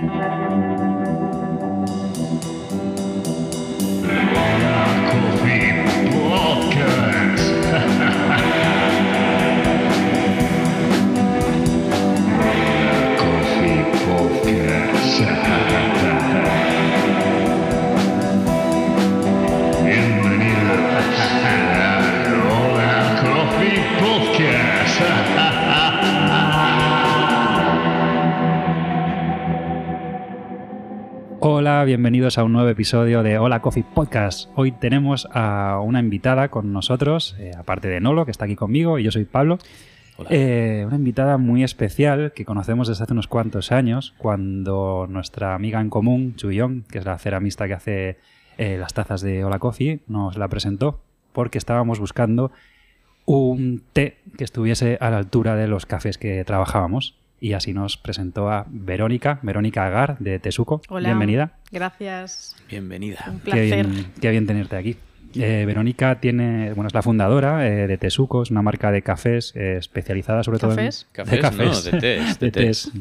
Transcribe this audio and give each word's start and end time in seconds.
Hola, 0.00 0.97
bienvenidos 31.88 32.36
a 32.36 32.44
un 32.44 32.52
nuevo 32.52 32.68
episodio 32.68 33.22
de 33.22 33.38
Hola 33.38 33.62
Coffee 33.62 33.82
Podcast. 33.82 34.50
Hoy 34.56 34.72
tenemos 34.72 35.26
a 35.32 35.80
una 35.82 36.00
invitada 36.00 36.50
con 36.50 36.70
nosotros, 36.70 37.34
eh, 37.38 37.52
aparte 37.56 37.88
de 37.88 37.98
Nolo, 37.98 38.26
que 38.26 38.30
está 38.30 38.44
aquí 38.44 38.56
conmigo, 38.56 38.98
y 38.98 39.04
yo 39.04 39.10
soy 39.10 39.24
Pablo. 39.24 39.56
Eh, 40.28 40.84
una 40.86 40.96
invitada 40.96 41.38
muy 41.38 41.64
especial 41.64 42.32
que 42.36 42.44
conocemos 42.44 42.88
desde 42.88 43.04
hace 43.04 43.14
unos 43.14 43.26
cuantos 43.26 43.72
años, 43.72 44.12
cuando 44.18 45.06
nuestra 45.08 45.54
amiga 45.54 45.80
en 45.80 45.88
común, 45.88 46.34
Chuyong, 46.36 46.82
que 46.82 46.98
es 46.98 47.06
la 47.06 47.16
ceramista 47.16 47.66
que 47.66 47.72
hace 47.72 48.18
eh, 48.58 48.76
las 48.76 48.92
tazas 48.92 49.22
de 49.22 49.42
Hola 49.46 49.58
Coffee, 49.58 50.00
nos 50.08 50.36
la 50.36 50.48
presentó 50.48 51.00
porque 51.32 51.56
estábamos 51.56 52.00
buscando 52.00 52.52
un 53.24 53.82
té 53.94 54.18
que 54.36 54.44
estuviese 54.44 54.98
a 55.00 55.08
la 55.08 55.16
altura 55.16 55.56
de 55.56 55.68
los 55.68 55.86
cafés 55.86 56.18
que 56.18 56.44
trabajábamos 56.44 57.14
y 57.40 57.52
así 57.52 57.72
nos 57.72 57.96
presentó 57.96 58.50
a 58.50 58.66
Verónica, 58.68 59.38
Verónica 59.42 59.86
Agar 59.86 60.18
de 60.18 60.38
Tesuco. 60.38 60.80
Hola. 60.88 61.08
Bienvenida. 61.08 61.52
Gracias. 61.70 62.56
Bienvenida. 62.68 63.24
Un 63.28 63.38
Qué 63.40 63.50
placer. 63.50 63.86
bien, 63.86 64.12
qué 64.20 64.30
bien 64.30 64.46
tenerte 64.46 64.76
aquí. 64.76 64.96
Eh, 65.34 65.64
Verónica 65.66 66.20
tiene, 66.20 66.72
bueno, 66.72 66.88
es 66.88 66.94
la 66.94 67.02
fundadora 67.02 67.66
eh, 67.68 67.86
de 67.86 67.98
Tesuco, 67.98 68.42
es 68.42 68.50
una 68.50 68.62
marca 68.62 68.90
de 68.90 69.02
cafés 69.02 69.52
eh, 69.54 69.76
especializada 69.78 70.42
sobre 70.42 70.58
¿Cafés? 70.58 71.06
todo 71.14 71.22
en 71.22 71.26
Cafés, 71.26 71.30
de 71.30 71.40
cafés, 71.40 71.84
no, 71.84 71.90
de 71.92 72.00
tés, 72.00 72.38
de 72.38 72.46
De 72.46 72.50
tés. 72.50 72.92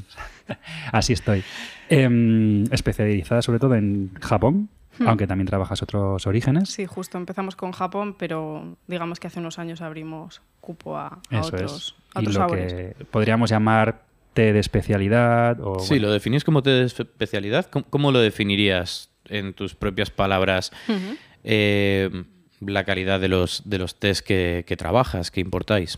Así 0.91 1.13
estoy. 1.13 1.43
Em, 1.89 2.65
especializada 2.71 3.41
sobre 3.41 3.59
todo 3.59 3.75
en 3.75 4.11
Japón, 4.21 4.69
Hmm. 4.99 5.07
aunque 5.09 5.27
también 5.27 5.45
trabajas 5.45 5.83
otros 5.83 6.25
orígenes. 6.25 6.69
Sí, 6.69 6.87
justo 6.87 7.19
empezamos 7.19 7.55
con 7.55 7.71
Japón, 7.71 8.15
pero 8.17 8.75
digamos 8.87 9.19
que 9.19 9.27
hace 9.27 9.39
unos 9.39 9.59
años 9.59 9.81
abrimos 9.81 10.41
cupo 10.59 10.97
a, 10.97 11.19
a 11.29 11.39
Eso 11.39 11.49
otros, 11.49 11.95
a 12.15 12.19
es. 12.19 12.25
Y 12.25 12.27
otros 12.29 12.33
lo 12.33 12.41
sabores. 12.41 12.73
que 12.73 13.05
podríamos 13.05 13.51
llamar 13.51 14.01
té 14.37 14.53
de 14.53 14.59
especialidad 14.59 15.59
o 15.61 15.79
Sí, 15.79 15.95
bueno, 15.95 16.07
¿lo 16.07 16.13
definís 16.13 16.43
como 16.43 16.61
té 16.61 16.69
de 16.69 16.85
especialidad? 16.85 17.65
¿Cómo, 17.65 17.85
cómo 17.89 18.11
lo 18.11 18.19
definirías 18.19 19.09
en 19.29 19.53
tus 19.53 19.73
propias 19.73 20.11
palabras 20.11 20.71
eh, 21.43 22.23
la 22.61 22.83
calidad 22.83 23.19
de 23.19 23.29
los, 23.29 23.63
de 23.65 23.79
los 23.79 23.95
tés 23.95 24.21
que, 24.21 24.63
que 24.67 24.77
trabajas, 24.77 25.31
que 25.31 25.41
importáis? 25.41 25.97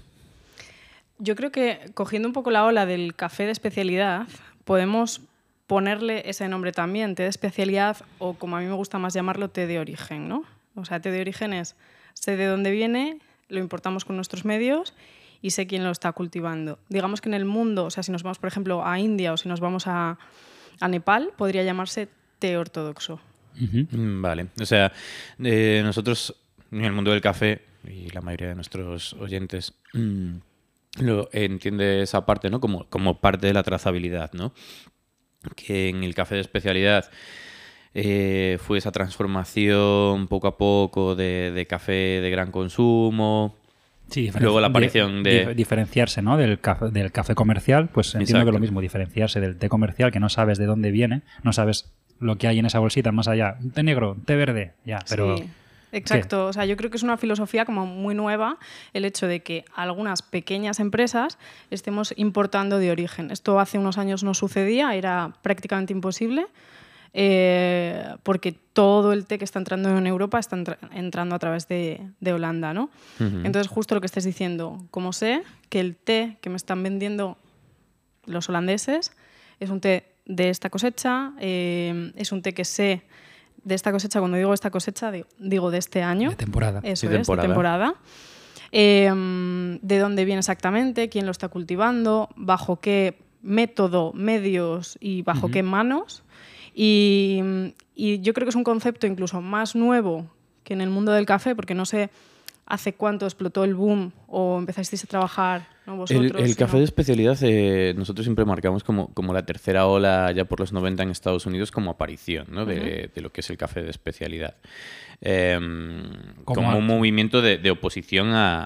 Yo 1.18 1.36
creo 1.36 1.52
que 1.52 1.92
cogiendo 1.94 2.30
un 2.30 2.34
poco 2.34 2.50
la 2.50 2.64
ola 2.64 2.86
del 2.86 3.14
café 3.14 3.44
de 3.44 3.52
especialidad, 3.52 4.26
podemos 4.64 5.20
ponerle 5.68 6.24
ese 6.30 6.48
nombre 6.48 6.72
también, 6.72 7.16
té 7.16 7.24
de 7.24 7.30
especialidad 7.30 7.98
o 8.20 8.36
como 8.36 8.56
a 8.56 8.62
mí 8.62 8.68
me 8.68 8.74
gusta 8.74 9.00
más 9.00 9.14
llamarlo, 9.14 9.50
té 9.50 9.68
de 9.68 9.80
origen, 9.80 10.30
¿no? 10.30 10.46
O 10.76 10.86
sea, 10.86 11.02
té 11.02 11.12
de 11.12 11.20
origen 11.20 11.52
es 11.52 11.76
sé 12.14 12.38
de 12.38 12.46
dónde 12.46 12.72
viene, 12.72 13.20
lo 13.50 13.60
importamos 13.60 14.06
con 14.06 14.16
nuestros 14.16 14.46
medios 14.46 14.94
y 15.42 15.52
sé 15.52 15.68
quién 15.68 15.84
lo 15.84 15.92
está 15.92 16.12
cultivando. 16.12 16.80
Digamos 16.90 17.22
que 17.22 17.30
en 17.30 17.36
el 17.36 17.46
mundo, 17.46 17.86
o 17.86 17.90
sea, 17.90 18.04
si 18.04 18.12
nos 18.12 18.24
vamos, 18.24 18.40
por 18.40 18.48
ejemplo, 18.48 18.86
a 18.86 19.00
India 19.00 19.34
o 19.34 19.38
si 19.38 19.48
nos 19.48 19.60
vamos 19.60 19.88
a, 19.88 20.18
a 20.80 20.88
Nepal, 20.88 21.32
podría 21.38 21.64
llamarse 21.64 22.10
té 22.40 22.58
ortodoxo. 22.58 23.20
Mm, 23.56 24.22
Vale. 24.22 24.48
O 24.60 24.66
sea, 24.66 24.92
eh, 25.44 25.82
nosotros 25.84 26.36
en 26.72 26.86
el 26.86 26.94
mundo 26.94 27.12
del 27.12 27.22
café, 27.22 27.62
y 27.88 28.10
la 28.10 28.22
mayoría 28.22 28.50
de 28.50 28.56
nuestros 28.56 29.14
oyentes 29.14 29.74
mm, 29.94 30.36
lo 31.02 31.30
entiende 31.32 32.02
esa 32.02 32.26
parte, 32.26 32.50
¿no? 32.50 32.60
Como, 32.60 32.86
como 32.90 33.20
parte 33.20 33.48
de 33.48 33.54
la 33.54 33.64
trazabilidad, 33.64 34.32
¿no? 34.34 34.54
Que 35.56 35.90
en 35.90 36.04
el 36.04 36.14
café 36.14 36.36
de 36.36 36.42
especialidad 36.42 37.10
eh, 37.94 38.58
fue 38.62 38.78
esa 38.78 38.92
transformación 38.92 40.28
poco 40.28 40.48
a 40.48 40.58
poco 40.58 41.16
de, 41.16 41.52
de 41.52 41.66
café 41.66 42.22
de 42.22 42.30
gran 42.30 42.52
consumo. 42.52 43.56
Sí, 44.10 44.32
Luego 44.40 44.60
la 44.60 44.68
aparición 44.68 45.24
de- 45.24 45.48
dif- 45.50 45.56
diferenciarse 45.56 46.22
¿no? 46.22 46.38
del, 46.38 46.60
café, 46.60 46.90
del 46.90 47.12
café 47.12 47.36
comercial, 47.36 47.90
pues 47.90 48.08
entiendo 48.16 48.26
que 48.26 48.40
Exacto. 48.42 48.52
lo 48.52 48.60
mismo, 48.60 48.82
diferenciarse 48.82 49.40
del 49.40 49.58
té 49.58 49.70
comercial, 49.70 50.12
que 50.12 50.20
no 50.20 50.30
sabes 50.30 50.58
de 50.58 50.66
dónde 50.66 50.92
viene, 50.92 51.22
no 51.44 51.54
sabes 51.54 51.92
lo 52.20 52.38
que 52.38 52.48
hay 52.48 52.60
en 52.60 52.66
esa 52.66 52.80
bolsita, 52.80 53.12
más 53.12 53.28
allá, 53.28 53.58
un 53.62 53.72
té 53.72 53.84
negro, 53.84 54.14
un 54.14 54.22
té 54.26 54.36
verde, 54.36 54.74
ya, 54.86 55.00
pero... 55.10 55.38
Sí, 55.38 55.46
exacto. 55.92 56.48
O 56.48 56.54
sea, 56.54 56.66
yo 56.66 56.76
creo 56.76 56.90
que 56.90 56.98
es 56.98 57.04
una 57.04 57.18
filosofía 57.18 57.66
como 57.66 57.86
muy 57.86 58.14
nueva 58.16 58.58
el 58.94 59.06
hecho 59.06 59.26
de 59.28 59.40
que 59.42 59.64
algunas 59.76 60.22
pequeñas 60.22 60.80
empresas 60.80 61.38
estemos 61.72 62.14
importando 62.18 62.78
de 62.80 62.92
origen. 62.92 63.32
Esto 63.32 63.60
hace 63.60 63.78
unos 63.78 63.98
años 63.98 64.24
no 64.24 64.34
sucedía, 64.34 64.96
era 64.96 65.34
prácticamente 65.42 65.94
imposible. 65.94 66.46
Eh, 67.14 68.16
porque 68.24 68.52
todo 68.52 69.14
el 69.14 69.26
té 69.26 69.38
que 69.38 69.46
está 69.46 69.60
entrando 69.60 69.90
en 69.98 70.08
Europa 70.08 70.40
está 70.40 70.56
entra- 70.56 70.78
entrando 70.94 71.36
a 71.36 71.40
través 71.40 71.68
de, 71.68 72.02
de 72.20 72.34
Holanda, 72.34 72.74
¿no? 72.74 72.90
Entonces, 73.20 73.68
justo 73.68 73.96
lo 73.96 74.02
que 74.02 74.08
estés 74.08 74.24
diciendo, 74.26 74.86
como 74.92 75.12
sé 75.14 75.44
que 75.70 75.80
el 75.80 75.96
té 75.96 76.38
que 76.42 76.50
me 76.50 76.56
están 76.56 76.82
vendiendo 76.84 77.38
los 78.26 78.48
holandeses 78.50 79.12
es 79.60 79.70
un 79.70 79.82
té 79.82 80.06
de 80.26 80.50
esta 80.50 80.70
cosecha, 80.70 81.34
eh, 81.40 82.12
es 82.16 82.32
un 82.32 82.42
té 82.42 82.54
que 82.54 82.64
sé 82.66 83.02
de 83.64 83.76
esta 83.76 83.92
cosecha, 83.92 84.20
cuando 84.20 84.38
digo 84.38 84.54
esta 84.54 84.70
cosecha, 84.72 85.12
digo, 85.40 85.72
de 85.72 85.78
este 85.80 86.02
año. 86.04 86.30
De 86.30 86.36
temporada. 86.36 86.80
Eso 86.84 87.02
Sí, 87.02 87.08
es, 87.08 87.14
temporada. 87.14 87.42
de 87.42 87.48
temporada. 87.48 87.94
Eh, 88.72 89.12
de 89.82 89.98
dónde 90.00 90.26
viene 90.26 90.40
exactamente, 90.40 91.10
quién 91.10 91.26
lo 91.26 91.32
está 91.32 91.48
cultivando, 91.50 92.30
bajo 92.36 92.80
qué 92.80 93.18
método, 93.42 94.14
medios 94.14 94.98
y 95.02 95.24
bajo 95.24 95.50
qué 95.50 95.64
manos. 95.64 96.24
Y, 96.82 97.42
y 97.94 98.22
yo 98.22 98.34
creo 98.34 98.46
que 98.46 98.52
es 98.52 98.56
un 98.56 98.64
concepto 98.64 99.06
incluso 99.06 99.42
más 99.42 99.76
nuevo 99.76 100.30
que 100.64 100.72
en 100.74 100.80
el 100.80 100.90
mundo 100.90 101.12
del 101.12 101.26
café, 101.26 101.54
porque 101.54 101.76
no 101.76 101.86
sé 101.86 102.10
hace 102.66 102.94
cuánto 102.94 103.26
explotó 103.26 103.66
el 103.66 103.76
boom 103.76 104.14
o 104.28 104.60
empezasteis 104.60 105.04
a 105.04 105.08
trabajar 105.08 105.68
¿no? 105.86 105.94
El, 105.94 106.00
vosotros. 106.00 106.42
el 106.42 106.48
sino- 106.54 106.58
café 106.58 106.78
de 106.78 106.84
especialidad 106.86 107.38
de 107.38 107.94
nosotros 107.98 108.24
siempre 108.24 108.46
marcamos 108.46 108.84
como, 108.86 109.14
como 109.14 109.34
la 109.34 109.44
tercera 109.46 109.88
ola 109.88 110.32
ya 110.32 110.46
por 110.46 110.62
los 110.62 110.72
90 110.72 111.04
en 111.04 111.10
Estados 111.10 111.46
Unidos 111.48 111.72
como 111.72 111.92
aparición 111.92 112.46
¿no? 112.52 112.66
de, 112.66 113.10
de 113.14 113.22
lo 113.22 113.32
que 113.32 113.42
es 113.42 113.50
el 113.50 113.58
café 113.58 113.82
de 113.82 113.90
especialidad. 113.90 114.56
Em, 115.22 116.04
Como 116.46 116.70
un 116.78 116.86
movimiento 116.88 117.42
de, 117.42 117.58
de 117.58 117.72
oposición 117.72 118.30
a, 118.30 118.66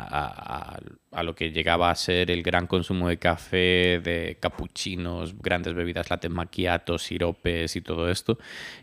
a- 1.12 1.24
lo 1.24 1.36
que 1.36 1.52
llegaba 1.52 1.90
a 1.92 1.96
ser 1.96 2.30
el 2.32 2.42
gran 2.44 2.68
consumo 2.68 3.08
de 3.08 3.18
café, 3.18 4.00
de 4.04 4.38
capuchinos, 4.40 5.36
grandes 5.40 5.74
bebidas 5.74 6.10
latte 6.10 6.28
macchiato, 6.30 6.98
siropes 6.98 7.76
y 7.76 7.82
todo 7.82 8.10
esto, 8.10 8.38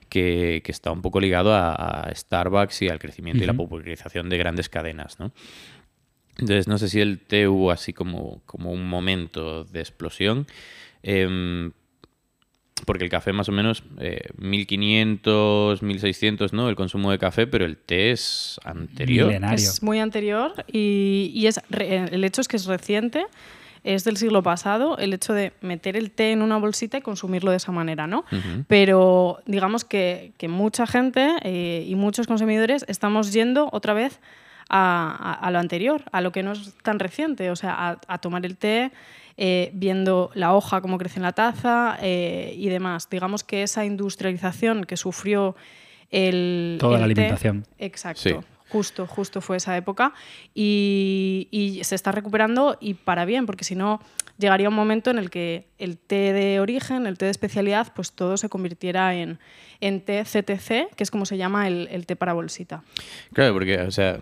que, 0.09 0.63
que 0.65 0.73
está 0.73 0.91
un 0.93 1.03
poco 1.03 1.21
ligado 1.21 1.55
a, 1.55 1.75
a 1.75 2.15
Starbucks 2.15 2.83
y 2.83 2.89
al 2.89 2.99
crecimiento 2.99 3.43
y 3.45 3.47
la 3.47 3.53
popularización 3.55 4.29
de 4.31 4.39
grandes 4.39 4.69
cadenas. 4.69 5.19
¿no? 5.21 5.33
Entonces, 6.39 6.69
no 6.69 6.79
sé 6.79 6.89
si 6.89 7.01
el 7.01 7.19
té 7.21 7.47
hubo 7.49 7.71
así 7.71 7.93
como, 7.93 8.43
como 8.47 8.73
un 8.73 8.89
momento 8.89 9.65
de 9.65 9.81
explosión. 9.81 10.47
em, 11.03 11.73
porque 12.87 13.05
el 13.05 13.11
café 13.11 13.33
más 13.33 13.49
o 13.49 13.53
menos 13.53 13.83
eh, 13.99 14.29
1500, 14.39 15.83
1600, 15.83 16.53
¿no? 16.53 16.69
El 16.69 16.77
consumo 16.77 17.11
de 17.11 17.19
café, 17.19 17.47
pero 17.47 17.65
el 17.65 17.77
té 17.77 18.11
es 18.11 18.59
anterior. 18.65 19.27
Milenario. 19.29 19.57
Es 19.57 19.83
muy 19.83 19.99
anterior 19.99 20.53
y, 20.71 21.31
y 21.35 21.47
es 21.47 21.61
re- 21.71 22.07
el 22.13 22.25
hecho 22.25 22.41
es 22.41 22.49
que 22.49 22.57
es 22.57 22.67
reciente, 22.67 23.25
es 23.83 24.05
del 24.05 24.17
siglo 24.19 24.43
pasado, 24.43 24.99
el 24.99 25.13
hecho 25.15 25.33
de 25.33 25.53
meter 25.63 25.97
el 25.97 26.11
té 26.11 26.33
en 26.33 26.43
una 26.43 26.59
bolsita 26.59 26.99
y 26.99 27.01
consumirlo 27.01 27.51
de 27.51 27.57
esa 27.57 27.73
manera, 27.73 28.07
¿no? 28.07 28.25
Pero 28.69 29.41
digamos 29.47 29.85
que, 29.85 30.33
que 30.37 30.49
mucha 30.49 30.87
gente 30.87 31.37
eh, 31.43 31.85
y 31.89 31.95
muchos 31.95 32.27
consumidores 32.27 32.85
estamos 32.89 33.33
yendo 33.33 33.69
otra 33.73 33.95
vez 33.95 34.21
a, 34.69 35.17
a- 35.19 35.47
a 35.47 35.51
lo 35.51 35.59
anterior, 35.59 36.03
a 36.13 36.21
lo 36.21 36.31
que 36.31 36.43
no 36.43 36.53
es 36.53 36.75
tan 36.83 36.99
reciente, 36.99 37.51
o 37.51 37.57
sea, 37.57 37.73
a, 37.73 38.01
a 38.07 38.19
tomar 38.19 38.45
el 38.45 38.57
té 38.57 38.93
eh, 39.37 39.71
viendo 39.75 40.31
la 40.35 40.55
hoja, 40.55 40.81
cómo 40.81 40.99
crece 40.99 41.19
en 41.19 41.23
la 41.23 41.33
taza 41.33 41.97
eh, 42.03 42.55
y 42.57 42.69
demás. 42.69 43.09
Digamos 43.11 43.45
que 43.45 43.63
esa 43.63 43.85
industrialización 43.85 44.85
que 44.85 44.97
sufrió 44.97 45.57
el... 46.11 46.77
Toda 46.81 46.97
el 46.97 47.01
la 47.01 47.07
té- 47.07 47.13
alimentación. 47.13 47.67
Exacto. 47.79 48.21
Sí. 48.21 48.35
Justo, 48.71 49.07
justo 49.07 49.41
fue 49.41 49.57
esa 49.57 49.77
época 49.77 50.13
y, 50.55 51.49
y 51.51 51.83
se 51.85 51.95
está 51.95 52.13
recuperando 52.13 52.79
y 52.81 52.95
para 52.95 53.25
bien, 53.25 53.47
porque 53.47 53.65
si 53.65 53.75
no 53.75 54.01
llegaría 54.41 54.69
un 54.69 54.75
momento 54.75 55.11
en 55.11 55.19
el 55.19 55.31
que 55.31 55.67
el 55.79 55.99
té 55.99 56.33
de 56.33 56.59
origen, 56.61 57.07
el 57.07 57.19
té 57.19 57.27
de 57.27 57.31
especialidad, 57.31 57.93
pues 57.95 58.13
todo 58.13 58.37
se 58.37 58.49
convirtiera 58.49 59.15
en, 59.15 59.39
en 59.81 60.01
té 60.01 60.25
CTC, 60.25 60.95
que 60.97 61.05
es 61.05 61.11
como 61.11 61.27
se 61.27 61.37
llama 61.37 61.69
el, 61.69 61.89
el 61.93 62.07
té 62.07 62.17
para 62.17 62.33
bolsita. 62.33 62.83
Claro, 63.33 63.53
porque, 63.53 63.79
o 63.79 63.91
sea, 63.91 64.19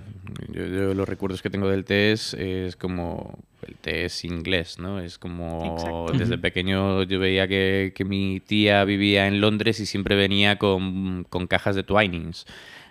yo, 0.48 0.66
yo 0.66 0.94
los 0.94 1.08
recuerdos 1.08 1.40
que 1.40 1.50
tengo 1.50 1.68
del 1.68 1.84
té 1.84 2.12
es, 2.12 2.34
es 2.34 2.76
como. 2.76 3.38
El 3.66 3.74
té 3.74 4.04
es 4.04 4.24
inglés, 4.24 4.78
¿no? 4.78 5.00
Es 5.00 5.18
como. 5.18 5.74
Exacto. 5.74 6.18
Desde 6.18 6.38
pequeño 6.38 7.02
yo 7.02 7.18
veía 7.18 7.48
que, 7.48 7.92
que 7.94 8.04
mi 8.04 8.40
tía 8.40 8.84
vivía 8.84 9.26
en 9.26 9.40
Londres 9.40 9.80
y 9.80 9.86
siempre 9.86 10.14
venía 10.14 10.58
con, 10.58 11.24
con 11.28 11.46
cajas 11.46 11.74
de 11.74 11.82
Twinings. 11.82 12.46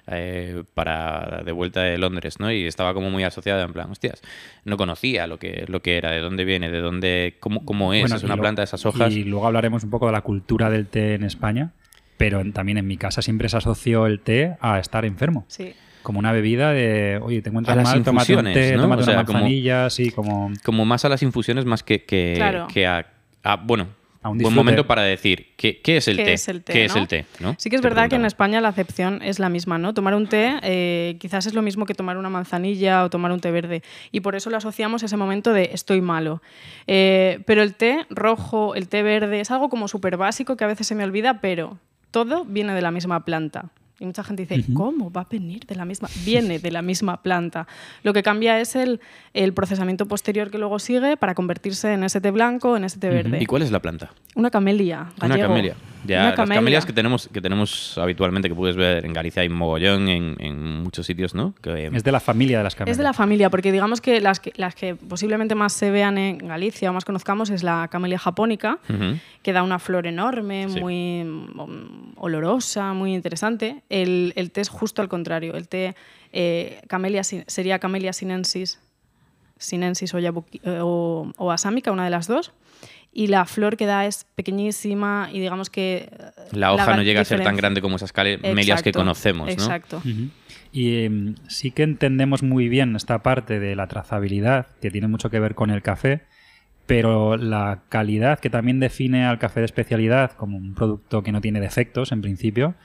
Eh, 0.08 0.64
para 0.74 1.42
de 1.46 1.52
vuelta 1.52 1.82
de 1.84 1.98
Londres, 1.98 2.40
¿no? 2.40 2.52
Y 2.52 2.66
estaba 2.66 2.94
como 2.94 3.10
muy 3.10 3.24
asociada 3.24 3.64
en 3.64 3.74
plan, 3.74 3.92
hostias, 3.92 4.22
no 4.66 4.78
conocía 4.78 5.28
lo 5.28 5.38
que, 5.40 5.66
lo 5.68 5.82
que 5.82 5.98
era, 5.98 6.12
de 6.12 6.20
dónde 6.20 6.46
viene, 6.46 6.70
de 6.72 6.80
dónde, 6.80 7.36
cómo, 7.40 7.66
cómo 7.66 7.94
es, 7.94 8.02
Bueno, 8.02 8.16
es 8.16 8.24
una 8.24 8.36
lo- 8.36 8.42
planta 8.42 8.62
de 8.62 8.66
esas 8.66 8.86
hojas. 8.86 9.14
Y 9.14 9.24
luego 9.24 9.48
hablaremos 9.48 9.84
un 9.84 9.90
poco 9.90 10.06
de 10.08 10.12
la 10.14 10.22
cultura 10.22 10.70
del 10.70 10.88
té 10.88 11.14
en 11.16 11.24
España, 11.24 11.72
pero 12.18 12.40
en- 12.40 12.54
también 12.54 12.78
en 12.78 12.88
mi 12.88 12.98
casa 12.98 13.22
siempre 13.22 13.50
se 13.50 13.58
asoció 13.58 14.06
el 14.08 14.20
té 14.20 14.56
a 14.62 14.80
estar 14.80 15.06
enfermo. 15.06 15.46
Sí. 15.48 15.74
Como 16.04 16.20
una 16.20 16.32
bebida 16.32 16.72
de, 16.72 17.20
oye, 17.22 17.42
te 17.42 17.50
encuentras 17.50 17.74
A 17.76 17.82
las 17.82 17.86
mal, 17.94 18.04
tómate 18.04 18.34
un 18.34 18.40
infusiones, 18.48 18.54
té, 18.70 18.76
¿no? 18.78 18.84
tómate 18.84 19.02
O 19.02 19.06
sea, 19.06 19.14
una 19.16 19.26
como- 19.26 19.40
como... 20.16 20.52
como 20.64 20.86
más 20.86 21.04
a 21.04 21.10
las 21.10 21.22
infusiones 21.22 21.66
más 21.66 21.84
que, 21.84 22.06
que, 22.06 22.34
Claro. 22.38 22.68
que 22.74 22.88
a, 22.88 23.06
a- 23.44 23.58
bueno 23.58 23.88
un 24.30 24.38
buen 24.38 24.54
momento 24.54 24.86
para 24.88 25.04
decir 25.04 25.54
¿qué, 25.58 25.82
qué 25.82 25.98
es 25.98 26.08
el 26.08 26.18
¿Qué 26.18 26.26
té 26.26 26.34
es 26.34 26.48
el 26.48 26.64
té, 26.64 26.74
¿Qué 26.74 26.86
es 26.86 26.96
el 26.96 27.08
té? 27.08 27.26
¿no? 27.40 27.56
Sí 27.58 27.70
que 27.70 27.76
es 27.76 27.82
Te 27.82 27.88
verdad 27.88 28.10
que 28.10 28.16
en. 28.16 28.26
España 28.26 28.62
la 28.62 28.68
acepción 28.70 29.22
es 29.22 29.40
la 29.40 29.50
misma, 29.50 29.78
¿no? 29.78 29.94
Tomar 29.94 30.14
un 30.14 30.28
té 30.28 30.60
eh, 30.62 31.18
quizás 31.20 31.46
es 31.48 31.54
lo 31.54 31.62
mismo 31.62 31.86
que 31.86 31.94
tomar 31.94 32.18
una 32.18 32.30
manzanilla 32.30 33.04
o 33.04 33.10
tomar 33.10 33.32
un 33.32 33.40
té 33.40 33.52
verde. 33.52 33.82
Y 34.12 34.20
por 34.20 34.36
eso 34.36 34.50
lo 34.50 34.58
asociamos 34.58 35.04
a 35.04 35.06
ese 35.08 35.18
momento 35.18 35.54
de 35.54 35.72
estoy 35.74 36.02
malo. 36.02 36.42
Eh, 36.86 37.40
pero 37.46 37.64
el 37.64 37.76
té 37.76 38.06
rojo, 38.10 38.76
el 38.76 38.88
té 38.88 39.04
verde, 39.04 39.40
es 39.40 39.52
algo 39.52 39.70
como 39.70 39.88
súper 39.88 40.18
básico 40.18 40.58
que 40.58 40.64
a 40.64 40.68
veces 40.68 40.88
se 40.88 40.96
me 40.96 41.04
olvida, 41.04 41.42
pero 41.42 41.80
todo 42.12 42.46
viene 42.46 42.74
de 42.74 42.82
la 42.82 42.92
misma 42.92 43.26
planta. 43.26 43.72
Y 44.00 44.06
mucha 44.06 44.24
gente 44.24 44.46
dice. 44.46 44.74
¿cómo 44.74 45.12
va 45.12 45.22
a 45.22 45.28
venir 45.30 45.66
de 45.66 45.76
la 45.76 45.86
misma? 45.86 46.08
Viene 46.26 46.60
de 46.60 46.72
la 46.72 46.82
misma 46.82 47.22
planta. 47.24 47.68
Lo 48.04 48.14
que 48.14 48.22
cambia 48.24 48.60
es 48.60 48.76
el, 48.76 49.00
el 49.34 49.54
procesamiento 49.54 50.06
posterior 50.06 50.52
que 50.52 50.58
luego 50.58 50.78
sigue 50.80 51.18
para 51.18 51.34
convertirse 51.34 51.94
en 51.94 52.04
ese 52.04 52.22
té 52.22 52.32
blanco, 52.32 52.78
en 52.78 52.84
ese 52.84 53.00
té 53.00 53.10
verde. 53.10 53.40
¿y 53.42 53.46
cuál 53.46 53.62
es 53.64 53.72
la 53.72 53.80
planta? 53.82 54.12
Una 54.36 54.52
camelia. 54.52 55.08
una 55.24 55.38
camelia 55.40 55.76
ya 56.06 56.20
Una 56.20 56.26
las 56.28 56.36
camelia. 56.36 56.56
camelias 56.60 56.86
que 56.86 56.94
tenemos 56.94 57.28
que 57.28 57.42
tenemos 57.42 57.98
habitualmente 57.98 58.48
que 58.48 58.56
puedes 58.56 58.76
ver 58.76 59.04
en 59.04 59.12
Galicia 59.14 59.42
hay 59.42 59.50
mogollón 59.50 60.08
en, 60.08 60.36
en 60.40 60.84
muchos 60.84 61.06
sitios 61.06 61.34
¿no? 61.34 61.54
que, 61.62 61.88
Es 61.88 62.04
de 62.04 62.12
la 62.12 62.20
familia 62.20 62.60
de 62.60 62.64
las 62.64 62.76
camelias. 62.76 62.94
Es 62.94 62.98
de 62.98 63.04
la 63.04 63.14
familia, 63.14 63.50
porque 63.50 63.72
digamos 63.72 64.00
que 64.00 64.22
las, 64.22 64.40
que 64.40 64.54
las 64.56 64.76
que 64.76 64.96
posiblemente 64.96 65.56
más 65.56 65.74
se 65.74 65.90
vean 65.92 66.18
en 66.18 66.38
Galicia 66.38 66.90
o 66.92 66.94
más 66.94 67.04
conozcamos 67.04 67.50
es 67.50 67.64
la 67.64 67.88
camelia 67.92 68.20
japónica, 68.20 68.78
que 69.42 69.54
da 69.54 69.64
una 69.64 69.80
flor 69.80 70.06
enorme, 70.08 70.68
Sí. 70.70 70.80
muy 70.80 71.24
mm, 71.24 72.14
olorosa, 72.18 72.94
muy 72.94 73.14
interesante. 73.14 73.82
El, 73.90 74.34
el 74.36 74.52
té 74.52 74.62
es 74.62 74.70
justo 74.70 75.02
al 75.02 75.08
contrario. 75.10 75.56
El 75.56 75.68
té 75.68 75.96
eh, 76.34 76.82
sería 77.48 77.80
camelia 77.80 78.14
sinensis, 78.14 78.80
sinensis 79.58 80.14
o, 80.14 80.20
yabuki- 80.20 80.62
eh, 80.64 80.80
o, 80.82 81.32
o 81.38 81.52
asámica, 81.52 81.92
una 81.92 82.04
de 82.04 82.10
las 82.10 82.28
dos. 82.28 82.54
Y 83.14 83.28
la 83.28 83.46
flor 83.46 83.78
que 83.78 83.86
da 83.88 84.06
es 84.06 84.26
pequeñísima 84.36 85.30
y 85.32 85.40
digamos 85.40 85.70
que... 85.70 86.10
eh, 86.12 86.32
la 86.52 86.74
hoja 86.74 86.96
no 86.96 87.02
llega 87.02 87.22
a 87.22 87.26
ser 87.26 87.42
tan 87.42 87.56
grande 87.56 87.82
como 87.82 87.96
esas 87.96 88.12
camelias 88.12 88.84
que 88.84 88.92
conocemos 88.92 89.48
¿no? 89.48 89.52
Exacto. 89.54 89.98
Ujú. 89.98 90.30
Y 90.72 91.06
em, 91.06 91.36
sí 91.48 91.72
que 91.72 91.84
entendemos 91.84 92.44
muy 92.44 92.70
bien 92.70 92.96
esta 92.96 93.24
parte 93.24 93.60
de 93.60 93.76
la 93.76 93.88
trazabilidad, 93.88 94.68
que 94.82 94.92
tiene 94.92 95.08
mucho 95.08 95.32
que 95.32 95.40
ver 95.40 95.56
con 95.56 95.72
el 95.72 95.82
café, 95.82 96.24
pero 96.86 97.38
la 97.38 97.84
calidad 97.90 98.40
que 98.40 98.50
también 98.50 98.80
define 98.80 99.26
al 99.26 99.40
café 99.40 99.62
de 99.62 99.66
especialidad 99.66 100.34
como 100.34 100.58
un 100.58 100.76
producto 100.76 101.24
que 101.24 101.32
no 101.32 101.42
tiene 101.42 101.60
defectos 101.60 102.12
en 102.12 102.22
principio, 102.22 102.76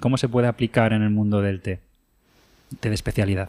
¿cómo 0.00 0.16
se 0.16 0.28
puede 0.28 0.46
aplicar 0.48 0.92
en 0.92 1.02
el 1.02 1.10
mundo 1.10 1.40
del 1.42 1.60
té? 1.60 1.80
Té 2.80 2.88
de 2.88 2.94
especialidad. 2.94 3.48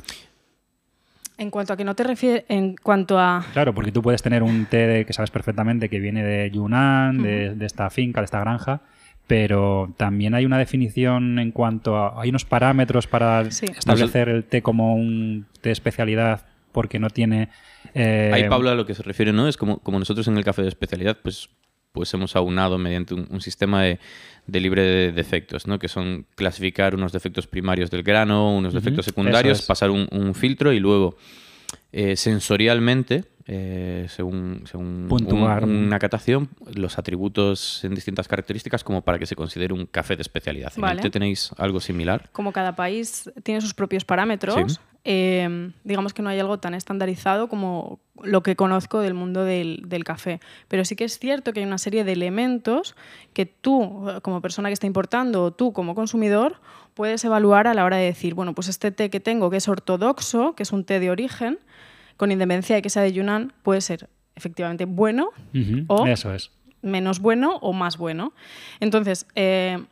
En 1.38 1.50
cuanto 1.50 1.74
a 1.74 1.78
que 1.78 1.84
no 1.84 1.96
te 1.96 2.04
refieres, 2.04 2.44
en 2.50 2.76
cuanto 2.76 3.18
a... 3.20 3.44
Claro, 3.54 3.74
porque 3.74 3.92
tú 3.92 4.02
puedes 4.04 4.22
tener 4.22 4.44
un 4.44 4.66
té 4.68 4.86
de- 4.88 5.06
que 5.06 5.14
sabes 5.14 5.32
perfectamente 5.32 5.90
que 5.90 6.00
viene 6.00 6.24
de 6.24 6.52
Yunnan, 6.52 7.22
de, 7.24 7.56
de 7.56 7.66
esta 7.66 7.90
finca, 7.90 8.22
de 8.22 8.26
esta 8.26 8.40
granja, 8.42 8.82
pero 9.26 9.92
también 9.98 10.36
hay 10.36 10.46
una 10.46 10.58
definición 10.60 11.40
en 11.40 11.52
cuanto 11.52 11.98
a... 11.98 12.22
Hay 12.22 12.30
unos 12.30 12.46
parámetros 12.46 13.08
para 13.08 13.50
Sí. 13.50 13.66
establecer 13.66 14.30
el 14.30 14.44
té 14.44 14.62
como 14.62 14.94
un 14.96 15.48
té 15.62 15.70
de 15.70 15.74
especialidad 15.74 16.46
porque 16.72 17.00
no 17.00 17.10
tiene... 17.10 17.50
eh, 17.96 18.30
Ahí 18.34 18.48
Pablo 18.48 18.70
a 18.70 18.76
lo 18.76 18.86
que 18.86 18.94
se 18.94 19.02
refiere, 19.04 19.34
¿no? 19.34 19.48
Es 19.48 19.58
como, 19.58 19.80
como 19.80 19.98
nosotros 19.98 20.28
en 20.28 20.38
el 20.38 20.44
café 20.44 20.62
de 20.62 20.68
especialidad, 20.68 21.18
pues, 21.24 21.50
pues 21.92 22.14
hemos 22.14 22.36
aunado 22.36 22.78
mediante 22.78 23.14
un, 23.16 23.28
un 23.32 23.42
sistema 23.42 23.82
de, 23.84 24.00
de 24.52 24.60
libre 24.60 24.82
de 24.84 25.12
defectos, 25.12 25.68
¿no? 25.68 25.80
Que 25.80 25.88
son 25.88 26.26
clasificar 26.36 26.94
unos 26.96 27.12
defectos 27.12 27.48
primarios 27.48 27.90
del 27.90 28.04
grano, 28.04 28.56
unos 28.56 28.74
defectos 28.74 29.06
secundarios, 29.06 29.60
es. 29.62 29.66
pasar 29.66 29.90
un, 29.90 30.08
un 30.12 30.34
filtro 30.36 30.74
y 30.74 30.80
luego 30.80 31.16
eh, 31.94 32.16
sensorialmente, 32.18 33.24
eh, 33.48 34.06
según, 34.10 34.64
según 34.70 35.06
Puntuar. 35.10 35.64
un- 35.64 35.72
una 35.88 36.00
catación, 36.00 36.50
los 36.74 36.98
atributos 36.98 37.84
en 37.84 37.96
distintas 37.96 38.28
características 38.28 38.84
como 38.84 39.02
para 39.02 39.18
que 39.20 39.26
se 39.26 39.36
considere 39.36 39.74
un 39.74 39.86
café 39.86 40.16
de 40.16 40.22
especialidad. 40.22 40.72
¿En 40.76 40.84
el 40.84 40.90
Vale. 40.90 41.02
té 41.02 41.10
tenéis 41.10 41.52
algo 41.58 41.80
similar? 41.80 42.30
como 42.32 42.52
cada 42.52 42.76
país 42.76 43.30
tiene 43.44 43.62
sus 43.62 43.74
propios 43.74 44.04
parámetros, 44.06 44.56
Sí. 44.74 44.80
Eh, 45.04 45.72
digamos 45.84 46.14
que 46.14 46.22
no 46.22 46.30
hay 46.30 46.40
algo 46.40 46.60
tan 46.60 46.74
estandarizado 46.74 47.48
como 47.50 48.00
lo 48.22 48.44
que 48.44 48.56
conozco 48.56 49.00
del 49.00 49.14
mundo 49.16 49.44
del, 49.44 49.84
del 49.88 50.04
café. 50.04 50.40
Pero 50.68 50.86
sí 50.86 50.96
que 50.96 51.04
es 51.06 51.18
cierto 51.18 51.54
que 51.54 51.62
hay 51.62 51.66
una 51.66 51.78
serie 51.80 52.04
de 52.04 52.12
elementos 52.12 52.96
que 53.34 53.46
tú, 53.48 54.08
como 54.22 54.42
persona 54.42 54.70
que 54.70 54.74
está 54.74 54.86
importando, 54.88 55.44
o 55.46 55.52
tú 55.52 55.74
como 55.74 55.96
consumidor, 55.96 56.62
puedes 56.94 57.24
evaluar 57.26 57.68
a 57.68 57.74
la 57.74 57.84
hora 57.86 57.98
de 57.98 58.06
decir, 58.06 58.36
bueno, 58.36 58.54
pues 58.54 58.68
este 58.68 58.92
té 58.92 59.10
que 59.10 59.20
tengo, 59.20 59.50
que 59.50 59.58
es 59.58 59.68
ortodoxo, 59.68 60.54
que 60.56 60.64
es 60.64 60.72
un 60.72 60.84
té 60.84 61.00
de 61.00 61.10
origen, 61.10 61.58
con 62.18 62.32
independencia 62.32 62.76
de 62.76 62.82
que 62.84 62.90
sea 62.92 63.02
de 63.02 63.12
Yunnan, 63.14 63.54
puede 63.64 63.82
ser 63.82 64.08
efectivamente 64.36 64.86
bueno 64.86 65.30
o- 65.88 66.06
Eso 66.06 66.34
es. 66.34 66.52
menos 66.84 67.20
bueno 67.20 67.58
o 67.58 67.74
más 67.74 67.98
bueno. 67.98 68.34
Entonces, 68.80 69.26
eh, 69.36 69.84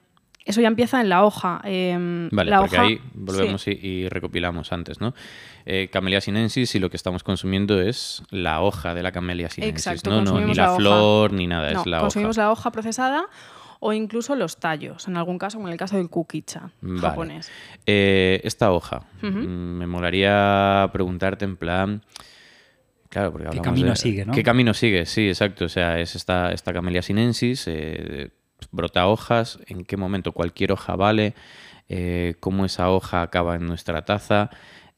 eso 0.45 0.61
ya 0.61 0.67
empieza 0.67 0.99
en 1.01 1.09
la 1.09 1.23
hoja. 1.25 1.61
eh, 1.63 2.27
Vale, 2.31 2.49
la 2.51 2.59
porque 2.59 2.77
hoja- 2.77 2.85
ahí 2.87 3.01
volvemos 3.13 3.61
sí, 3.61 3.77
y, 3.81 3.87
y 3.87 4.09
recopilamos 4.09 4.71
antes, 4.71 4.99
¿no? 5.01 5.13
Eh, 5.65 5.89
Camellia 5.91 6.21
sinensis 6.21 6.73
y 6.75 6.79
lo 6.79 6.89
que 6.89 6.97
estamos 6.97 7.23
consumiendo 7.23 7.79
es 7.81 8.23
la 8.31 8.61
hoja 8.61 8.93
de 8.93 9.03
la 9.03 9.11
Camellia 9.11 9.49
sinensis, 9.49 9.85
Exacto, 9.87 10.09
¿no? 10.09 10.15
no 10.17 10.21
ni 10.21 10.27
consumimos 10.55 10.57
la, 10.57 10.75
flor 10.75 11.33
ni 11.33 11.45
nada, 11.47 11.71
no, 11.73 11.81
es 11.81 11.85
la 11.85 11.99
consumimos 11.99 12.37
hoja. 12.37 12.45
la 12.47 12.51
hoja 12.51 12.71
procesada 12.71 13.25
o 13.81 13.93
incluso 13.93 14.35
los 14.35 14.57
tallos, 14.57 15.07
en 15.07 15.15
algún 15.15 15.37
caso, 15.37 15.57
como 15.57 15.67
en 15.69 15.73
el 15.73 15.79
caso 15.79 15.95
del 15.97 16.09
kukicha 16.09 16.71
Vale. 16.81 17.01
japonés. 17.01 17.51
Eh, 17.85 18.41
esta 18.43 18.71
hoja, 18.71 19.03
mm, 19.21 19.27
me 19.27 19.87
molaría 19.87 20.89
preguntarte 20.91 21.45
en 21.45 21.55
plan... 21.57 22.01
Claro, 23.09 23.31
porque 23.31 23.47
¿Qué 23.49 23.61
camino 23.61 23.89
de- 23.89 23.95
sigue, 23.95 24.25
no? 24.25 24.33
¿Qué 24.33 24.43
camino 24.43 24.73
sigue? 24.75 25.05
Sí, 25.07 25.29
exacto. 25.29 25.65
O 25.65 25.69
sea, 25.69 25.99
es 25.99 26.15
esta, 26.15 26.51
esta 26.51 26.73
Camellia 26.73 27.01
sinensis, 27.01 27.63
eh, 27.67 28.29
brota 28.71 29.07
hojas, 29.07 29.59
en 29.67 29.85
qué 29.85 29.97
momento 29.97 30.31
cualquier 30.31 30.71
hoja 30.71 30.95
vale, 30.95 31.33
eh, 31.87 32.35
cómo 32.39 32.65
esa 32.65 32.89
hoja 32.91 33.21
acaba 33.21 33.55
en 33.55 33.65
nuestra 33.65 34.05
taza, 34.05 34.49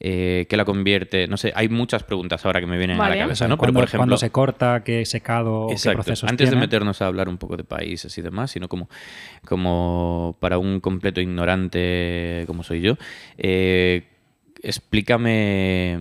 eh, 0.04 0.46
qué 0.48 0.56
la 0.56 0.64
convierte... 0.64 1.28
No 1.28 1.36
sé, 1.36 1.52
hay 1.54 1.68
muchas 1.68 2.02
preguntas 2.02 2.44
ahora 2.44 2.60
que 2.60 2.66
me 2.66 2.76
vienen 2.76 3.00
a 3.00 3.08
la 3.08 3.16
cabeza, 3.16 3.46
¿no? 3.46 3.56
Pero, 3.56 3.72
por 3.72 3.84
ejemplo... 3.84 3.98
cuándo 3.98 4.16
se 4.16 4.30
corta, 4.30 4.82
qué 4.84 5.04
secado, 5.06 5.68
qué 5.68 5.74
Exacto. 5.74 5.98
procesos 5.98 6.28
Antes 6.28 6.50
de 6.50 6.56
meternos 6.56 7.00
a 7.00 7.06
hablar 7.06 7.28
un 7.28 7.38
poco 7.38 7.56
de 7.56 7.64
países 7.64 8.16
y 8.18 8.22
demás, 8.22 8.50
sino 8.50 8.68
como, 8.68 8.88
como 9.46 10.36
para 10.40 10.58
un 10.58 10.80
completo 10.80 11.20
ignorante 11.20 12.44
como 12.48 12.64
soy 12.64 12.80
yo, 12.80 12.96
eh, 13.38 14.08
explícame 14.62 15.98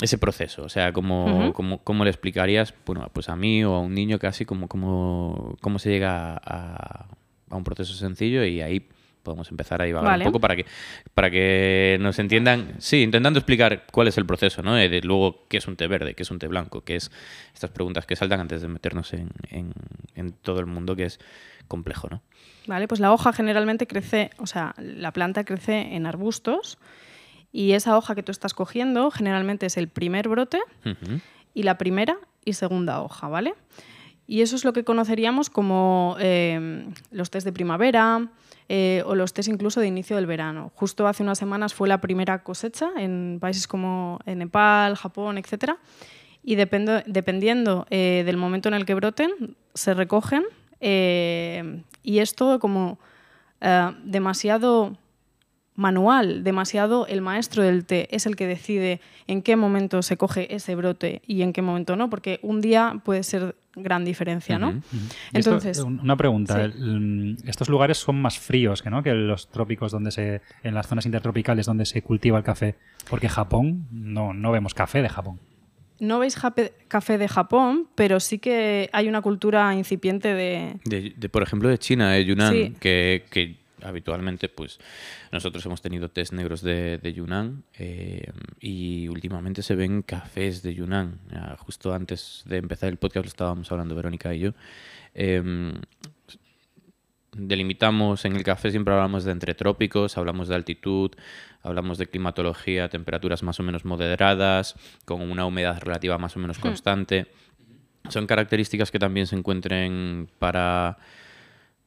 ese 0.00 0.18
proceso. 0.18 0.64
O 0.64 0.68
sea, 0.68 0.92
¿cómo, 0.92 1.52
cómo- 1.52 1.78
cómo 1.82 2.04
le 2.04 2.10
explicarías 2.10 2.74
bueno, 2.84 3.08
pues 3.12 3.28
a 3.28 3.36
mí 3.36 3.64
o 3.64 3.74
a 3.74 3.80
un 3.80 3.94
niño 3.94 4.18
casi 4.18 4.44
cómo, 4.44 4.68
cómo, 4.68 5.56
cómo 5.60 5.78
se 5.78 5.90
llega 5.90 6.34
a, 6.44 7.06
a 7.50 7.56
un 7.56 7.64
proceso 7.64 7.94
sencillo 7.94 8.44
y 8.44 8.60
ahí 8.60 8.88
podemos 9.22 9.50
empezar 9.50 9.80
a 9.80 9.86
divagar 9.86 10.10
Vale. 10.10 10.24
un 10.26 10.30
poco 10.32 10.40
para 10.40 10.54
que, 10.54 10.66
para 11.14 11.30
que 11.30 11.96
nos 12.00 12.18
entiendan, 12.18 12.74
sí, 12.78 13.00
intentando 13.02 13.38
explicar 13.38 13.84
cuál 13.90 14.08
es 14.08 14.18
el 14.18 14.26
proceso, 14.26 14.60
¿no? 14.62 14.76
Eh, 14.76 14.90
de 14.90 15.00
luego, 15.00 15.46
qué 15.48 15.56
es 15.56 15.66
un 15.66 15.76
té 15.76 15.86
verde, 15.86 16.12
qué 16.14 16.24
es 16.24 16.30
un 16.30 16.38
té 16.38 16.46
blanco, 16.46 16.82
qué 16.82 16.96
es 16.96 17.10
estas 17.54 17.70
preguntas 17.70 18.04
que 18.04 18.16
saltan 18.16 18.40
antes 18.40 18.60
de 18.60 18.68
meternos 18.68 19.14
en, 19.14 19.30
en- 19.48 19.72
en 20.14 20.32
todo 20.32 20.60
el 20.60 20.66
mundo 20.66 20.94
que 20.94 21.04
es 21.04 21.20
complejo, 21.68 22.08
¿no? 22.10 22.20
Vale, 22.66 22.86
pues 22.86 23.00
la 23.00 23.12
hoja 23.14 23.32
generalmente 23.32 23.86
crece, 23.86 24.28
o 24.38 24.46
sea, 24.46 24.74
la 24.76 25.10
planta 25.12 25.44
crece 25.44 25.94
en 25.94 26.04
arbustos 26.04 26.76
y 27.54 27.72
esa 27.72 27.96
hoja 27.96 28.14
que 28.16 28.22
tú 28.24 28.32
estás 28.32 28.52
cogiendo 28.52 29.10
generalmente 29.12 29.66
es 29.66 29.76
el 29.76 29.86
primer 29.88 30.28
brote 30.28 30.58
y 31.54 31.62
la 31.62 31.78
primera 31.78 32.16
y 32.44 32.54
segunda 32.54 33.00
hoja, 33.00 33.28
¿vale? 33.28 33.54
Y 34.26 34.40
eso 34.40 34.56
es 34.56 34.64
lo 34.64 34.72
que 34.72 34.82
conoceríamos 34.84 35.50
como 35.50 36.16
eh, 36.18 36.86
los 37.12 37.30
test 37.30 37.44
de 37.46 37.52
primavera 37.52 38.26
eh, 38.68 39.02
o 39.06 39.14
los 39.14 39.32
test 39.34 39.48
incluso 39.50 39.78
de 39.80 39.86
inicio 39.86 40.16
del 40.16 40.26
verano. 40.26 40.72
Justo 40.74 41.06
hace 41.06 41.22
unas 41.22 41.38
semanas 41.38 41.74
fue 41.74 41.86
la 41.88 42.00
primera 42.00 42.42
cosecha 42.42 42.90
en 42.96 43.38
países 43.40 43.68
como 43.68 44.18
Nepal, 44.26 44.96
Japón, 44.96 45.38
etc. 45.38 45.74
Y 46.42 46.56
dependo- 46.56 47.04
dependiendo 47.06 47.86
eh, 47.90 48.22
del 48.26 48.36
momento 48.36 48.68
en 48.68 48.74
el 48.74 48.84
que 48.84 48.94
broten, 48.94 49.30
se 49.74 49.94
recogen 49.94 50.42
y 52.02 52.18
es 52.18 52.34
todo 52.34 52.58
como 52.58 52.98
demasiado 54.04 54.96
manual, 55.76 56.44
demasiado 56.44 57.06
el 57.08 57.20
maestro 57.20 57.62
del 57.62 57.84
té 57.84 58.08
es 58.14 58.26
el 58.26 58.36
que 58.36 58.46
decide 58.46 59.00
en 59.26 59.42
qué 59.42 59.56
momento 59.56 60.02
se 60.02 60.16
coge 60.16 60.54
ese 60.54 60.74
brote 60.76 61.20
y 61.26 61.42
en 61.42 61.52
qué 61.52 61.62
momento 61.62 61.96
no, 61.96 62.08
porque 62.10 62.38
un 62.42 62.60
día 62.60 63.00
puede 63.04 63.22
ser 63.24 63.56
gran 63.74 64.04
diferencia, 64.04 64.56
¿no? 64.58 64.80
Entonces, 65.32 65.80
un- 65.80 65.98
una 66.00 66.16
pregunta. 66.16 66.70
sí. 66.70 66.78
mm, 66.78 67.36
estos 67.48 67.68
lugares 67.68 67.98
son 67.98 68.22
más 68.22 68.38
fríos 68.38 68.82
que, 68.82 68.90
¿no? 68.90 69.02
que 69.02 69.12
los 69.14 69.48
trópicos 69.50 69.90
donde 69.90 70.10
se. 70.12 70.42
en 70.62 70.74
las 70.74 70.86
zonas 70.86 71.06
intertropicales 71.06 71.66
donde 71.66 71.84
se 71.86 72.02
cultiva 72.02 72.38
el 72.38 72.44
café. 72.44 72.76
Porque 73.10 73.28
Japón, 73.28 73.86
no, 73.90 74.32
no 74.32 74.52
vemos 74.52 74.74
café 74.74 75.02
de 75.02 75.08
Japón. 75.08 75.40
no 76.00 76.18
veis 76.20 76.36
café 76.88 77.18
de 77.18 77.28
Japón, 77.28 77.88
pero 77.96 78.20
sí 78.20 78.38
que 78.38 78.90
hay 78.92 79.08
una 79.08 79.22
cultura 79.22 79.74
incipiente 79.74 80.34
de... 80.34 80.76
De, 80.84 81.14
de, 81.16 81.28
por 81.28 81.42
ejemplo, 81.42 81.68
de 81.68 81.78
China, 81.78 82.10
de 82.12 82.24
Yunnan, 82.24 82.52
Sí. 82.52 82.74
que, 82.78 83.24
que 83.30 83.56
habitualmente, 83.84 84.48
pues, 84.48 84.78
nosotros 85.30 85.64
hemos 85.66 85.82
tenido 85.82 86.08
test 86.10 86.32
negros 86.32 86.62
de, 86.62 86.98
de 86.98 87.12
Yunnan 87.12 87.64
eh, 87.78 88.32
y 88.60 89.08
últimamente 89.08 89.62
se 89.62 89.74
ven 89.74 90.02
cafés 90.02 90.62
de 90.62 90.74
Yunnan. 90.74 91.20
Justo 91.58 91.94
antes 91.94 92.42
de 92.46 92.56
empezar 92.56 92.88
el 92.88 92.96
podcast 92.96 93.26
lo 93.26 93.28
estábamos 93.28 93.70
hablando 93.70 93.94
Verónica 93.94 94.34
y 94.34 94.40
yo. 94.40 94.50
Em, 95.14 95.74
delimitamos 97.36 98.24
en 98.24 98.36
el 98.36 98.44
café, 98.44 98.70
siempre 98.70 98.94
hablamos 98.94 99.24
de 99.24 99.32
entretrópicos, 99.32 100.16
hablamos 100.16 100.48
de 100.48 100.54
altitud, 100.54 101.12
hablamos 101.62 101.98
de 101.98 102.06
climatología, 102.06 102.88
temperaturas 102.88 103.42
más 103.42 103.58
o 103.60 103.62
menos 103.62 103.84
moderadas, 103.84 104.76
con 105.04 105.22
una 105.22 105.46
humedad 105.46 105.80
relativa 105.80 106.18
más 106.18 106.36
o 106.36 106.40
menos 106.40 106.58
constante. 106.58 107.26
Son 108.08 108.26
características 108.26 108.90
que 108.90 108.98
también 108.98 109.26
se 109.26 109.36
encuentren 109.36 110.28
para, 110.38 110.98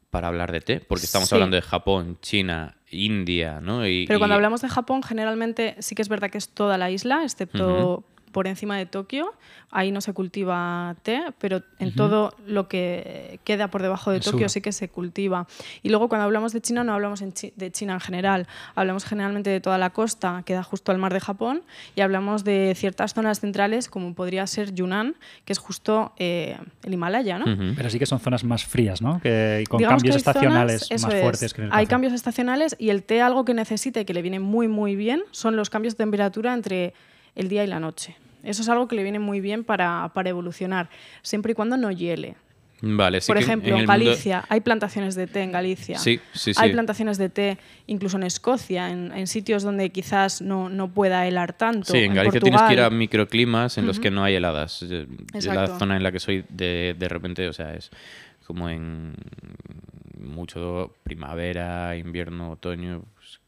para 0.09 0.27
hablar 0.29 0.51
de 0.51 0.61
té, 0.61 0.79
porque 0.79 1.05
estamos 1.05 1.27
Sí. 1.29 1.35
hablando 1.35 1.55
de 1.55 1.61
Japón, 1.61 2.17
China, 2.21 2.77
India, 2.89 3.59
¿no? 3.61 3.85
Y, 3.87 4.05
Pero 4.07 4.19
cuando 4.19 4.35
y- 4.35 4.37
hablamos 4.37 4.61
de 4.61 4.69
Japón, 4.69 5.03
generalmente 5.03 5.75
sí 5.79 5.95
que 5.95 6.01
es 6.01 6.09
verdad 6.09 6.29
que 6.29 6.37
es 6.37 6.49
toda 6.49 6.77
la 6.77 6.89
isla, 6.91 7.23
excepto 7.23 8.03
por 8.37 8.45
encima 8.45 8.77
de 8.77 8.85
Tokio. 8.85 9.33
Ahí 9.71 9.91
no 9.91 9.99
se 9.99 10.13
cultiva 10.13 10.95
té, 11.01 11.23
pero 11.39 11.63
en 11.79 11.95
todo 11.95 12.35
lo 12.45 12.67
que 12.67 13.39
queda 13.43 13.69
por 13.71 13.81
debajo 13.81 14.11
de 14.11 14.17
El 14.17 14.23
Tokio 14.23 14.41
sur. 14.47 14.49
sí 14.51 14.61
que 14.61 14.71
se 14.71 14.89
cultiva. 14.89 15.47
Y 15.81 15.89
luego 15.89 16.07
cuando 16.07 16.25
hablamos 16.25 16.53
de 16.53 16.61
China 16.61 16.83
no 16.83 16.93
hablamos 16.93 17.23
en 17.23 17.33
Chi- 17.33 17.51
de 17.55 17.71
China 17.71 17.93
en 17.93 17.99
general, 17.99 18.45
hablamos 18.75 19.05
generalmente 19.05 19.49
de 19.49 19.59
toda 19.59 19.79
la 19.79 19.89
costa 19.89 20.43
que 20.45 20.53
da 20.53 20.61
justo 20.61 20.91
al 20.91 20.99
mar 20.99 21.13
de 21.13 21.19
Japón 21.19 21.63
y 21.95 22.01
hablamos 22.01 22.43
de 22.43 22.73
ciertas 22.75 23.15
zonas 23.15 23.39
centrales 23.39 23.89
como 23.89 24.13
podría 24.13 24.45
ser 24.45 24.71
Yunnan, 24.75 25.15
que 25.43 25.53
es 25.53 25.57
justo 25.59 26.13
eh, 26.19 26.57
el 26.83 26.93
Himalaya, 26.93 27.39
¿no? 27.39 27.45
Pero 27.75 27.89
sí 27.89 27.97
que 27.97 28.05
son 28.05 28.19
zonas 28.19 28.43
más 28.43 28.63
frías, 28.65 29.01
¿no? 29.01 29.19
Que, 29.19 29.61
y 29.63 29.65
con 29.65 29.79
Digamos 29.79 30.03
cambios 30.03 30.23
que 30.23 30.29
hay 30.29 30.33
zonas- 30.33 30.71
estacionales 30.71 30.91
más 31.03 31.13
es, 31.15 31.21
fuertes 31.23 31.53
que 31.55 31.61
en 31.61 31.67
el 31.67 31.73
Hay 31.73 31.85
café. 31.85 31.89
cambios 31.89 32.13
estacionales 32.13 32.75
y 32.77 32.91
el 32.91 33.01
té 33.01 33.21
algo 33.23 33.45
que 33.45 33.55
necesita 33.55 33.99
y 33.99 34.05
que 34.05 34.13
le 34.13 34.21
viene 34.21 34.39
muy 34.39 34.67
muy 34.67 34.95
bien 34.95 35.23
son 35.31 35.55
los 35.55 35.71
cambios 35.71 35.95
de 35.95 36.03
temperatura 36.03 36.53
entre 36.53 36.93
el 37.35 37.49
día 37.49 37.63
y 37.63 37.67
la 37.67 37.79
noche. 37.79 38.15
Eso 38.47 38.61
es 38.61 38.69
algo 38.69 38.87
que 38.87 38.95
le 38.95 39.03
viene 39.03 39.19
muy 39.19 39.41
bien 39.41 39.63
para, 39.63 40.09
para 40.13 40.29
evolucionar, 40.29 40.89
siempre 41.21 41.51
y 41.51 41.55
cuando 41.55 41.77
no 41.77 41.91
hiele. 41.91 42.35
Vale, 42.79 43.21
sí 43.21 43.27
Por 43.31 43.37
que 43.39 43.43
ejemplo, 43.43 43.69
en 43.69 43.75
mundo- 43.77 43.91
Galicia, 43.91 44.45
hay 44.49 44.61
plantaciones 44.61 45.15
de 45.15 45.25
té 45.25 45.41
en 45.41 45.51
Galicia. 45.51 45.97
Sí, 45.97 46.19
sí, 46.33 46.51
Hay 46.57 46.71
plantaciones 46.71 47.17
de 47.17 47.29
té 47.29 47.57
incluso 47.87 48.17
en 48.17 48.23
Escocia, 48.23 48.91
en, 48.91 49.11
en 49.13 49.25
sitios 49.25 49.63
donde 49.63 49.89
quizás 49.89 50.43
no, 50.43 50.69
no 50.69 50.87
pueda 50.87 51.25
helar 51.25 51.53
tanto. 51.53 51.91
Sí, 51.91 51.97
en 51.97 52.13
Galicia 52.13 52.39
tienes 52.39 52.61
Portugal. 52.61 52.67
que 52.75 52.81
ir 52.81 52.85
a 52.85 52.89
microclimas 52.91 53.79
en 53.79 53.87
los 53.87 53.99
que 53.99 54.11
no 54.11 54.23
hay 54.23 54.35
heladas. 54.35 54.83
Eh, 54.87 55.07
La 55.43 55.65
zona 55.79 55.97
en 55.97 56.03
la 56.03 56.11
que 56.11 56.19
soy 56.19 56.45
de, 56.49 56.95
de 56.97 57.09
repente, 57.09 57.47
o 57.47 57.53
sea, 57.53 57.73
es 57.73 57.89
como 58.45 58.69
en 58.69 59.15
mucho 60.19 60.93
primavera, 61.03 61.95
invierno, 61.97 62.51
otoño, 62.51 63.03
pues, 63.15 63.39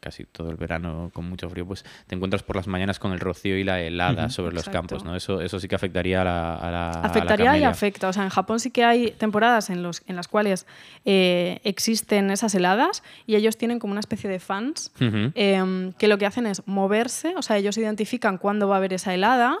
casi 0.00 0.24
todo 0.24 0.50
el 0.50 0.56
verano 0.56 1.10
con 1.12 1.28
mucho 1.28 1.48
frío, 1.48 1.66
pues 1.66 1.84
te 2.06 2.14
encuentras 2.14 2.42
por 2.42 2.56
las 2.56 2.66
mañanas 2.66 2.98
con 2.98 3.12
el 3.12 3.20
rocío 3.20 3.56
y 3.56 3.64
la 3.64 3.80
helada 3.80 4.28
sobre 4.30 4.54
los 4.54 4.64
campos, 4.72 5.04
¿no? 5.04 5.16
Eso, 5.16 5.40
eso 5.40 5.58
sí 5.60 5.68
que 5.68 5.74
afectaría 5.74 6.20
a 6.20 6.24
la, 6.24 6.54
a 6.54 6.70
la- 6.70 6.90
a 6.90 7.02
la 7.02 7.08
Afectaría 7.08 7.50
y 7.58 7.60
afecta. 7.70 8.08
O 8.08 8.12
sea, 8.12 8.24
en 8.24 8.28
Japón 8.30 8.60
sí 8.60 8.70
que 8.70 8.84
hay 8.84 9.10
temporadas 9.12 9.70
en, 9.70 9.82
los, 9.82 10.02
en 10.06 10.16
las 10.16 10.28
cuales 10.28 10.66
eh, 11.04 11.60
existen 11.64 12.30
esas 12.30 12.54
heladas 12.54 13.02
y 13.26 13.36
ellos 13.36 13.56
tienen 13.56 13.78
como 13.78 13.92
una 13.92 14.00
especie 14.00 14.28
de 14.30 14.38
fans 14.40 14.92
eh, 15.34 15.92
que 15.98 16.08
lo 16.08 16.18
que 16.18 16.26
hacen 16.26 16.46
es 16.46 16.62
moverse, 16.66 17.34
o 17.36 17.42
sea, 17.42 17.56
ellos 17.56 17.76
identifican 17.78 18.38
cuándo 18.38 18.68
va 18.68 18.76
a 18.76 18.78
haber 18.78 18.92
esa 18.92 19.14
helada, 19.14 19.58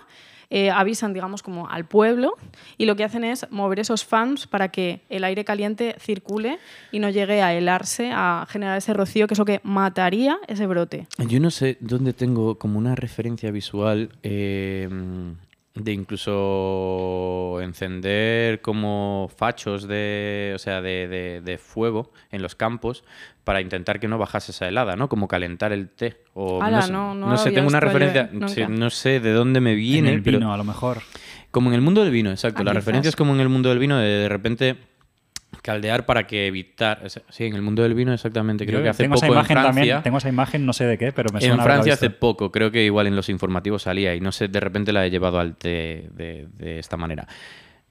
eh, 0.50 0.70
avisan, 0.70 1.12
digamos, 1.12 1.42
como 1.42 1.68
al 1.68 1.84
pueblo 1.84 2.34
y 2.76 2.86
lo 2.86 2.96
que 2.96 3.04
hacen 3.04 3.24
es 3.24 3.46
mover 3.50 3.80
esos 3.80 4.04
fans 4.04 4.46
para 4.46 4.68
que 4.68 5.02
el 5.08 5.24
aire 5.24 5.44
caliente 5.44 5.96
circule 5.98 6.58
y 6.90 7.00
no 7.00 7.10
llegue 7.10 7.42
a 7.42 7.54
helarse, 7.54 8.10
a 8.12 8.46
generar 8.48 8.78
ese 8.78 8.94
rocío 8.94 9.26
que 9.26 9.34
es 9.34 9.38
lo 9.38 9.44
que 9.44 9.60
mataría 9.62 10.38
ese 10.48 10.66
brote. 10.66 11.06
Yo 11.18 11.40
no 11.40 11.50
sé 11.50 11.76
dónde 11.80 12.12
tengo 12.12 12.58
como 12.58 12.78
una 12.78 12.94
referencia 12.94 13.50
visual 13.50 14.10
eh, 14.22 14.88
de 15.78 15.92
incluso 15.92 17.60
encender 17.62 18.60
como 18.60 19.30
fachos 19.36 19.86
de, 19.86 20.52
o 20.54 20.58
sea, 20.58 20.80
de, 20.82 21.08
de- 21.08 21.40
de 21.40 21.58
fuego 21.58 22.10
en 22.30 22.42
los 22.42 22.54
campos 22.54 23.04
para 23.44 23.60
intentar 23.60 24.00
que 24.00 24.08
no 24.08 24.18
bajase 24.18 24.52
esa 24.52 24.68
helada, 24.68 24.96
¿no? 24.96 25.08
Como 25.08 25.28
calentar 25.28 25.72
el 25.72 25.88
té. 25.88 26.18
O, 26.34 26.62
Ala, 26.62 26.82
sé, 26.82 26.92
no- 26.92 27.14
no 27.14 27.36
sé, 27.38 27.50
tengo 27.52 27.68
una 27.68 27.80
yo, 27.80 27.86
referencia, 27.86 28.30
sí, 28.48 28.64
no 28.68 28.90
sé 28.90 29.20
de 29.20 29.32
dónde 29.32 29.60
me 29.60 29.72
En 29.72 29.76
viene, 29.78 30.12
el 30.14 30.22
pero 30.22 30.38
vino, 30.38 30.52
a 30.52 30.56
lo 30.56 30.64
mejor. 30.64 30.98
como 31.50 31.70
en 31.70 31.74
el 31.74 31.80
mundo 31.80 32.02
del 32.02 32.10
vino, 32.12 32.30
exacto. 32.30 32.60
Ah, 32.60 32.64
la 32.64 32.70
quizás. 32.72 32.84
referencia 32.84 33.08
es 33.08 33.16
como 33.16 33.34
en 33.34 33.40
el 33.40 33.48
mundo 33.48 33.68
del 33.70 33.78
vino 33.78 33.96
de 33.98 34.06
de 34.08 34.28
repente 34.28 34.76
caldear 35.62 36.06
para 36.06 36.26
que 36.26 36.46
evitar, 36.46 37.02
sí, 37.30 37.44
en 37.44 37.54
el 37.54 37.62
mundo 37.62 37.82
del 37.82 37.94
vino 37.94 38.12
exactamente, 38.12 38.64
creo 38.66 38.80
Yo 38.80 38.84
que 38.84 38.88
hace 38.90 39.02
tengo 39.04 39.14
poco 39.14 39.26
esa 39.26 39.32
imagen 39.34 39.56
en 39.56 39.62
Francia. 39.62 39.80
también, 39.82 40.02
tengo 40.02 40.18
esa 40.18 40.28
imagen, 40.28 40.66
no 40.66 40.72
sé 40.72 40.84
de 40.84 40.98
qué, 40.98 41.12
pero 41.12 41.30
me 41.32 41.40
suena 41.40 41.54
En 41.56 41.60
Francia 41.62 41.94
hace 41.94 42.10
poco, 42.10 42.52
creo 42.52 42.70
que 42.70 42.84
igual 42.84 43.06
en 43.06 43.16
los 43.16 43.28
informativos 43.28 43.82
salía 43.82 44.14
y 44.14 44.20
no 44.20 44.30
sé, 44.32 44.48
de 44.48 44.60
repente 44.60 44.92
la 44.92 45.04
he 45.06 45.10
llevado 45.10 45.38
al 45.40 45.56
té 45.56 46.08
de, 46.14 46.46
de 46.56 46.78
esta 46.78 46.96
manera. 46.96 47.26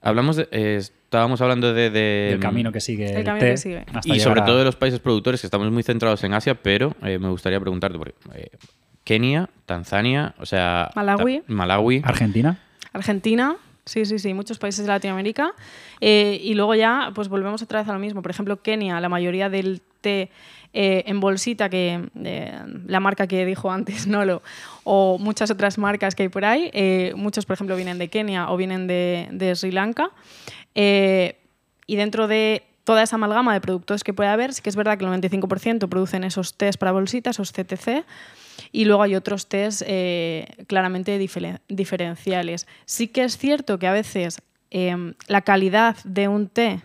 Hablamos 0.00 0.36
de, 0.36 0.48
eh, 0.52 0.76
estábamos 0.76 1.40
hablando 1.40 1.74
de, 1.74 1.90
de- 1.90 2.28
del 2.30 2.40
camino 2.40 2.70
que 2.70 2.80
sigue 2.80 3.10
El 3.10 3.16
el, 3.18 3.24
camino 3.24 3.44
té 3.44 3.50
que 3.50 3.56
sigue. 3.56 3.84
hasta 3.92 4.14
y 4.14 4.20
sobre 4.20 4.40
a- 4.40 4.44
todo 4.44 4.58
de 4.58 4.64
los 4.64 4.76
países 4.76 5.00
productores 5.00 5.40
que 5.40 5.46
estamos 5.48 5.70
muy 5.72 5.82
centrados 5.82 6.22
en 6.22 6.34
Asia, 6.34 6.54
pero 6.54 6.94
eh, 7.02 7.18
me 7.18 7.28
gustaría 7.28 7.58
preguntarte 7.58 7.98
porque 7.98 8.14
eh, 8.34 8.50
Kenia, 9.02 9.48
Tanzania, 9.66 10.34
o 10.38 10.46
sea, 10.46 10.90
Malawi. 10.94 11.38
ta- 11.40 11.44
Malawi, 11.48 12.02
Argentina. 12.04 12.58
Argentina, 12.92 13.56
sí, 13.88 14.04
sí, 14.04 14.18
sí, 14.18 14.34
muchos 14.34 14.58
países 14.58 14.84
de 14.86 14.92
Latinoamérica. 14.92 15.52
Eh, 16.00 16.40
y 16.42 16.54
luego 16.54 16.74
ya, 16.74 17.10
pues 17.14 17.28
volvemos 17.28 17.62
otra 17.62 17.80
vez 17.80 17.88
a 17.88 17.92
lo 17.92 17.98
mismo. 17.98 18.22
Por 18.22 18.30
ejemplo, 18.30 18.62
Kenia, 18.62 19.00
la 19.00 19.08
mayoría 19.08 19.48
del 19.48 19.82
té 20.00 20.30
eh, 20.72 21.04
en 21.06 21.20
bolsita, 21.20 21.68
que 21.68 22.08
eh, 22.24 22.62
la 22.86 23.00
marca 23.00 23.26
que 23.26 23.44
dijo 23.44 23.70
antes, 23.70 24.06
Nolo, 24.06 24.42
o 24.84 25.18
muchas 25.18 25.50
otras 25.50 25.78
marcas 25.78 26.14
que 26.14 26.24
hay 26.24 26.28
por 26.28 26.44
ahí, 26.44 26.70
eh, 26.72 27.12
muchos, 27.16 27.46
por 27.46 27.54
ejemplo, 27.54 27.74
vienen 27.76 27.98
de 27.98 28.08
Kenia 28.08 28.50
o 28.50 28.56
vienen 28.56 28.86
de, 28.86 29.28
de 29.32 29.54
Sri 29.56 29.72
Lanka. 29.72 30.10
Eh, 30.74 31.38
y 31.86 31.96
dentro 31.96 32.28
de 32.28 32.64
toda 32.84 33.02
esa 33.02 33.16
amalgama 33.16 33.52
de 33.52 33.60
productos 33.60 34.04
que 34.04 34.14
puede 34.14 34.30
haber, 34.30 34.54
sí 34.54 34.62
que 34.62 34.70
es 34.70 34.76
verdad 34.76 34.98
que 34.98 35.04
el 35.04 35.10
95% 35.10 35.88
producen 35.88 36.24
esos 36.24 36.54
tés 36.54 36.76
para 36.76 36.92
bolsitas, 36.92 37.36
esos 37.36 37.52
CTC, 37.52 38.04
y 38.72 38.84
luego 38.84 39.02
hay 39.02 39.14
otros 39.14 39.48
test 39.48 39.82
eh, 39.86 40.46
claramente 40.66 41.18
diferen- 41.18 41.60
diferenciales. 41.68 42.66
Sí 42.84 43.08
que 43.08 43.24
es 43.24 43.36
cierto 43.38 43.78
que 43.78 43.86
a 43.86 43.92
veces 43.92 44.42
eh, 44.70 45.14
la 45.26 45.42
calidad 45.42 45.96
de 46.04 46.28
un 46.28 46.48
té 46.48 46.80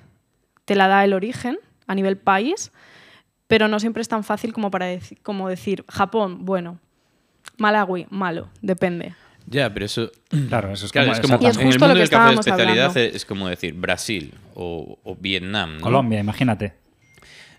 te 0.65 0.75
la 0.75 0.87
da 0.87 1.03
el 1.03 1.13
origen 1.13 1.57
a 1.87 1.95
nivel 1.95 2.17
país, 2.17 2.71
pero 3.47 3.67
no 3.67 3.79
siempre 3.79 4.01
es 4.01 4.07
tan 4.07 4.23
fácil 4.23 4.53
como 4.53 4.71
para 4.71 4.91
deci- 4.93 5.17
como 5.21 5.49
decir 5.49 5.83
Japón, 5.89 6.45
bueno, 6.45 6.79
Malawi, 7.57 8.07
malo, 8.09 8.49
depende. 8.61 9.13
ya, 9.45 9.71
pero 9.73 9.85
eso 9.85 10.09
Claro, 10.49 10.71
eso 10.71 10.85
es 10.85 10.91
Claro, 10.91 11.07
como, 11.09 11.13
es 11.19 11.19
como 11.21 11.37
Y 11.41 11.45
es 11.47 11.55
en 11.57 11.61
el 11.61 11.67
justo 11.67 11.85
lo 11.85 11.89
mundo 11.89 11.95
que 11.95 11.99
del 11.99 12.09
café 12.09 12.29
de 12.29 12.33
especialidad 12.35 12.85
hablando. 12.97 12.99
es 13.17 13.25
como 13.25 13.47
decir 13.49 13.73
Brasil 13.73 14.33
o, 14.55 14.97
o 15.03 15.15
Vietnam. 15.15 15.75
¿no? 15.75 15.81
Colombia, 15.81 16.19
imagínate. 16.19 16.73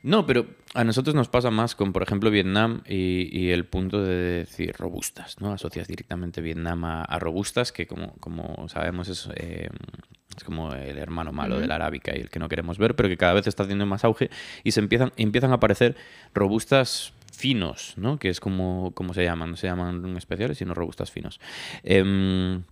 No, 0.04 0.26
pero 0.26 0.44
a 0.75 0.84
nosotros 0.84 1.14
nos 1.14 1.28
pasa 1.28 1.50
más 1.50 1.75
con, 1.75 1.94
por 1.94 2.02
ejemplo, 2.02 2.30
Vietnam 2.30 2.82
y, 2.87 3.26
y 3.32 3.52
el 3.52 3.64
punto 3.64 4.02
de 4.02 4.14
decir 4.14 4.75
robustas, 4.76 5.40
¿no? 5.40 5.50
Asocias 5.50 5.88
directamente 5.88 6.42
Vietnam 6.42 6.84
a, 6.84 7.04
a 7.04 7.18
robustas, 7.18 7.73
que 7.73 7.87
como, 7.87 8.12
como 8.20 8.68
sabemos 8.68 9.08
es, 9.08 9.30
eh, 9.37 9.70
es 10.37 10.44
como 10.44 10.75
el 10.75 10.99
hermano 10.99 11.32
malo 11.32 11.58
de 11.58 11.66
la 11.66 11.76
arábica 11.76 12.12
y 12.14 12.20
el 12.20 12.28
que 12.28 12.38
no 12.38 12.50
queremos 12.50 12.76
ver, 12.76 12.94
pero 12.96 13.08
que 13.08 13.16
cada 13.16 13.32
vez 13.32 13.46
está 13.46 13.62
haciendo 13.62 13.87
más 13.87 14.04
auge 14.04 14.28
y 14.62 14.73
se 14.73 14.80
empiezan, 14.80 15.11
empiezan 15.16 15.52
a 15.52 15.54
aparecer 15.54 15.96
robustas 16.34 17.14
finos, 17.32 17.94
¿no? 17.96 18.18
Que 18.18 18.28
es 18.28 18.40
como, 18.40 18.92
como 18.92 19.14
se 19.14 19.25
llaman, 19.25 19.52
no 19.52 19.56
se 19.56 19.68
llaman 19.68 20.18
especiales, 20.18 20.58
sino 20.58 20.75
robustas 20.75 21.11
finos. 21.11 21.40
Em, 21.82 22.62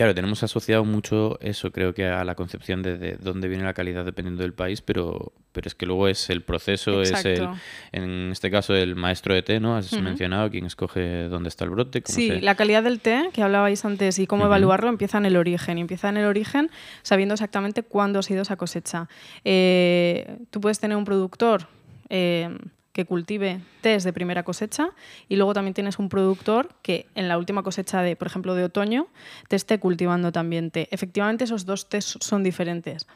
Claro, 0.00 0.14
tenemos 0.14 0.42
asociado 0.42 0.82
mucho 0.86 1.38
eso, 1.42 1.72
creo 1.72 1.92
que 1.92 2.06
a 2.06 2.24
la 2.24 2.34
concepción 2.34 2.80
de, 2.80 2.96
de 2.96 3.16
dónde 3.16 3.48
viene 3.48 3.64
la 3.64 3.74
calidad 3.74 4.02
dependiendo 4.02 4.42
del 4.42 4.54
país, 4.54 4.80
pero, 4.80 5.34
pero 5.52 5.68
es 5.68 5.74
que 5.74 5.84
luego 5.84 6.08
es 6.08 6.30
el 6.30 6.40
proceso, 6.40 7.02
es 7.02 7.10
el, 7.26 7.32
Exacto. 7.42 7.60
en 7.92 8.30
este 8.32 8.50
caso 8.50 8.74
el 8.74 8.96
maestro 8.96 9.34
de 9.34 9.42
té, 9.42 9.60
¿no? 9.60 9.76
Has 9.76 9.92
mencionado 10.00 10.48
quién 10.48 10.64
escoge 10.64 11.24
dónde 11.28 11.50
está 11.50 11.64
el 11.64 11.70
brote. 11.72 12.00
cómo 12.00 12.16
Sí, 12.16 12.28
se- 12.28 12.40
la 12.40 12.54
calidad 12.54 12.82
del 12.82 13.00
té 13.00 13.28
que 13.34 13.42
hablabais 13.42 13.84
antes 13.84 14.18
y 14.18 14.26
cómo 14.26 14.46
evaluarlo 14.46 14.88
empieza 14.88 15.18
en 15.18 15.26
el 15.26 15.36
origen. 15.36 15.76
Y 15.76 15.82
empieza 15.82 16.08
en 16.08 16.16
el 16.16 16.24
origen 16.24 16.70
sabiendo 17.02 17.34
exactamente 17.34 17.82
cuándo 17.82 18.20
ha 18.20 18.22
sido 18.22 18.40
esa 18.40 18.56
cosecha. 18.56 19.06
Eh, 19.44 20.38
tú 20.48 20.62
puedes 20.62 20.80
tener 20.80 20.96
un 20.96 21.04
productor 21.04 21.66
eh, 22.08 22.48
que 22.92 23.04
cultive 23.04 23.60
tés 23.80 24.04
de 24.04 24.12
primera 24.12 24.42
cosecha 24.42 24.90
y 25.28 25.36
luego 25.36 25.54
también 25.54 25.74
tienes 25.74 25.98
un 25.98 26.08
productor 26.08 26.74
que 26.82 27.06
en 27.14 27.28
la 27.28 27.38
última 27.38 27.62
cosecha 27.62 28.02
de, 28.02 28.16
por 28.16 28.26
ejemplo, 28.26 28.54
de 28.54 28.64
otoño, 28.64 29.06
te 29.48 29.56
esté 29.56 29.78
cultivando 29.78 30.32
también 30.32 30.70
té. 30.70 30.88
Efectivamente, 30.90 31.44
esos 31.44 31.66
dos 31.66 31.88
tés 31.88 32.18
son 32.20 32.42
diferentes. 32.42 33.06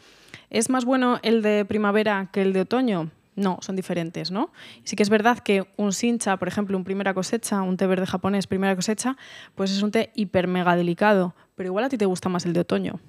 ¿Es 0.51 0.71
más 0.71 0.85
bueno 0.85 1.19
el 1.23 1.43
de 1.43 1.65
primavera 1.65 2.29
que 2.33 2.43
el 2.43 2.53
de 2.53 2.61
otoño? 2.61 3.11
No, 3.37 3.59
son 3.63 3.75
diferentes, 3.75 4.31
¿no? 4.31 4.53
Sí 4.85 4.95
que 4.95 5.03
es 5.03 5.11
verdad 5.11 5.41
que 5.41 5.67
un 5.77 5.93
sincha, 5.93 6.37
por 6.37 6.47
ejemplo, 6.47 6.77
un 6.77 6.85
primera 6.85 7.15
cosecha, 7.15 7.63
un 7.63 7.77
té 7.77 7.87
verde 7.87 8.07
japonés 8.07 8.47
primera 8.47 8.77
cosecha, 8.77 9.17
pues 9.57 9.73
es 9.73 9.83
un 9.83 9.91
té 9.91 10.13
hiper 10.15 10.47
mega 10.47 10.77
delicado, 10.77 11.35
pero 11.57 11.69
igual 11.69 11.85
a 11.85 11.89
ti 11.89 11.99
te 11.99 12.07
gusta 12.07 12.29
más 12.29 12.47
el 12.47 12.53
de 12.53 12.61
otoño. 12.61 13.01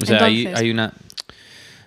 O 0.00 0.04
sea, 0.04 0.24
hay, 0.24 0.46
hay 0.46 0.70
una... 0.70 0.92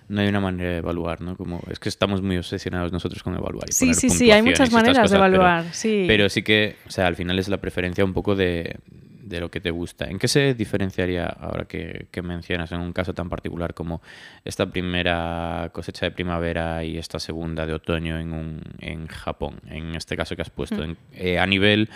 No 0.08 0.20
hay 0.20 0.28
una 0.28 0.40
manera 0.40 0.70
de 0.70 0.76
evaluar, 0.78 1.20
¿no? 1.22 1.36
Como, 1.36 1.62
es 1.70 1.78
que 1.78 1.88
estamos 1.88 2.20
muy 2.22 2.36
obsesionados 2.36 2.92
nosotros 2.92 3.22
con 3.22 3.34
evaluar. 3.34 3.64
y 3.68 3.72
Sí, 3.72 3.84
poner 3.86 3.94
sí, 3.96 4.10
sí, 4.10 4.30
hay 4.30 4.42
muchas 4.42 4.70
maneras 4.72 4.96
de 4.96 5.02
cosas, 5.02 5.18
pero- 5.18 5.34
evaluar, 5.36 5.64
sí. 5.72 6.04
Pero 6.06 6.28
sí 6.28 6.42
que, 6.42 6.76
o 6.86 6.90
sea, 6.90 7.06
al 7.06 7.16
final 7.16 7.38
es 7.38 7.48
la 7.48 7.56
preferencia 7.58 8.04
un 8.04 8.12
poco 8.12 8.34
de, 8.36 8.76
de 9.22 9.40
lo 9.40 9.50
que 9.50 9.60
te 9.60 9.70
gusta. 9.70 10.04
¿En 10.04 10.18
qué 10.18 10.28
se 10.28 10.52
diferenciaría 10.52 11.24
ahora 11.26 11.64
que, 11.64 12.06
que 12.10 12.20
mencionas 12.20 12.70
en 12.72 12.80
un 12.80 12.92
caso 12.92 13.14
tan 13.14 13.30
particular 13.30 13.72
como 13.72 14.02
esta 14.44 14.66
primera 14.66 15.70
cosecha 15.72 16.04
de 16.06 16.10
primavera 16.12 16.84
y 16.84 16.98
esta 16.98 17.18
segunda 17.18 17.64
de 17.66 17.72
otoño 17.72 18.18
en, 18.18 18.32
un, 18.34 18.60
en 18.80 19.06
Japón? 19.06 19.60
En 19.70 19.94
este 19.94 20.16
caso 20.18 20.36
que 20.36 20.42
has 20.42 20.50
puesto, 20.50 20.84
en- 20.84 20.98
eh, 21.14 21.38
a 21.38 21.46
nivel 21.46 21.88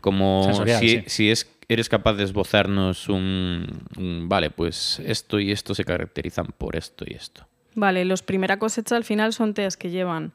como 0.00 0.42
Sensorial, 0.46 0.80
si, 0.80 0.88
sí. 0.88 1.02
si 1.06 1.30
es 1.30 1.48
eres 1.68 1.88
capaz 1.88 2.14
de 2.14 2.24
esbozarnos 2.24 3.08
un, 3.08 3.66
un, 3.96 4.28
vale, 4.28 4.50
pues 4.50 5.00
esto 5.06 5.38
y 5.40 5.52
esto 5.52 5.74
se 5.74 5.84
caracterizan 5.84 6.46
por 6.58 6.76
esto 6.76 7.04
y 7.08 7.14
esto. 7.14 7.46
Vale, 7.74 8.04
los 8.04 8.22
primera 8.22 8.58
cosecha 8.58 8.96
al 8.96 9.04
final 9.04 9.32
son 9.32 9.54
tés 9.54 9.76
que 9.76 9.90
llevan 9.90 10.32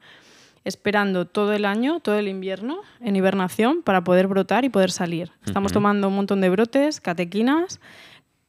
esperando 0.63 1.25
todo 1.25 1.53
el 1.53 1.63
año, 1.65 1.99
todo 2.01 2.17
el 2.17 2.27
invierno, 2.27 2.81
en 2.99 3.15
hibernación 3.15 3.83
para 3.83 4.03
poder 4.03 4.27
brotar 4.27 4.65
y 4.65 4.69
poder 4.69 4.91
salir. 4.91 5.31
Estamos 5.45 5.71
tomando 5.71 6.07
un 6.09 6.15
montón 6.15 6.41
de 6.41 6.49
brotes, 6.49 6.99
catequinas, 6.99 7.79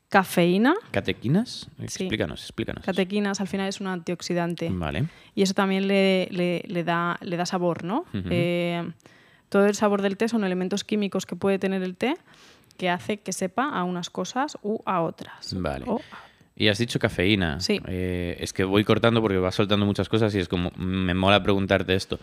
cafeína. 0.08 0.74
¿Catequinas? 0.90 1.68
Sí. 1.78 1.84
Explícanos, 1.84 2.42
explícanos. 2.42 2.84
Catequinas 2.84 3.40
al 3.40 3.46
final 3.46 3.68
es 3.68 3.80
un 3.80 3.86
antioxidante. 3.88 4.68
Vale. 4.72 5.06
Y 5.34 5.42
eso 5.42 5.54
también 5.54 5.86
le, 5.86 6.28
le- 6.30 6.64
le 6.66 6.82
da, 6.84 7.18
le 7.20 7.36
da 7.36 7.46
sabor, 7.46 7.84
¿no? 7.84 8.04
Eh, 8.14 8.90
todo 9.48 9.66
el 9.66 9.74
sabor 9.74 10.02
del 10.02 10.16
té 10.16 10.28
son 10.28 10.44
elementos 10.44 10.82
químicos 10.84 11.24
que 11.26 11.36
puede 11.36 11.58
tener 11.58 11.82
el 11.82 11.94
té 11.96 12.16
que 12.76 12.90
hace 12.90 13.18
que 13.18 13.32
sepa 13.32 13.68
a 13.68 13.84
unas 13.84 14.08
cosas 14.10 14.56
u 14.62 14.78
a 14.86 15.02
otras. 15.02 15.54
Vale. 15.54 15.84
O- 15.86 16.00
Y 16.60 16.66
has 16.68 16.78
dicho 16.78 16.98
cafeína. 16.98 17.60
Sí. 17.60 17.80
Eh, 17.86 18.36
es 18.40 18.52
que 18.52 18.64
voy 18.64 18.82
cortando 18.82 19.20
porque 19.22 19.38
vas 19.38 19.54
soltando 19.54 19.86
muchas 19.86 20.08
cosas 20.08 20.34
y 20.34 20.40
es 20.40 20.48
como, 20.48 20.72
me 20.76 21.14
mola 21.14 21.40
preguntarte 21.42 21.94
esto. 21.94 22.18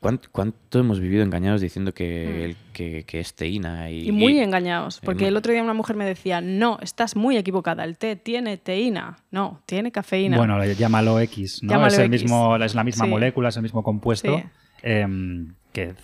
¿Cuánto, 0.00 0.30
cuánto 0.32 0.78
hemos 0.78 0.98
vivido 0.98 1.22
engañados 1.22 1.60
diciendo 1.60 1.92
que, 1.92 2.46
el- 2.46 2.56
que, 2.72 3.04
que 3.04 3.20
es 3.20 3.34
teína? 3.34 3.90
Y, 3.90 4.08
y 4.08 4.12
muy 4.12 4.38
y- 4.38 4.40
engañados, 4.40 4.98
porque 5.04 5.24
muy- 5.24 5.28
el 5.28 5.36
otro 5.36 5.52
día 5.52 5.62
una 5.62 5.74
mujer 5.74 5.94
me 5.94 6.06
decía, 6.06 6.40
no, 6.40 6.78
estás 6.80 7.16
muy 7.16 7.36
equivocada, 7.36 7.84
el 7.84 7.98
té 7.98 8.16
tiene 8.16 8.56
teína, 8.56 9.18
no, 9.30 9.60
tiene 9.66 9.92
cafeína. 9.92 10.38
Bueno, 10.38 10.64
llámalo 10.64 11.20
X, 11.20 11.58
¿no? 11.62 11.68
Llámalo 11.72 11.92
es, 11.92 11.98
el 11.98 12.06
X. 12.14 12.22
mismo, 12.22 12.56
es 12.56 12.74
la 12.74 12.82
misma 12.82 13.04
Sí. 13.04 13.10
molécula, 13.10 13.50
es 13.50 13.56
el 13.58 13.62
mismo 13.62 13.82
compuesto. 13.82 14.38
Sí. 14.38 14.44
em, 14.82 15.52
que 15.72 15.94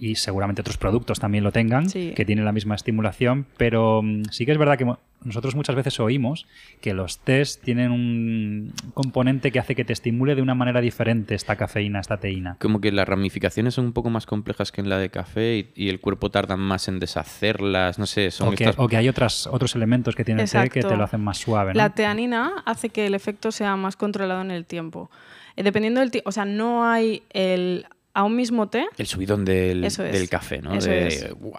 y 0.00 0.14
seguramente 0.14 0.60
otros 0.60 0.76
productos 0.78 1.18
también 1.18 1.44
lo 1.44 1.52
tengan, 1.52 1.88
Sí. 1.90 2.12
que 2.14 2.24
tienen 2.24 2.44
la 2.44 2.52
misma 2.52 2.74
estimulación, 2.74 3.46
pero 3.56 4.00
mm, 4.02 4.24
sí 4.30 4.46
que 4.46 4.52
es 4.52 4.58
verdad 4.58 4.78
que 4.78 4.86
nosotros 5.24 5.56
muchas 5.56 5.74
veces 5.74 5.98
oímos 5.98 6.46
que 6.80 6.94
los 6.94 7.18
test 7.18 7.62
tienen 7.64 7.90
un 7.90 8.72
componente 8.94 9.50
que 9.50 9.58
hace 9.58 9.74
que 9.74 9.84
te 9.84 9.92
estimule 9.92 10.36
de 10.36 10.42
una 10.42 10.54
manera 10.54 10.80
diferente 10.80 11.34
esta 11.34 11.56
cafeína, 11.56 11.98
esta 11.98 12.18
teína. 12.18 12.56
Como 12.60 12.80
que 12.80 12.92
las 12.92 13.08
ramificaciones 13.08 13.74
son 13.74 13.86
un 13.86 13.92
poco 13.92 14.10
más 14.10 14.26
complejas 14.26 14.70
que 14.70 14.80
en 14.80 14.88
la 14.88 14.98
de 14.98 15.10
café 15.10 15.56
y, 15.58 15.70
y 15.74 15.88
el 15.88 15.98
cuerpo 15.98 16.30
tarda 16.30 16.56
más 16.56 16.86
en 16.86 17.00
deshacerlas, 17.00 17.98
no 17.98 18.06
sé, 18.06 18.30
son 18.30 18.48
O 18.48 18.50
que, 18.52 18.64
estas... 18.64 18.78
o 18.78 18.86
que 18.88 18.96
hay 18.96 19.08
otras, 19.08 19.48
otros 19.48 19.74
elementos 19.74 20.14
que 20.14 20.24
tiene 20.24 20.42
el 20.44 20.48
té 20.50 20.70
que 20.70 20.82
te 20.82 20.96
lo 20.96 21.02
hacen 21.02 21.20
más 21.20 21.38
suave. 21.38 21.72
¿no? 21.72 21.78
La 21.78 21.90
teanina 21.90 22.62
hace 22.64 22.90
que 22.90 23.06
el 23.06 23.14
efecto 23.14 23.50
sea 23.50 23.74
más 23.76 23.96
controlado 23.96 24.42
en 24.42 24.52
el 24.52 24.64
tiempo. 24.64 25.10
Eh, 25.56 25.64
dependiendo 25.64 25.98
del 26.00 26.12
tiempo, 26.12 26.28
o 26.28 26.32
sea, 26.32 26.44
no 26.44 26.88
hay 26.88 27.22
el 27.30 27.86
a 28.18 28.24
un 28.24 28.34
mismo 28.34 28.66
té, 28.68 28.88
El 28.96 29.06
subidón 29.06 29.44
del, 29.44 29.84
es. 29.84 29.96
del 29.96 30.28
café, 30.28 30.60
¿no? 30.60 30.74
Eso 30.74 30.90
de, 30.90 31.06
es. 31.06 31.38
wow. 31.38 31.52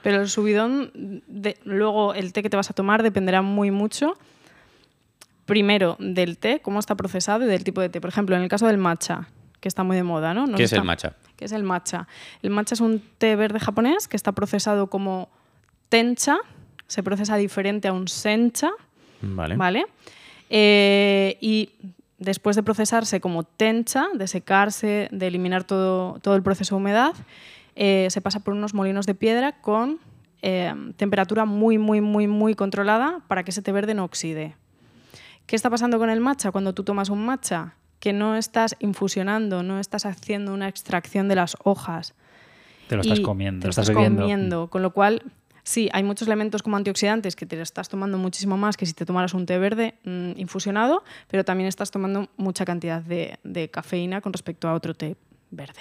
pero 0.00 0.20
el 0.20 0.28
subidón, 0.28 0.92
de, 0.94 1.58
luego 1.64 2.14
el 2.14 2.32
té 2.32 2.40
que 2.40 2.48
te 2.48 2.56
vas 2.56 2.70
a 2.70 2.72
tomar 2.72 3.02
dependerá 3.02 3.42
muy 3.42 3.72
mucho, 3.72 4.16
primero 5.44 5.96
del 5.98 6.38
té, 6.38 6.60
cómo 6.62 6.78
está 6.78 6.94
procesado 6.94 7.44
y 7.44 7.48
del 7.48 7.64
tipo 7.64 7.80
de 7.80 7.88
té. 7.88 8.00
Por 8.00 8.10
ejemplo, 8.10 8.36
en 8.36 8.42
el 8.42 8.48
caso 8.48 8.68
del 8.68 8.78
matcha, 8.78 9.26
que 9.58 9.66
está 9.66 9.82
muy 9.82 9.96
de 9.96 10.04
moda, 10.04 10.34
¿no? 10.34 10.46
Nos 10.46 10.56
¿Qué 10.56 10.62
es 10.62 10.72
el 10.72 10.84
matcha? 10.84 11.16
¿Qué 11.36 11.46
es 11.46 11.52
el 11.52 11.64
matcha? 11.64 12.06
El 12.42 12.50
matcha 12.50 12.74
es 12.74 12.80
un 12.80 13.02
té 13.18 13.34
verde 13.34 13.58
japonés 13.58 14.06
que 14.06 14.16
está 14.16 14.30
procesado 14.30 14.88
como 14.88 15.30
tencha, 15.88 16.36
se 16.86 17.02
procesa 17.02 17.36
diferente 17.36 17.88
a 17.88 17.92
un 17.92 18.06
sencha, 18.06 18.70
Vale. 19.20 19.56
¿vale? 19.56 19.84
Eh, 20.48 21.38
y 21.40 21.70
después 22.24 22.56
de 22.56 22.62
procesarse 22.62 23.20
como 23.20 23.44
tencha, 23.44 24.06
de 24.14 24.26
secarse, 24.26 25.08
de 25.10 25.26
eliminar 25.26 25.64
todo, 25.64 26.18
todo 26.20 26.36
el 26.36 26.42
proceso 26.42 26.74
de 26.74 26.80
humedad, 26.80 27.14
eh, 27.76 28.06
se 28.10 28.20
pasa 28.20 28.40
por 28.40 28.54
unos 28.54 28.74
molinos 28.74 29.06
de 29.06 29.14
piedra 29.14 29.60
con 29.60 29.98
eh, 30.42 30.74
temperatura 30.96 31.44
muy, 31.44 31.78
muy, 31.78 32.00
muy, 32.00 32.26
muy 32.26 32.54
controlada 32.54 33.20
para 33.28 33.44
que 33.44 33.50
ese 33.50 33.62
té 33.62 33.72
verde 33.72 33.94
no 33.94 34.04
oxide. 34.04 34.56
¿Qué 35.46 35.56
está 35.56 35.70
pasando 35.70 35.98
con 35.98 36.10
el 36.10 36.20
matcha 36.20 36.52
cuando 36.52 36.72
tú 36.72 36.84
tomas 36.84 37.10
un 37.10 37.24
matcha? 37.24 37.74
Que 37.98 38.12
no 38.12 38.36
estás 38.36 38.76
infusionando, 38.80 39.62
no 39.62 39.78
estás 39.78 40.06
haciendo 40.06 40.52
una 40.52 40.68
extracción 40.68 41.28
de 41.28 41.36
las 41.36 41.56
hojas. 41.64 42.14
Te 42.88 42.96
lo 42.96 43.02
estás 43.02 43.20
y 43.20 43.22
comiendo, 43.22 43.60
te 43.60 43.66
lo 43.68 43.70
estás 43.70 43.88
estás 43.88 44.04
comiendo, 44.04 44.68
con 44.68 44.82
lo 44.82 44.92
cual 44.92 45.22
sí, 45.64 45.88
hay 45.92 46.02
muchos 46.02 46.28
elementos 46.28 46.62
como 46.62 46.76
antioxidantes 46.76 47.34
que 47.34 47.46
te 47.46 47.60
estás 47.60 47.88
tomando 47.88 48.18
muchísimo 48.18 48.56
más 48.56 48.76
que 48.76 48.86
si 48.86 48.92
te 48.92 49.04
tomaras 49.04 49.34
un 49.34 49.46
té 49.46 49.58
verde 49.58 49.94
mm, 50.04 50.32
infusionado, 50.36 51.02
pero 51.28 51.44
también 51.44 51.66
estás 51.66 51.90
tomando 51.90 52.28
mucha 52.36 52.64
cantidad 52.64 53.02
de, 53.02 53.38
de 53.42 53.68
cafeína 53.68 54.20
con 54.20 54.32
respecto 54.32 54.68
a 54.68 54.74
otro 54.74 54.94
té 54.94 55.16
verde. 55.50 55.80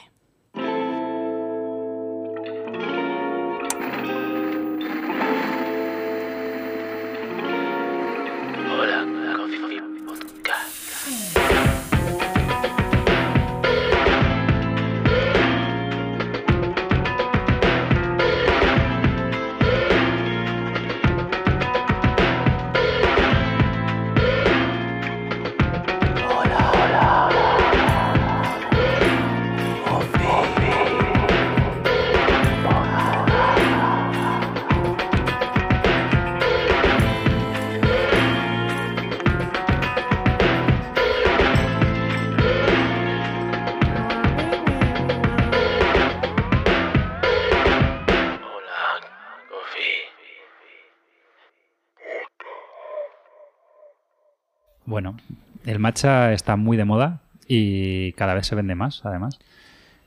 El 55.66 55.80
matcha 55.80 56.34
está 56.34 56.56
muy 56.56 56.78
de 56.78 56.86
moda 56.86 57.22
y 57.48 58.14
cada 58.14 58.34
vez 58.34 58.48
se 58.48 58.56
vende 58.56 58.76
más, 58.76 59.06
además. 59.06 59.40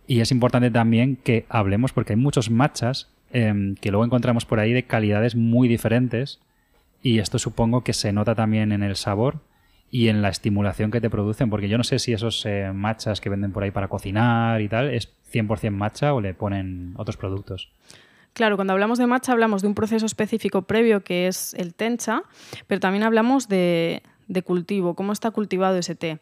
Y 0.07 0.21
es 0.21 0.31
importante 0.31 0.71
también 0.71 1.17
que 1.17 1.47
hablemos, 1.49 1.93
porque 1.93 2.13
hay 2.13 2.19
muchos 2.19 2.51
matchas 2.51 3.09
em, 3.33 3.75
que 3.77 3.91
luego 3.91 4.05
encontramos 4.05 4.45
por 4.45 4.61
ahí 4.61 4.73
de 4.73 4.85
calidades 4.85 5.35
muy 5.35 5.69
diferentes. 5.69 6.41
Y 7.03 7.19
esto 7.19 7.39
supongo 7.39 7.83
que 7.83 7.93
se 7.93 8.13
nota 8.13 8.35
también 8.35 8.73
en 8.73 8.83
el 8.83 8.97
sabor 8.97 9.41
y 9.91 10.09
en 10.09 10.23
la 10.23 10.29
estimulación 10.29 10.91
que 10.91 11.01
te 11.01 11.11
producen. 11.11 11.51
Porque 11.51 11.69
yo 11.69 11.79
no 11.79 11.85
sé 11.85 11.99
si 11.99 12.13
esos 12.13 12.45
eh, 12.47 12.71
matchas 12.73 13.21
que 13.21 13.29
venden 13.29 13.53
por 13.53 13.63
ahí 13.63 13.71
para 13.71 13.89
cocinar 13.89 14.61
y 14.61 14.69
tal 14.69 14.91
es 14.91 15.13
100% 15.33 15.71
matcha 15.71 16.15
o 16.15 16.21
le 16.21 16.35
ponen 16.35 16.95
otros 16.97 17.17
productos. 17.17 17.71
Claro, 18.33 18.57
cuando 18.57 18.75
hablamos 18.75 18.99
de 18.99 19.07
matcha 19.07 19.33
hablamos 19.33 19.63
de 19.63 19.69
un 19.69 19.75
proceso 19.75 20.05
específico 20.05 20.63
previo 20.63 21.03
que 21.03 21.27
es 21.27 21.55
el 21.55 21.75
tencha, 21.75 22.23
pero 22.67 22.81
también 22.81 23.03
hablamos 23.03 23.49
de, 23.49 24.03
de 24.29 24.43
cultivo, 24.43 24.95
cómo 24.95 25.13
está 25.13 25.31
cultivado 25.31 25.77
ese 25.79 25.95
té. 25.95 26.19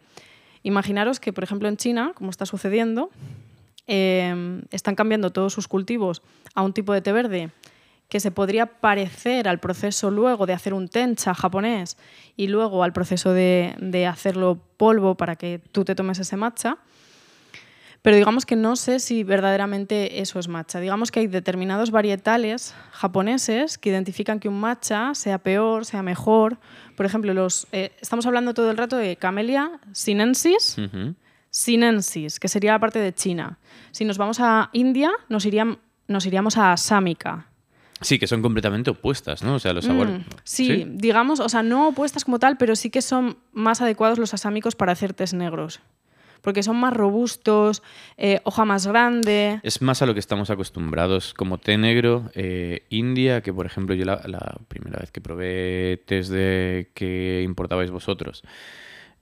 Imaginaros 0.62 1.20
que, 1.20 1.32
por 1.32 1.44
ejemplo, 1.44 1.68
en 1.68 1.76
China, 1.76 2.12
como 2.14 2.30
está 2.30 2.46
sucediendo, 2.46 3.10
eh, 3.86 4.62
están 4.70 4.94
cambiando 4.94 5.30
todos 5.30 5.52
sus 5.52 5.68
cultivos 5.68 6.22
a 6.54 6.62
un 6.62 6.72
tipo 6.72 6.92
de 6.92 7.02
té 7.02 7.12
verde 7.12 7.50
que 8.08 8.20
se 8.20 8.30
podría 8.30 8.66
parecer 8.66 9.48
al 9.48 9.60
proceso 9.60 10.10
luego 10.10 10.46
de 10.46 10.52
hacer 10.52 10.74
un 10.74 10.88
tencha 10.88 11.34
japonés 11.34 11.96
y 12.36 12.48
luego 12.48 12.84
al 12.84 12.92
proceso 12.92 13.32
de, 13.32 13.74
de 13.80 14.06
hacerlo 14.06 14.60
polvo 14.76 15.16
para 15.16 15.36
que 15.36 15.60
tú 15.72 15.84
te 15.84 15.94
tomes 15.94 16.18
ese 16.18 16.36
matcha. 16.36 16.78
Pero 18.04 18.18
digamos 18.18 18.44
que 18.44 18.54
no 18.54 18.76
sé 18.76 19.00
si 19.00 19.24
verdaderamente 19.24 20.20
eso 20.20 20.38
es 20.38 20.46
matcha. 20.46 20.78
Digamos 20.78 21.10
que 21.10 21.20
hay 21.20 21.26
determinados 21.26 21.90
varietales 21.90 22.74
japoneses 22.92 23.78
que 23.78 23.88
identifican 23.88 24.40
que 24.40 24.48
un 24.50 24.60
matcha 24.60 25.14
sea 25.14 25.38
peor, 25.38 25.86
sea 25.86 26.02
mejor. 26.02 26.58
Por 26.98 27.06
ejemplo, 27.06 27.32
los, 27.32 27.66
eh, 27.72 27.92
estamos 28.02 28.26
hablando 28.26 28.52
todo 28.52 28.70
el 28.70 28.76
rato 28.76 28.98
de 28.98 29.16
Camellia 29.16 29.70
sinensis, 29.92 30.76
sinensis, 31.48 32.38
que 32.38 32.48
sería 32.48 32.72
la 32.72 32.78
parte 32.78 32.98
de 32.98 33.14
China. 33.14 33.58
Si 33.90 34.04
nos 34.04 34.18
vamos 34.18 34.38
a 34.38 34.68
India, 34.74 35.10
nos, 35.30 35.46
irían- 35.46 35.78
nos 36.06 36.26
iríamos 36.26 36.58
a 36.58 36.72
Asámica. 36.72 37.46
Sí, 38.02 38.18
que 38.18 38.26
son 38.26 38.42
completamente 38.42 38.90
opuestas, 38.90 39.42
¿no? 39.42 39.54
O 39.54 39.58
sea, 39.58 39.72
los 39.72 39.86
sabores. 39.86 40.18
Mm, 40.18 40.22
sí, 40.42 40.84
digamos, 40.90 41.40
o 41.40 41.48
sea, 41.48 41.62
no 41.62 41.88
opuestas 41.88 42.26
como 42.26 42.38
tal, 42.38 42.58
pero 42.58 42.76
sí 42.76 42.90
que 42.90 43.00
son 43.00 43.38
más 43.52 43.80
adecuados 43.80 44.18
los 44.18 44.34
asámicos 44.34 44.74
para 44.76 44.92
hacer 44.92 45.14
tés 45.14 45.32
negros. 45.32 45.80
Porque 46.44 46.62
son 46.62 46.76
más 46.76 46.92
robustos, 46.92 47.82
eh, 48.18 48.40
hoja 48.44 48.64
más 48.64 48.86
grande. 48.86 49.58
Es 49.62 49.80
más 49.82 50.02
a 50.02 50.06
lo 50.06 50.12
que 50.14 50.20
estamos 50.20 50.50
acostumbrados 50.50 51.32
como 51.34 51.58
té 51.58 51.78
negro 51.78 52.30
eh, 52.34 52.84
India, 52.90 53.40
que 53.40 53.52
por 53.52 53.64
ejemplo 53.66 53.94
yo 53.96 54.04
la, 54.04 54.20
la 54.26 54.58
primera 54.68 54.98
vez 55.00 55.10
que 55.10 55.20
probé 55.22 56.02
tés 56.06 56.28
de 56.28 56.90
que 56.94 57.42
importabais 57.42 57.90
vosotros, 57.90 58.42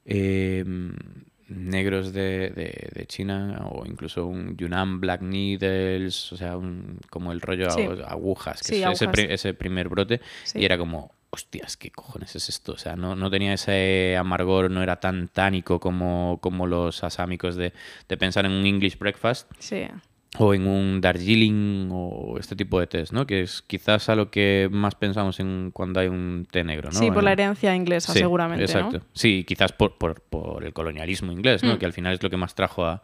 eh, 0.05 0.65
negros 1.49 2.13
de, 2.13 2.51
de- 2.51 2.89
de 2.95 3.07
China 3.07 3.67
o 3.71 3.85
incluso 3.87 4.27
un 4.27 4.57
Yunnan 4.57 5.01
Black 5.01 5.23
Needles, 5.23 6.33
o 6.33 6.37
sea, 6.37 6.57
un- 6.57 6.99
como 7.11 7.31
el 7.33 7.41
rollo 7.41 7.71
Sí. 7.71 7.87
agujas, 8.07 8.63
que 8.63 8.69
Sí, 8.69 8.83
es 8.83 8.89
ese, 8.91 9.05
agujas. 9.05 9.09
pri- 9.13 9.33
ese 9.33 9.55
primer 9.55 9.89
brote, 9.89 10.21
Sí. 10.45 10.61
y 10.61 10.65
era 10.65 10.79
como, 10.79 11.13
hostias, 11.37 11.77
¿qué 11.79 11.91
cojones 11.91 12.37
es 12.37 12.49
esto? 12.51 12.73
O 12.73 12.79
sea, 12.79 12.95
no, 12.95 13.17
no 13.17 13.31
tenía 13.31 13.55
ese 13.55 14.17
amargor, 14.19 14.71
no 14.71 14.83
era 14.83 15.01
tan 15.01 15.29
tánico 15.29 15.81
como, 15.81 16.39
como 16.43 16.67
los 16.67 17.03
asámicos 17.03 17.57
de, 17.57 17.73
de 18.09 18.17
pensar 18.19 18.45
en 18.45 18.53
un 18.53 18.67
English 18.67 18.99
breakfast 18.99 19.51
Sí. 19.59 19.85
o 20.39 20.53
en 20.53 20.67
un 20.67 21.01
Darjeeling 21.01 21.89
o 21.91 22.37
este 22.39 22.55
tipo 22.55 22.79
de 22.79 22.87
tés, 22.87 23.13
¿no? 23.15 23.27
Que 23.27 23.41
es 23.41 23.63
quizás 23.63 24.11
a 24.11 24.15
lo 24.15 24.31
que 24.31 24.69
más 24.71 24.95
pensamos 24.95 25.41
en 25.41 25.71
cuando 25.73 26.01
hay 26.01 26.09
un 26.09 26.47
té 26.51 26.65
negro, 26.65 26.91
¿no? 26.93 26.99
Sí, 26.99 27.11
por 27.11 27.23
la 27.25 27.33
En- 27.33 27.41
herencia 27.41 27.75
inglesa, 27.75 28.13
Sí, 28.13 28.19
seguramente. 28.19 28.65
Exacto. 28.65 28.99
¿no? 28.99 29.05
Sí, 29.15 29.45
quizás 29.49 29.73
por, 29.73 29.97
por- 29.97 30.21
por 30.21 30.63
el 30.65 30.75
colonialismo 30.75 31.33
inglés, 31.33 31.63
¿no? 31.63 31.77
Mm. 31.77 31.79
Que 31.79 31.87
al 31.87 31.95
final 31.95 32.13
es 32.13 32.23
lo 32.23 32.29
que 32.29 32.37
más 32.37 32.55
trajo 32.55 32.85
a, 32.85 33.03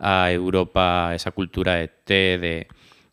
a 0.00 0.32
Europa 0.32 1.12
esa 1.14 1.30
cultura 1.30 1.74
de 1.76 1.86
té 1.86 2.36
de 2.38 2.66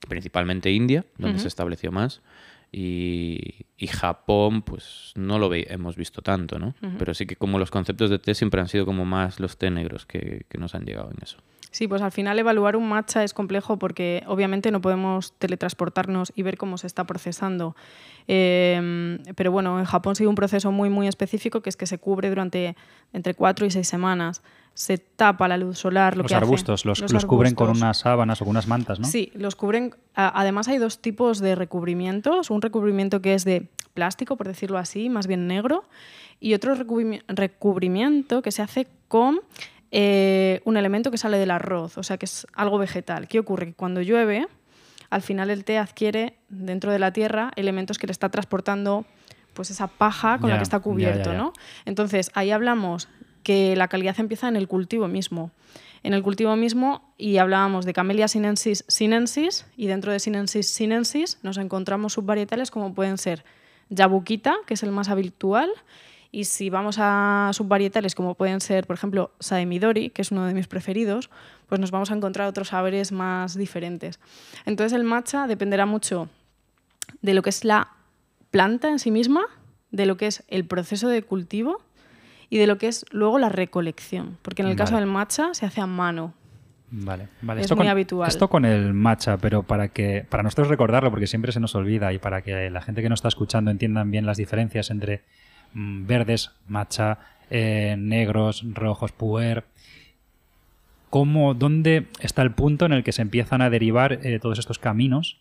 principalmente 0.08 0.72
India, 0.72 1.06
donde 1.17 1.38
se 1.39 1.48
estableció 1.48 1.91
más. 1.91 2.22
Y, 2.71 3.65
y 3.77 3.88
Japón, 3.88 4.62
pues 4.62 5.13
no 5.15 5.39
lo 5.39 5.53
hemos 5.53 5.95
visto 5.95 6.21
tanto, 6.21 6.60
¿no? 6.60 6.75
Pero 6.99 7.13
sí 7.13 7.25
que 7.25 7.36
como 7.36 7.60
los 7.60 7.71
conceptos 7.71 8.10
de 8.10 8.19
té 8.19 8.36
siempre 8.36 8.62
han 8.62 8.67
sido 8.67 8.86
como 8.86 9.06
más 9.06 9.39
los 9.39 9.58
té 9.58 9.71
negros 9.71 10.06
que, 10.06 10.45
que 10.49 10.58
nos 10.58 10.75
han 10.75 10.86
llegado 10.86 11.10
en 11.12 11.17
eso. 11.23 11.38
Sí, 11.78 11.88
pues 11.88 12.02
al 12.02 12.12
final 12.12 12.40
evaluar 12.40 12.76
un 12.76 12.90
matcha 12.90 13.24
es 13.24 13.36
complejo 13.36 13.78
porque 13.78 14.24
obviamente 14.26 14.72
no 14.72 14.82
podemos 14.82 15.34
teletransportarnos 15.38 16.34
y 16.36 16.42
ver 16.42 16.58
cómo 16.58 16.80
se 16.80 16.88
está 16.88 17.04
procesando. 17.04 17.76
Eh, 18.28 19.20
pero 19.36 19.52
bueno, 19.52 19.78
en 19.78 19.86
Japón 19.86 20.16
sigue 20.16 20.28
un 20.28 20.34
proceso 20.34 20.72
muy, 20.72 20.90
muy 20.90 21.08
específico 21.08 21.62
que 21.62 21.70
es 21.70 21.78
que 21.78 21.86
se 21.86 22.00
cubre 22.00 22.30
durante 22.30 22.76
entre 23.13 23.36
cuatro 23.36 23.66
y 23.68 23.72
seis 23.72 23.88
semanas. 23.88 24.42
Se 24.74 24.98
tapa 24.98 25.48
la 25.48 25.58
luz 25.58 25.78
solar, 25.78 26.18
lo 26.18 26.24
los 26.24 26.30
que 26.32 26.36
hace- 26.36 26.44
arbustos 26.46 26.84
los, 26.86 27.00
los 27.12 27.26
cubren 27.26 27.54
con 27.54 27.70
unas 27.70 27.98
sábanas 28.00 28.42
o 28.42 28.46
con 28.46 28.52
unas 28.52 28.68
mantas, 28.68 29.00
¿no? 29.00 29.08
Sí, 29.08 29.32
los 29.36 29.56
cubren. 29.56 29.94
Además 30.16 30.68
hay 30.68 30.80
dos 30.80 31.00
tipos 31.00 31.40
de 31.40 31.54
recubrimientos. 31.54 32.50
Un 32.50 32.62
recubrimiento 32.63 33.22
que 33.22 33.34
es 33.36 33.46
de 33.46 33.68
plástico, 33.94 34.36
por 34.36 34.48
decirlo 34.48 34.80
así, 34.80 35.10
más 35.10 35.28
bien 35.28 35.48
negro, 35.48 35.84
y 36.40 36.54
otro 36.56 36.76
recubrimi- 36.76 37.24
recubrimiento 37.28 38.42
que 38.42 38.52
se 38.52 38.62
hace 38.63 38.88
con 39.08 39.40
eh, 39.91 40.62
un 40.65 40.78
elemento 40.78 41.12
que 41.12 41.17
sale 41.17 41.38
del 41.38 41.52
arroz, 41.52 41.97
o 41.97 42.04
sea 42.04 42.17
que 42.17 42.26
es 42.26 42.45
algo 42.54 42.78
vegetal. 42.78 43.28
¿Qué 43.28 43.39
ocurre? 43.39 43.67
Que 43.67 43.73
cuando 43.73 44.02
llueve, 44.02 44.47
al 45.10 45.21
final 45.21 45.50
el 45.50 45.63
té 45.63 45.78
adquiere 45.78 46.38
dentro 46.50 46.91
de 46.91 47.00
la 47.00 47.13
tierra 47.13 47.52
elementos 47.56 47.97
que 47.97 48.08
le 48.08 48.12
está 48.12 48.30
transportando 48.30 49.06
pues 49.54 49.71
esa 49.71 49.88
paja 49.88 50.38
con 50.39 50.50
la 50.50 50.58
que 50.58 50.63
está 50.63 50.80
cubierto. 50.80 51.34
¿no? 51.34 51.52
Entonces, 51.86 52.30
ahí 52.36 52.52
hablamos 52.52 53.10
que 53.43 53.76
la 53.76 53.88
calidad 53.88 54.19
empieza 54.19 54.47
en 54.47 54.56
el 54.56 54.67
cultivo 54.67 55.08
mismo. 55.08 55.52
En 56.04 56.13
el 56.13 56.21
cultivo 56.21 56.56
mismo, 56.56 57.12
y 57.17 57.38
hablábamos 57.38 57.86
de 57.86 57.93
Camellia 57.93 58.28
sinensis 58.28 58.86
sinensis, 58.88 59.65
y 59.76 59.88
dentro 59.88 60.12
de 60.12 60.19
sinensis 60.19 60.69
sinensis 60.69 61.39
nos 61.41 61.58
encontramos 61.58 62.13
subvarietales 62.13 62.69
como 62.69 62.93
pueden 62.93 63.17
ser 63.17 63.43
Yabuquita, 63.89 64.56
que 64.67 64.76
es 64.76 64.84
el 64.84 64.91
más 64.91 65.10
habitual, 65.10 65.71
y 66.32 66.46
si 66.46 66.70
vamos 66.70 66.98
a 67.00 67.52
subvarietales 67.54 68.16
como 68.16 68.36
pueden 68.36 68.62
ser, 68.62 68.86
por 68.86 68.96
ejemplo, 68.96 69.32
Saemidori, 69.40 70.10
que 70.10 70.22
es 70.22 70.32
uno 70.32 70.46
de 70.46 70.54
mis 70.54 70.68
preferidos, 70.68 71.30
pues 71.68 71.80
nos 71.80 71.92
vamos 71.92 72.12
a 72.12 72.16
encontrar 72.16 72.48
otros 72.48 72.70
sabores 72.70 73.12
más 73.12 73.56
diferentes. 73.56 74.20
Entonces 74.66 74.94
el 74.94 75.04
matcha 75.04 75.48
dependerá 75.48 75.86
mucho 75.86 76.30
de 77.22 77.34
lo 77.34 77.42
que 77.42 77.50
es 77.50 77.63
la 77.63 77.90
planta 78.52 78.90
en 78.90 79.00
sí 79.00 79.12
misma, 79.12 79.42
de 79.92 80.06
lo 80.06 80.18
que 80.18 80.28
es 80.28 80.44
el 80.48 80.66
proceso 80.66 81.08
de 81.08 81.22
cultivo 81.24 81.82
y 82.50 82.58
de 82.58 82.68
lo 82.68 82.78
que 82.78 82.88
es 82.88 83.06
luego 83.12 83.40
la 83.40 83.50
recolección. 83.50 84.38
Porque 84.42 84.62
en 84.62 84.70
el 84.70 84.76
caso 84.76 84.94
Vale. 84.94 85.06
del 85.06 85.13
matcha 85.13 85.54
se 85.54 85.66
hace 85.66 85.82
a 85.82 85.88
mano. 85.88 86.34
Vale, 86.90 87.28
vale. 87.42 87.62
Es 87.62 87.66
Esto 87.66 87.76
muy 87.76 87.86
con, 87.86 87.92
habitual. 87.92 88.30
Esto 88.30 88.50
con 88.50 88.63
el 88.63 88.94
matcha, 88.94 89.38
pero 89.38 89.63
para 89.63 89.90
que 89.90 90.26
para 90.30 90.44
nosotros 90.44 90.70
recordarlo, 90.70 91.10
porque 91.10 91.28
siempre 91.28 91.52
se 91.52 91.60
nos 91.60 91.76
olvida 91.76 92.13
y 92.13 92.20
para 92.20 92.42
que 92.42 92.70
la 92.70 92.82
gente 92.82 93.02
que 93.02 93.10
nos 93.10 93.18
está 93.18 93.28
escuchando 93.28 93.72
entiendan 93.72 94.10
bien 94.10 94.26
las 94.26 94.38
diferencias 94.38 94.90
entre 94.90 95.24
verdes, 95.78 96.52
matcha, 96.68 97.20
eh, 97.50 97.96
negros, 97.98 98.63
rojos, 98.74 99.12
puer. 99.12 99.63
¿Cómo, 101.10 101.54
¿Dónde 101.54 102.08
está 102.20 102.42
el 102.42 102.52
punto 102.52 102.86
en 102.86 102.94
el 102.94 103.04
que 103.04 103.12
se 103.13 103.22
empiezan 103.22 103.62
a 103.62 103.70
derivar 103.70 104.20
eh, 104.24 104.40
todos 104.40 104.60
estos 104.60 104.78
caminos 104.80 105.38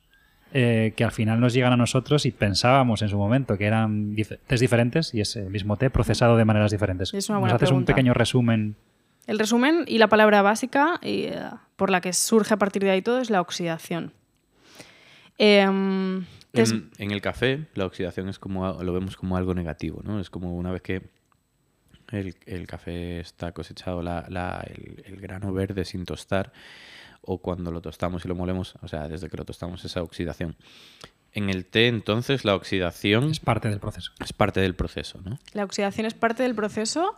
eh, 0.52 0.92
que 0.96 1.02
al 1.02 1.10
final 1.10 1.40
nos 1.40 1.52
llegan 1.54 1.72
a 1.72 1.76
nosotros 1.76 2.24
y 2.24 2.30
pensábamos 2.30 3.02
en 3.02 3.08
su 3.08 3.16
momento 3.18 3.58
que 3.58 3.64
eran 3.66 4.14
dif- 4.14 4.38
tés 4.46 4.60
diferentes 4.60 5.12
y 5.12 5.20
es 5.20 5.34
el 5.36 5.50
mismo 5.50 5.76
té 5.76 5.90
procesado 5.90 6.36
de 6.36 6.44
maneras 6.44 6.70
diferentes? 6.70 7.12
Es 7.12 7.28
una 7.28 7.40
¿Nos 7.40 7.52
haces 7.52 7.72
un 7.72 7.84
pequeño 7.84 8.14
resumen? 8.14 8.76
El 9.26 9.40
resumen 9.40 9.84
y 9.88 9.98
la 9.98 10.06
palabra 10.06 10.40
básica 10.42 11.00
y, 11.02 11.30
por 11.74 11.90
la 11.90 12.00
que 12.00 12.12
surge 12.12 12.54
a 12.54 12.58
partir 12.58 12.82
de 12.84 12.90
ahí 12.92 13.02
todo 13.02 13.20
es 13.20 13.28
la 13.28 13.40
oxidación. 13.40 14.12
Em, 15.38 16.24
En, 16.62 16.90
en 16.98 17.10
el 17.10 17.20
café, 17.20 17.66
la 17.74 17.86
oxidación 17.86 18.28
es 18.28 18.38
como 18.38 18.82
lo 18.82 18.92
vemos 18.92 19.16
como 19.16 19.36
algo 19.36 19.54
negativo, 19.54 20.00
¿no? 20.04 20.20
Es 20.20 20.30
como 20.30 20.54
una 20.54 20.70
vez 20.72 20.82
que 20.82 21.02
el, 22.12 22.36
el 22.46 22.66
café 22.66 23.20
está 23.20 23.52
cosechado, 23.52 24.02
la, 24.02 24.26
la- 24.28 24.64
el, 24.68 25.02
el 25.06 25.20
grano 25.20 25.52
verde 25.52 25.84
sin 25.84 26.04
tostar, 26.04 26.52
o 27.22 27.38
cuando 27.38 27.70
lo 27.72 27.80
tostamos 27.80 28.24
y 28.24 28.28
lo 28.28 28.34
molemos, 28.36 28.74
o 28.82 28.88
sea, 28.88 29.08
desde 29.08 29.28
que 29.28 29.36
lo 29.36 29.44
tostamos, 29.44 29.84
esa 29.84 30.02
oxidación. 30.02 30.54
En 31.32 31.50
el 31.50 31.66
té, 31.66 31.88
entonces, 31.88 32.44
la 32.44 32.54
oxidación 32.54 33.30
Es 33.30 33.40
parte 33.40 33.68
del 33.68 33.80
proceso. 33.80 34.12
es 34.24 34.32
parte 34.32 34.60
del 34.60 34.74
proceso, 34.74 35.20
¿no? 35.24 35.38
La 35.52 35.64
oxidación 35.64 36.06
es 36.06 36.14
parte 36.14 36.42
del 36.44 36.54
proceso 36.54 37.16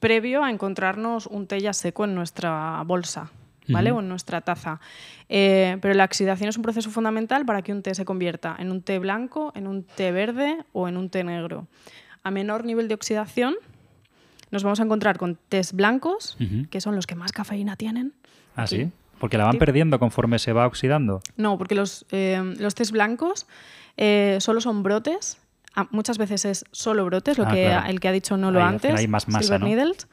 previo 0.00 0.42
a 0.42 0.50
encontrarnos 0.50 1.26
un 1.26 1.46
té 1.46 1.60
ya 1.60 1.72
seco 1.72 2.04
en 2.04 2.14
nuestra 2.14 2.82
bolsa, 2.84 3.30
¿vale? 3.68 3.90
O 3.92 4.00
en 4.00 4.08
nuestra 4.08 4.40
taza. 4.40 4.80
Eh, 5.28 5.78
pero 5.80 5.94
la 5.94 6.04
oxidación 6.04 6.48
es 6.48 6.56
un 6.56 6.62
proceso 6.62 6.90
fundamental 6.90 7.44
para 7.46 7.62
que 7.62 7.72
un 7.72 7.82
té 7.82 7.94
se 7.94 8.04
convierta 8.04 8.56
en 8.58 8.70
un 8.70 8.82
té 8.82 8.98
blanco, 8.98 9.52
en 9.54 9.66
un 9.66 9.82
té 9.84 10.12
verde 10.12 10.58
o 10.72 10.88
en 10.88 10.96
un 10.96 11.08
té 11.10 11.24
negro. 11.24 11.66
A 12.22 12.30
menor 12.30 12.64
nivel 12.64 12.88
de 12.88 12.94
oxidación, 12.94 13.54
nos 14.50 14.62
vamos 14.62 14.80
a 14.80 14.84
encontrar 14.84 15.18
con 15.18 15.36
tés 15.48 15.72
blancos, 15.72 16.36
que 16.70 16.80
son 16.80 16.94
los 16.96 17.06
que 17.06 17.14
más 17.14 17.32
cafeína 17.32 17.76
tienen. 17.76 18.12
¿Ah, 18.56 18.66
sí? 18.66 18.90
Porque 19.18 19.38
la 19.38 19.44
van 19.44 19.58
perdiendo 19.58 19.98
conforme 19.98 20.38
se 20.38 20.52
va 20.52 20.66
oxidando. 20.66 21.22
No, 21.36 21.56
porque 21.58 21.74
los, 21.74 22.04
eh, 22.10 22.54
los 22.58 22.74
tés 22.74 22.92
blancos 22.92 23.46
eh, 23.96 24.36
solo 24.40 24.60
son 24.60 24.82
brotes. 24.82 25.38
Ah, 25.74 25.88
muchas 25.90 26.18
veces 26.18 26.44
es 26.44 26.64
solo 26.70 27.04
brotes, 27.04 27.36
lo 27.38 27.46
Ah, 27.46 27.52
que 27.52 27.64
claro. 27.64 27.90
el 27.90 28.00
que 28.00 28.08
ha 28.08 28.12
dicho 28.12 28.36
no 28.36 28.50
lo 28.52 28.60
Ahí 28.60 28.68
antes. 28.74 28.94
hay 28.94 29.08
más 29.08 29.26
masa, 29.28 29.42
Silver 29.42 29.60
¿no? 29.60 29.66
Needles. 29.66 30.06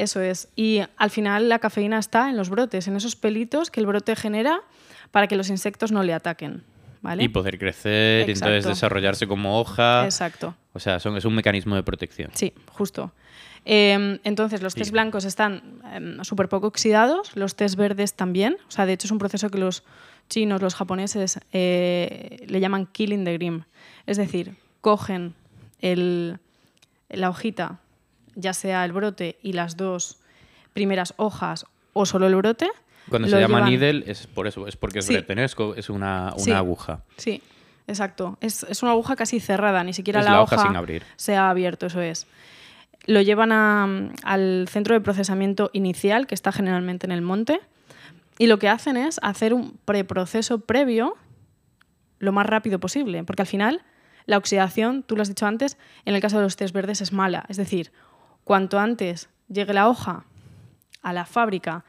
Eso 0.00 0.20
es. 0.20 0.48
Y 0.56 0.80
al 0.96 1.10
final 1.10 1.48
la 1.48 1.58
cafeína 1.58 1.98
está 1.98 2.30
en 2.30 2.36
los 2.36 2.48
brotes, 2.48 2.88
en 2.88 2.96
esos 2.96 3.16
pelitos 3.16 3.70
que 3.70 3.80
el 3.80 3.86
brote 3.86 4.16
genera 4.16 4.60
para 5.10 5.26
que 5.26 5.36
los 5.36 5.50
insectos 5.50 5.92
no 5.92 6.02
le 6.02 6.12
ataquen. 6.14 6.62
¿vale? 7.02 7.22
Y 7.24 7.28
poder 7.28 7.58
crecer, 7.58 8.28
y 8.28 8.32
entonces 8.32 8.64
desarrollarse 8.66 9.26
como 9.26 9.58
hoja. 9.58 10.04
Exacto. 10.04 10.54
O 10.74 10.78
sea, 10.78 11.00
son, 11.00 11.16
es 11.16 11.24
un 11.24 11.34
mecanismo 11.34 11.74
de 11.74 11.82
protección. 11.82 12.30
Sí, 12.34 12.52
justo. 12.72 13.12
Eh, 13.64 14.18
entonces, 14.24 14.62
los 14.62 14.74
Sí. 14.74 14.90
blancos 14.90 15.24
están 15.24 15.62
súper 16.22 16.48
poco 16.48 16.66
oxidados, 16.66 17.34
los 17.36 17.56
tés 17.56 17.76
verdes 17.76 18.14
también. 18.14 18.56
O 18.68 18.70
sea, 18.70 18.84
de 18.86 18.92
hecho, 18.92 19.06
es 19.06 19.10
un 19.12 19.18
proceso 19.18 19.48
que 19.50 19.58
los 19.58 19.82
chinos, 20.28 20.60
los 20.62 20.74
japoneses, 20.74 21.40
eh, 21.52 22.44
le 22.46 22.60
llaman 22.60 22.86
killing 22.86 23.24
the 23.24 23.32
green. 23.34 23.64
Es 24.06 24.16
decir, 24.18 24.56
cogen 24.82 25.34
el- 25.80 26.38
la 27.08 27.30
hojita, 27.30 27.80
ya 28.34 28.52
sea 28.52 28.84
el 28.84 28.92
brote 28.92 29.38
y 29.42 29.52
las 29.52 29.76
dos 29.76 30.18
primeras 30.72 31.14
hojas 31.16 31.66
o 31.92 32.06
solo 32.06 32.26
el 32.26 32.34
brote. 32.36 32.68
Cuando 33.08 33.28
se 33.28 33.40
llama 33.40 33.58
llevan- 33.66 33.70
needle 33.70 34.04
es 34.10 34.26
por 34.26 34.46
eso, 34.46 34.66
es 34.66 34.76
porque 34.76 35.00
es 35.00 35.06
Sí. 35.06 35.14
brete, 35.14 35.34
¿no? 35.34 35.42
es, 35.42 35.54
una, 35.90 36.32
una 36.34 36.38
Sí. 36.38 36.52
aguja. 36.52 37.02
Sí, 37.16 37.42
exacto. 37.88 38.38
Es, 38.40 38.62
es 38.64 38.82
una 38.82 38.92
aguja 38.92 39.16
casi 39.16 39.40
cerrada, 39.40 39.82
ni 39.82 39.92
siquiera 39.92 40.20
Es 40.20 40.26
la, 40.26 40.32
la 40.32 40.42
hoja 40.42 40.56
hoja 40.56 40.66
sin 40.68 40.76
abrir. 40.76 41.02
se 41.16 41.36
ha 41.36 41.50
abierto, 41.50 41.86
eso 41.86 42.00
es. 42.00 42.26
Lo 43.06 43.20
llevan 43.22 43.50
a- 43.50 44.10
al 44.22 44.66
centro 44.68 44.94
de 44.94 45.00
procesamiento 45.00 45.70
inicial, 45.72 46.26
que 46.26 46.34
está 46.34 46.52
generalmente 46.52 47.06
en 47.06 47.12
el 47.12 47.22
monte, 47.22 47.60
y 48.38 48.46
lo 48.46 48.58
que 48.58 48.68
hacen 48.68 48.96
es 48.96 49.18
hacer 49.22 49.54
un 49.54 49.76
preproceso 49.84 50.60
previo 50.60 51.14
lo 52.18 52.32
más 52.32 52.46
rápido 52.46 52.78
posible, 52.78 53.24
porque 53.24 53.42
al 53.42 53.48
final 53.48 53.82
la 54.26 54.36
oxidación, 54.36 55.02
tú 55.02 55.16
lo 55.16 55.22
has 55.22 55.28
dicho 55.28 55.46
antes, 55.46 55.76
en 56.04 56.14
el 56.14 56.20
caso 56.20 56.36
de 56.36 56.44
los 56.44 56.56
tés 56.56 56.72
verdes 56.72 57.00
es 57.00 57.12
mala. 57.12 57.44
Es 57.48 57.56
decir, 57.56 57.90
cuanto 58.50 58.80
antes 58.80 59.28
llegue 59.46 59.72
la 59.72 59.88
hoja 59.88 60.24
a 61.02 61.12
la 61.12 61.24
fábrica 61.24 61.84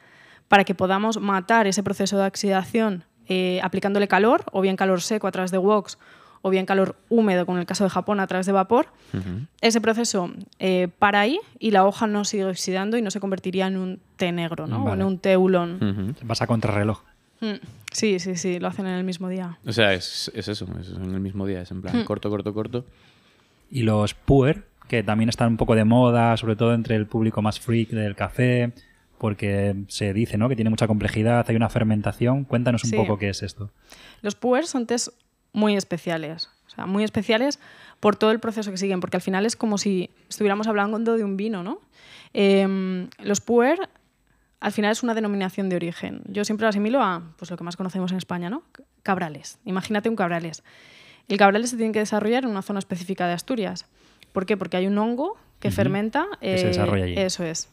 para 0.46 0.62
que 0.62 0.76
podamos 0.76 1.20
matar 1.20 1.66
ese 1.66 1.82
proceso 1.82 2.16
de 2.18 2.24
oxidación 2.28 3.02
eh, 3.26 3.58
aplicándole 3.64 4.06
calor, 4.06 4.44
o 4.52 4.60
bien 4.60 4.76
calor 4.76 5.00
seco 5.00 5.26
a 5.26 5.32
través 5.32 5.50
de 5.50 5.58
WOX, 5.58 5.98
o 6.40 6.50
bien 6.50 6.64
calor 6.64 6.94
húmedo, 7.08 7.46
como 7.46 7.58
en 7.58 7.62
el 7.62 7.66
caso 7.66 7.82
de 7.82 7.90
Japón, 7.90 8.20
a 8.20 8.28
través 8.28 8.46
de 8.46 8.52
vapor, 8.52 8.86
ese 9.60 9.80
proceso 9.80 10.30
eh, 10.60 10.86
para 11.00 11.18
ahí 11.18 11.40
y 11.58 11.72
la 11.72 11.84
hoja 11.84 12.06
no 12.06 12.24
sigue 12.24 12.44
oxidando 12.44 12.96
y 12.96 13.02
no 13.02 13.10
se 13.10 13.18
convertiría 13.18 13.66
en 13.66 13.76
un 13.76 14.00
té 14.14 14.30
negro, 14.30 14.68
¿no? 14.68 14.84
O 14.84 14.94
en 14.94 15.02
un 15.02 15.18
té. 15.18 15.36
Ujú. 15.36 16.14
Vas 16.22 16.42
a 16.42 16.46
contrarreloj. 16.46 17.00
Mm, 17.40 17.54
Sí, 17.90 18.20
sí, 18.20 18.36
sí, 18.36 18.60
lo 18.60 18.68
hacen 18.68 18.86
en 18.86 18.94
el 18.94 19.02
mismo 19.04 19.28
día. 19.28 19.58
O 19.66 19.72
sea, 19.72 19.94
es, 19.94 20.30
es 20.32 20.46
eso, 20.46 20.68
es 20.80 20.90
en 20.90 21.12
el 21.12 21.18
mismo 21.18 21.44
día, 21.44 21.60
es 21.62 21.72
en 21.72 21.82
plan 21.82 22.04
corto, 22.04 22.30
corto, 22.30 22.54
corto. 22.54 22.84
Y 23.68 23.82
los 23.82 24.14
puer, 24.14 24.70
que 24.88 25.02
también 25.02 25.28
están 25.28 25.48
un 25.52 25.56
poco 25.56 25.74
de 25.74 25.84
moda, 25.84 26.36
sobre 26.36 26.56
todo 26.56 26.74
entre 26.74 26.96
el 26.96 27.06
público 27.06 27.42
más 27.42 27.60
freak 27.60 27.90
del 27.90 28.14
café, 28.14 28.72
porque 29.18 29.74
se 29.88 30.12
dice 30.12 30.36
¿no? 30.36 30.48
que 30.48 30.56
tiene 30.56 30.70
mucha 30.70 30.86
complejidad, 30.86 31.44
hay 31.48 31.56
una 31.56 31.68
fermentación. 31.68 32.44
Cuéntanos 32.44 32.84
un 32.84 32.90
Sí. 32.90 32.96
poco 32.96 33.18
qué 33.18 33.28
es 33.28 33.42
esto. 33.42 33.70
Los 34.20 34.34
puers 34.34 34.68
son 34.68 34.86
tés 34.86 35.12
muy 35.52 35.76
especiales, 35.76 36.48
o 36.66 36.70
sea, 36.70 36.86
muy 36.86 37.04
especiales 37.04 37.60
por 38.00 38.16
todo 38.16 38.30
el 38.32 38.40
proceso 38.40 38.70
que 38.70 38.78
siguen, 38.78 39.00
porque 39.00 39.16
al 39.18 39.22
final 39.22 39.46
es 39.46 39.54
como 39.54 39.78
si 39.78 40.10
estuviéramos 40.28 40.66
hablando 40.66 41.16
de 41.16 41.24
un 41.24 41.36
vino, 41.36 41.62
¿no? 41.62 41.80
Em, 42.32 43.08
los 43.22 43.40
puer 43.40 43.88
al 44.60 44.72
final 44.72 44.92
es 44.92 45.02
una 45.02 45.14
denominación 45.14 45.68
de 45.68 45.76
origen. 45.76 46.22
Yo 46.26 46.44
siempre 46.44 46.64
lo 46.64 46.68
asimilo 46.70 47.02
a 47.02 47.22
pues, 47.36 47.50
lo 47.50 47.56
que 47.56 47.64
más 47.64 47.76
conocemos 47.76 48.12
en 48.12 48.18
España, 48.18 48.48
¿no? 48.48 48.62
Cabrales. 49.02 49.58
Imagínate 49.64 50.08
un 50.08 50.16
cabrales. 50.16 50.62
El 51.28 51.36
cabrales 51.36 51.70
se 51.70 51.76
tiene 51.76 51.92
que 51.92 51.98
desarrollar 51.98 52.44
en 52.44 52.50
una 52.50 52.62
zona 52.62 52.78
específica 52.78 53.26
de 53.26 53.32
Asturias. 53.34 53.86
¿Por 54.32 54.46
qué? 54.46 54.56
Porque 54.56 54.76
hay 54.76 54.86
un 54.86 54.98
hongo 54.98 55.36
que 55.60 55.70
fermenta. 55.70 56.26
Que 56.40 56.58
se 56.58 56.66
desarrolla 56.68 57.04
allí. 57.04 57.14
Eso 57.16 57.44
es. 57.44 57.68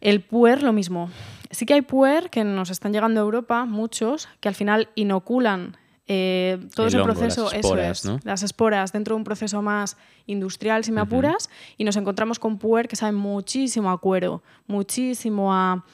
El 0.00 0.20
puer, 0.20 0.62
lo 0.62 0.72
mismo. 0.72 1.10
Sí 1.50 1.66
que 1.66 1.74
hay 1.74 1.82
puer 1.82 2.30
que 2.30 2.44
nos 2.44 2.70
están 2.70 2.92
llegando 2.92 3.20
a 3.20 3.24
Europa, 3.24 3.64
muchos, 3.64 4.28
que 4.40 4.48
al 4.48 4.54
final 4.54 4.88
inoculan 4.94 5.76
eh, 6.06 6.58
todo 6.74 6.86
El 6.86 6.88
ese 6.88 6.96
hongo, 7.00 7.12
proceso, 7.12 7.44
las 7.44 7.52
eso 7.52 7.60
esporas, 7.60 7.98
es, 7.98 8.04
¿no? 8.06 8.20
las 8.24 8.42
esporas 8.42 8.92
dentro 8.92 9.14
de 9.14 9.18
un 9.18 9.24
proceso 9.24 9.60
más 9.60 9.96
industrial, 10.26 10.84
si 10.84 10.92
me 10.92 11.00
apuras, 11.02 11.50
y 11.76 11.84
nos 11.84 11.96
encontramos 11.96 12.38
con 12.38 12.58
puer 12.58 12.88
que 12.88 12.96
saben 12.96 13.14
muchísimo 13.16 13.90
a 13.90 13.98
cuero, 13.98 14.42
muchísimo 14.66 15.52
a, 15.52 15.84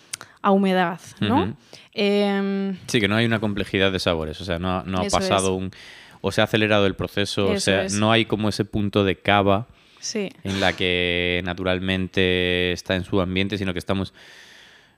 a 0.43 0.51
humedad, 0.53 1.01
¿no? 1.21 1.57
Em, 1.93 2.77
Sí, 2.87 3.01
que 3.01 3.09
no 3.09 3.17
hay 3.17 3.25
una 3.27 3.41
complejidad 3.41 3.91
de 3.91 3.99
sabores, 3.99 4.41
o 4.41 4.45
sea, 4.45 4.59
no, 4.61 4.83
no 4.85 4.99
ha 5.01 5.07
Eso 5.07 5.19
pasado 5.19 5.57
es. 5.57 5.63
un... 5.63 5.71
O 6.27 6.33
se 6.33 6.41
ha 6.41 6.45
acelerado 6.45 6.87
el 6.87 6.95
proceso, 6.95 7.51
o 7.51 7.61
sea, 7.61 7.85
es. 7.85 7.93
no 7.93 8.11
hay 8.11 8.25
como 8.25 8.49
ese 8.49 8.65
punto 8.65 9.05
de 9.05 9.17
cava 9.17 9.69
sí, 10.01 10.31
en 10.43 10.59
la 10.59 10.73
que 10.73 11.43
naturalmente 11.45 12.73
está 12.73 12.97
en 12.97 13.05
su 13.05 13.21
ambiente, 13.21 13.59
sino 13.59 13.75
que 13.75 13.79
estamos, 13.79 14.15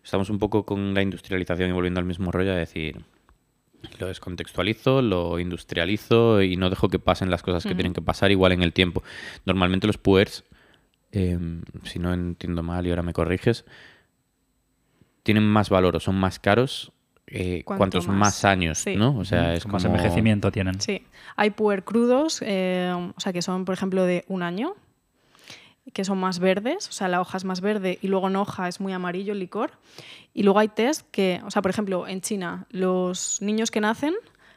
estamos 0.04 0.30
un 0.30 0.38
poco 0.38 0.64
con 0.64 0.94
la 0.94 1.02
industrialización 1.02 1.68
y 1.68 1.72
volviendo 1.72 1.98
al 1.98 2.06
mismo 2.06 2.30
rollo 2.30 2.52
a 2.52 2.54
decir, 2.54 3.00
lo 3.98 4.06
descontextualizo, 4.06 5.02
lo 5.02 5.40
industrializo 5.40 6.42
y 6.42 6.56
no 6.56 6.70
dejo 6.70 6.88
que 6.88 7.00
pasen 7.00 7.28
las 7.28 7.42
cosas 7.42 7.64
que 7.64 7.74
tienen 7.74 7.92
que 7.92 8.02
pasar 8.02 8.30
igual 8.30 8.52
en 8.52 8.62
el 8.62 8.72
tiempo. 8.72 9.02
Normalmente 9.44 9.88
los 9.88 9.98
puers, 9.98 10.44
em, 11.10 11.62
si 11.82 11.98
no 11.98 12.14
entiendo 12.14 12.62
mal 12.62 12.86
y 12.86 12.90
ahora 12.90 13.02
me 13.02 13.12
corriges, 13.12 13.64
tienen 15.24 15.42
más 15.42 15.70
valor 15.70 15.96
o 15.96 15.98
son 15.98 16.14
más 16.14 16.38
caros 16.38 16.92
eh, 17.28 17.62
Cuanto 17.64 17.78
cuantos 17.78 18.08
más. 18.08 18.16
más, 18.16 18.44
años, 18.44 18.78
Sí. 18.78 18.96
¿no? 18.96 19.16
O 19.18 19.24
sea, 19.24 19.54
es 19.54 19.66
Más 19.66 19.82
como... 19.82 19.94
envejecimiento 19.96 20.50
tienen. 20.52 20.80
sí. 20.80 21.04
Hay 21.36 21.50
puer 21.50 21.84
crudos, 21.84 22.40
eh, 22.44 22.92
o 22.94 23.20
sea, 23.20 23.32
que 23.32 23.42
son, 23.42 23.64
por 23.64 23.74
ejemplo, 23.74 24.04
de 24.04 24.24
un 24.28 24.42
año, 24.42 24.74
que 25.92 26.04
son 26.04 26.18
más 26.18 26.38
verdes, 26.40 26.88
o 26.88 26.92
sea, 26.92 27.08
la 27.08 27.20
hoja 27.20 27.36
es 27.36 27.44
más 27.44 27.60
verde 27.60 27.98
y 28.02 28.08
luego 28.08 28.28
en 28.28 28.36
hoja 28.36 28.68
es 28.68 28.80
muy 28.80 28.92
amarillo 28.92 29.32
el 29.32 29.38
licor. 29.38 29.72
Y 30.34 30.42
luego 30.42 30.58
hay 30.58 30.68
test 30.68 31.06
que, 31.10 31.40
o 31.44 31.50
sea, 31.50 31.62
por 31.62 31.70
ejemplo, 31.70 32.06
en 32.08 32.20
China, 32.20 32.66
los 32.70 33.38
niños 33.40 33.70
que 33.70 33.80
nacen 33.80 34.14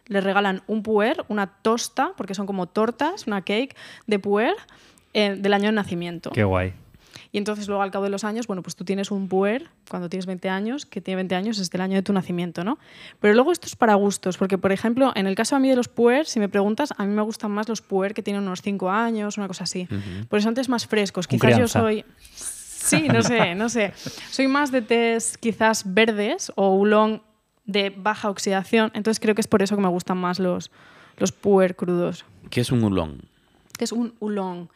les 0.08 0.24
regalan 0.24 0.64
un 0.66 0.82
puer, 0.82 1.24
una 1.28 1.48
tosta, 1.48 2.14
porque 2.18 2.34
son 2.34 2.48
como 2.48 2.68
tortas, 2.68 3.28
una 3.28 3.42
cake 3.44 3.76
de 4.08 4.18
puer 4.20 4.54
eh, 5.14 5.36
del 5.38 5.54
año 5.54 5.66
de 5.68 5.74
nacimiento. 5.74 6.32
Qué 6.32 6.44
guay. 6.44 6.74
Y 7.32 7.38
entonces 7.38 7.68
luego 7.68 7.84
al 7.84 7.92
cabo 7.92 8.06
de 8.06 8.10
los 8.10 8.24
años, 8.24 8.48
bueno, 8.48 8.64
pues 8.64 8.76
tú 8.76 8.84
tienes 8.84 9.12
un 9.12 9.28
puer 9.28 9.70
cuando 9.90 10.10
tienes 10.10 10.26
20 10.26 10.50
años, 10.50 10.86
que 10.86 11.00
tiene 11.00 11.18
20 11.18 11.36
años 11.36 11.60
es 11.60 11.70
del 11.70 11.82
año 11.82 11.96
de 11.96 12.02
tu 12.02 12.12
nacimiento, 12.12 12.64
¿no? 12.64 12.80
Pero 13.20 13.34
luego 13.36 13.52
esto 13.52 13.68
es 13.68 13.76
para 13.76 13.94
gustos, 13.96 14.38
porque 14.38 14.58
por 14.58 14.72
ejemplo, 14.72 15.12
en 15.16 15.28
el 15.28 15.36
caso 15.36 15.56
a 15.56 15.60
mí 15.60 15.70
de 15.70 15.76
los 15.76 15.88
puer, 15.88 16.26
si 16.26 16.40
me 16.40 16.50
preguntas, 16.50 16.94
a 16.98 17.06
mí 17.06 17.14
me 17.14 17.22
gustan 17.22 17.52
más 17.52 17.70
los 17.70 17.82
puer 17.82 18.14
que 18.14 18.24
tienen 18.24 18.44
unos 18.44 18.62
5 18.62 18.90
años, 18.90 19.38
una 19.38 19.48
cosa 19.48 19.66
así. 19.66 19.88
Por 20.28 20.40
eso 20.40 20.50
antes 20.50 20.70
más 20.70 20.88
frescos. 20.88 21.28
Un 21.28 21.40
Quizás 21.40 21.58
yo 21.58 21.68
soy... 21.68 22.04
Sí, 22.34 23.08
no 23.08 23.22
sé, 23.22 23.54
no 23.56 23.70
sé. 23.70 23.94
Soy 24.32 24.48
más 24.48 24.72
de 24.72 24.82
tés 24.82 25.38
quizás 25.38 25.84
verdes 25.94 26.52
o 26.56 26.70
oolong 26.70 27.22
de 27.66 27.92
baja 27.92 28.30
oxidación, 28.30 28.90
entonces 28.96 29.20
creo 29.20 29.36
que 29.36 29.42
es 29.42 29.48
por 29.48 29.62
eso 29.62 29.76
que 29.76 29.82
me 29.82 29.90
gustan 29.90 30.18
más 30.18 30.40
los, 30.40 30.72
los 31.18 31.32
puer 31.32 31.76
crudos. 31.76 32.26
¿Qué 32.50 32.62
es 32.62 32.72
un 32.72 32.84
oolong? 32.84 33.20
que 33.80 33.86
es 33.86 33.94
un 33.94 34.14
oolong. 34.20 34.68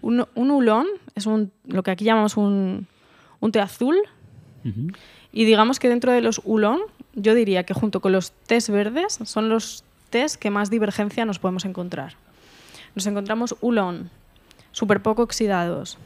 Un, 0.00 0.26
un 0.34 0.50
oolong 0.50 0.86
es 1.14 1.26
un, 1.26 1.52
lo 1.66 1.82
que 1.82 1.90
aquí 1.90 2.04
llamamos 2.04 2.36
un, 2.36 2.86
un 3.40 3.52
té 3.52 3.60
azul. 3.60 3.96
Y 5.32 5.44
digamos 5.44 5.78
que 5.80 5.88
dentro 5.88 6.12
de 6.12 6.20
los 6.20 6.40
oolong, 6.44 6.80
yo 7.14 7.34
diría 7.34 7.64
que 7.64 7.74
junto 7.74 8.00
con 8.00 8.12
los 8.12 8.30
tés 8.46 8.70
verdes 8.70 9.18
son 9.24 9.48
los 9.48 9.84
tés 10.10 10.36
que 10.36 10.50
más 10.50 10.70
divergencia 10.70 11.24
nos 11.24 11.38
podemos 11.38 11.64
encontrar. 11.64 12.14
Nos 12.94 13.06
encontramos 13.06 13.56
oolong 13.60 14.08
súper 14.72 15.02
poco 15.02 15.22
oxidados, 15.22 15.98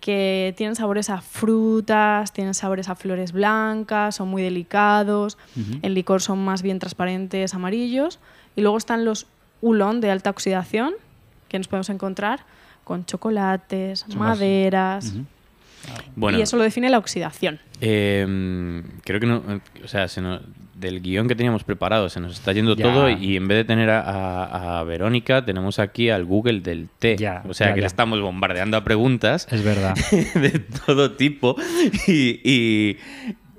que 0.00 0.54
tienen 0.56 0.76
sabores 0.76 1.10
a 1.10 1.20
frutas, 1.20 2.32
tienen 2.32 2.54
sabores 2.54 2.88
a 2.88 2.94
flores 2.94 3.32
blancas, 3.32 4.16
son 4.16 4.28
muy 4.28 4.42
delicados, 4.42 5.36
Ujú. 5.56 5.78
en 5.82 5.94
licor 5.94 6.22
son 6.22 6.42
más 6.42 6.62
bien 6.62 6.78
transparentes, 6.78 7.52
amarillos. 7.54 8.18
Y 8.56 8.62
luego 8.62 8.78
están 8.78 9.04
los 9.04 9.26
oolong 9.60 10.00
de 10.00 10.10
alta 10.10 10.30
oxidación, 10.30 10.94
que 11.50 11.58
nos 11.58 11.68
podemos 11.68 11.90
encontrar 11.90 12.40
con 12.84 13.04
chocolates, 13.04 14.06
Son 14.08 14.18
maderas. 14.18 15.12
Bueno, 16.16 16.38
Y 16.38 16.42
eso 16.42 16.56
lo 16.56 16.62
define 16.62 16.88
la 16.90 16.98
oxidación. 16.98 17.58
Em, 17.80 18.82
creo 19.04 19.18
que 19.20 19.26
no, 19.26 19.42
o 19.84 19.88
sea, 19.88 20.08
se 20.08 20.20
nos- 20.20 20.40
del 20.74 21.02
guion 21.02 21.28
que 21.28 21.34
teníamos 21.34 21.62
preparado 21.62 22.08
se 22.08 22.20
nos 22.20 22.32
está 22.32 22.52
yendo 22.52 22.74
Ya. 22.74 22.84
todo 22.84 23.10
y 23.10 23.36
en 23.36 23.46
vez 23.48 23.58
de 23.58 23.64
tener 23.64 23.90
a, 23.90 24.00
a- 24.00 24.78
a 24.80 24.84
Verónica 24.84 25.44
tenemos 25.44 25.78
aquí 25.78 26.08
al 26.08 26.24
Google 26.24 26.60
del 26.60 26.88
té. 26.98 27.16
Ya, 27.18 27.42
o 27.48 27.52
sea 27.52 27.68
ya, 27.68 27.74
que 27.74 27.80
ya. 27.80 27.82
le 27.82 27.86
estamos 27.86 28.18
bombardeando 28.22 28.76
a 28.78 28.84
preguntas 28.84 29.46
Es 29.50 29.62
verdad. 29.62 29.94
de 30.34 30.58
todo 30.86 31.12
tipo 31.12 31.56
y, 32.06 32.40
y 32.44 32.96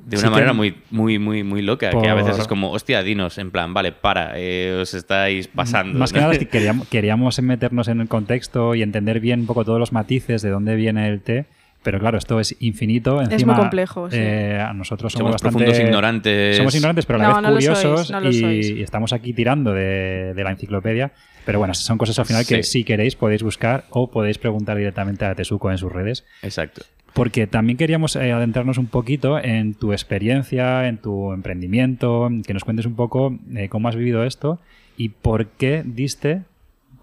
de 0.06 0.18
Sí 0.18 0.24
una 0.24 0.30
que- 0.30 0.34
manera 0.36 0.54
muy, 0.54 0.76
muy, 0.90 1.20
muy, 1.20 1.44
muy 1.44 1.62
loca. 1.62 1.90
Que 1.90 2.10
a 2.10 2.14
veces 2.14 2.38
es 2.40 2.48
como, 2.48 2.72
hostia, 2.72 3.04
dinos, 3.04 3.38
en 3.38 3.52
plan, 3.52 3.74
vale, 3.74 3.92
para, 3.92 4.34
eh, 4.36 4.78
os 4.82 4.94
estáis 4.94 5.48
pasando. 5.48 5.98
Más 5.98 6.12
que 6.14 6.20
nada 6.20 6.34
es 6.34 6.40
que 6.40 6.48
queríamos, 6.50 6.88
queríamos 6.88 7.42
meternos 7.42 7.88
en 7.88 8.02
el 8.02 8.08
contexto 8.08 8.76
y 8.76 8.82
entender 8.82 9.20
bien 9.20 9.42
un 9.42 9.46
poco 9.46 9.64
todos 9.66 9.80
los 9.80 9.92
matices 9.92 10.42
de 10.42 10.50
dónde 10.50 10.76
viene 10.76 11.08
el 11.08 11.22
té. 11.22 11.46
Pero 11.84 12.00
claro, 12.00 12.20
esto 12.20 12.40
es 12.40 12.56
infinito. 12.60 13.20
Encima, 13.24 13.54
muy 13.54 13.62
complejo, 13.62 14.08
sí. 14.12 14.16
eh, 14.20 14.60
a 14.64 14.72
nosotros 14.72 15.14
somos, 15.14 15.32
Somos 15.32 15.42
bastante... 15.42 15.66
profundos 15.66 15.80
ignorantes. 15.84 16.58
Somos 16.58 16.76
ignorantes, 16.76 17.08
pero 17.08 17.18
a 17.18 17.22
la 17.24 17.28
No, 17.30 17.36
vez 17.36 17.42
no 17.42 17.50
lo 17.50 17.62
sois, 17.62 17.80
curiosos 17.80 18.12
no 18.12 18.20
lo 18.20 18.30
y, 18.30 18.34
sois. 18.40 18.70
y 18.70 18.82
estamos 18.84 19.14
aquí 19.14 19.34
tirando 19.34 19.74
de, 19.74 20.34
de 20.36 20.44
la 20.44 20.52
enciclopedia. 20.52 21.12
Pero 21.44 21.58
bueno, 21.58 21.74
son 21.74 21.98
cosas 21.98 22.20
al 22.20 22.28
final 22.28 22.46
que 22.46 22.62
si 22.62 22.84
queréis 22.84 23.16
podéis 23.16 23.42
buscar 23.42 23.86
o 23.90 24.12
podéis 24.12 24.38
preguntar 24.38 24.78
directamente 24.78 25.26
a 25.26 25.34
Tesuco 25.34 25.72
en 25.72 25.80
sus 25.80 25.92
redes. 25.92 26.24
Exacto. 26.44 26.84
Porque 27.14 27.46
también 27.46 27.78
queríamos 27.78 28.16
eh, 28.16 28.32
adentrarnos 28.32 28.78
un 28.78 28.88
poquito 28.88 29.38
en 29.38 29.74
tu 29.74 29.92
experiencia, 29.92 30.88
en 30.88 30.98
tu 30.98 31.34
emprendimiento, 31.34 32.30
que 32.46 32.54
nos 32.54 32.64
cuentes 32.64 32.86
un 32.86 32.96
poco 32.96 33.38
eh, 33.54 33.68
cómo 33.70 33.90
has 33.90 33.96
vivido 33.96 34.24
esto 34.24 34.60
y 34.96 35.10
por 35.10 35.48
qué 35.48 35.84
diste 35.86 36.44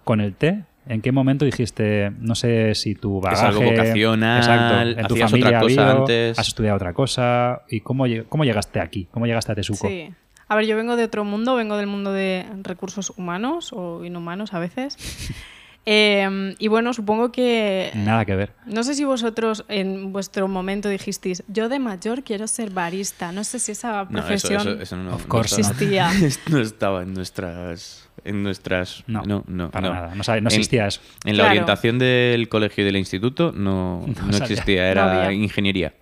con 0.05 0.21
el 0.21 0.35
té. 0.35 0.65
¿En 0.87 1.03
qué 1.03 1.13
momento 1.13 1.45
dijiste, 1.45 2.13
no 2.19 2.35
sé 2.35 2.75
si 2.75 2.95
tu 2.95 3.21
bagaje... 3.21 3.47
algo 3.47 3.63
vocacional, 3.63 4.39
Exacto, 4.39 5.01
en 5.01 5.07
tu 5.07 5.15
hacías 5.15 5.31
familia 5.31 5.49
otra 5.49 5.61
cosa 5.61 5.81
ha 5.83 5.85
habido, 5.85 6.01
antes. 6.01 6.39
has 6.39 6.49
estudiado 6.49 6.77
otra 6.77 6.93
cosa 6.95 7.63
y 7.69 7.81
cómo, 7.81 8.05
cómo 8.31 8.45
llegaste 8.45 8.81
aquí, 8.81 9.07
cómo 9.11 9.27
llegaste 9.27 9.53
a 9.53 9.55
Tesuco. 9.55 9.87
Sí. 9.87 10.09
A 10.49 10.57
ver, 10.57 10.65
yo 10.65 10.77
vengo 10.77 10.97
de 10.97 11.05
otro 11.05 11.25
mundo, 11.25 11.57
vengo 11.57 11.77
del 11.77 11.87
mundo 11.87 12.11
de 12.11 12.47
recursos 12.63 13.13
humanos 13.19 13.75
o 13.75 14.03
inhumanos 14.03 14.55
a 14.55 14.59
veces. 14.61 14.97
Eh, 15.91 16.55
y 16.59 16.69
bueno, 16.69 16.93
supongo 16.93 17.33
que... 17.33 17.91
Nada 17.95 18.27
que 18.27 18.37
ver. 18.37 18.53
No 18.67 18.83
sé 18.85 18.93
si 18.95 19.05
vosotros 19.05 19.65
en 19.69 20.13
vuestro 20.13 20.47
momento 20.47 20.91
dijisteis, 20.91 21.43
yo 21.49 21.71
de 21.71 21.79
mayor 21.79 22.25
quiero 22.25 22.47
ser 22.47 22.69
barista. 22.69 23.33
No 23.33 23.43
sé 23.43 23.59
si 23.59 23.73
esa 23.73 24.05
No, 24.05 24.19
eso, 24.19 24.27
profesión 24.27 24.61
eso, 24.61 24.81
eso 24.83 24.97
no, 24.99 25.15
Of 25.15 25.23
no 25.23 25.29
course 25.29 25.61
estaba- 25.63 25.73
existía. 25.73 26.11
no 26.51 26.61
estaba 26.61 27.03
en 27.03 27.15
nuestras. 27.15 28.05
En 28.25 28.43
nuestras 28.43 29.05
No, 29.07 29.23
no, 29.23 29.45
no, 29.47 29.71
para 29.71 29.89
no. 29.89 29.95
nada. 29.95 30.15
No, 30.15 30.23
sabe- 30.25 30.43
no 30.43 30.49
En- 30.51 30.57
existía 30.57 30.89
eso. 30.89 31.01
En 31.25 31.39
la 31.39 31.45
Claro. 31.45 31.51
orientación 31.53 31.99
del 31.99 32.51
colegio 32.51 32.83
y 32.83 32.85
del 32.85 32.97
instituto 32.97 33.53
no, 33.57 34.05
No 34.21 34.27
no 34.31 34.37
existía, 34.37 34.83
No 34.83 34.89
era 34.91 35.33
ingeniería. 35.33 35.95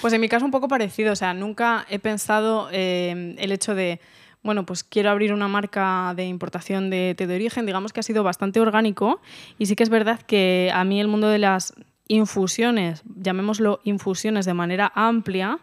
Pues 0.00 0.12
en 0.12 0.20
mi 0.20 0.28
caso 0.28 0.44
un 0.44 0.50
poco 0.50 0.66
parecido, 0.66 1.12
o 1.12 1.16
sea, 1.16 1.32
nunca 1.34 1.86
he 1.88 1.98
pensado 2.00 2.68
eh, 2.72 3.36
el 3.38 3.52
hecho 3.52 3.74
de, 3.76 4.00
bueno, 4.42 4.66
pues 4.66 4.82
quiero 4.82 5.10
abrir 5.10 5.32
una 5.32 5.48
marca 5.48 6.14
de 6.16 6.24
importación 6.26 6.90
de 6.90 7.14
té 7.16 7.26
de 7.26 7.34
origen, 7.34 7.66
digamos 7.66 7.92
que 7.92 8.00
ha 8.00 8.02
sido 8.02 8.22
bastante 8.22 8.60
orgánico 8.60 9.20
y 9.58 9.66
sí 9.66 9.76
que 9.76 9.82
es 9.82 9.88
verdad 9.88 10.20
que 10.20 10.70
a 10.74 10.84
mí 10.84 11.00
el 11.00 11.08
mundo 11.08 11.28
de 11.28 11.38
las 11.38 11.74
infusiones, 12.08 13.02
llamémoslo 13.16 13.80
infusiones 13.84 14.44
de 14.44 14.54
manera 14.54 14.92
amplia, 14.94 15.60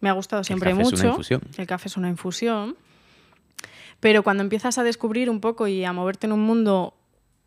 me 0.00 0.08
ha 0.08 0.12
gustado 0.12 0.44
siempre 0.44 0.70
café 0.70 0.82
es 0.82 0.90
mucho. 0.90 1.02
una 1.02 1.10
infusión. 1.10 1.42
El 1.56 1.66
café 1.66 1.88
es 1.88 1.96
una 1.96 2.08
infusión. 2.08 2.76
Pero 3.98 4.22
cuando 4.22 4.42
empiezas 4.42 4.78
a 4.78 4.82
descubrir 4.82 5.28
un 5.28 5.40
poco 5.40 5.66
y 5.66 5.84
a 5.84 5.92
moverte 5.92 6.26
en 6.26 6.32
un 6.32 6.40
mundo 6.40 6.94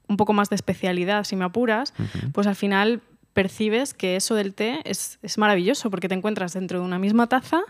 un 0.07 0.17
poco 0.17 0.33
más 0.33 0.49
de 0.49 0.55
especialidad, 0.55 1.23
si 1.23 1.35
me 1.35 1.45
apuras, 1.45 1.93
pues 2.31 2.45
al 2.45 2.55
final 2.55 3.01
percibes 3.33 3.95
que 3.95 4.15
eso 4.15 4.35
del 4.35 4.53
té 4.53 4.81
es, 4.83 5.17
es 5.23 5.39
maravilloso 5.39 5.89
porque 5.89 6.07
te 6.07 6.13
encuentras 6.13 6.53
dentro 6.53 6.79
de 6.79 6.85
una 6.85 6.99
misma 6.99 7.25
taza 7.27 7.63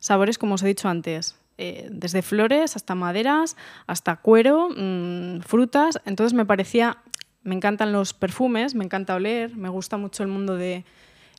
sabores, 0.00 0.38
como 0.38 0.54
os 0.54 0.62
he 0.62 0.66
dicho 0.66 0.88
antes, 0.88 1.36
eh, 1.56 1.88
desde 1.90 2.22
flores 2.22 2.76
hasta 2.76 2.94
maderas, 2.94 3.56
hasta 3.86 4.16
cuero, 4.16 4.68
mm, 4.76 5.40
frutas. 5.40 6.00
Entonces 6.04 6.34
me 6.34 6.44
parecía, 6.44 6.98
me 7.42 7.54
encantan 7.54 7.92
los 7.92 8.12
perfumes, 8.12 8.74
me 8.74 8.84
encanta 8.84 9.14
oler, 9.14 9.56
me 9.56 9.68
gusta 9.68 9.96
mucho 9.96 10.22
el 10.22 10.28
mundo 10.28 10.56
de 10.56 10.84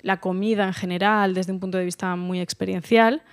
la 0.01 0.19
comida 0.19 0.65
en 0.67 0.73
general 0.73 1.33
desde 1.33 1.51
un 1.51 1.59
punto 1.59 1.77
de 1.77 1.85
vista 1.85 2.15
muy 2.15 2.39
experiencial. 2.39 3.23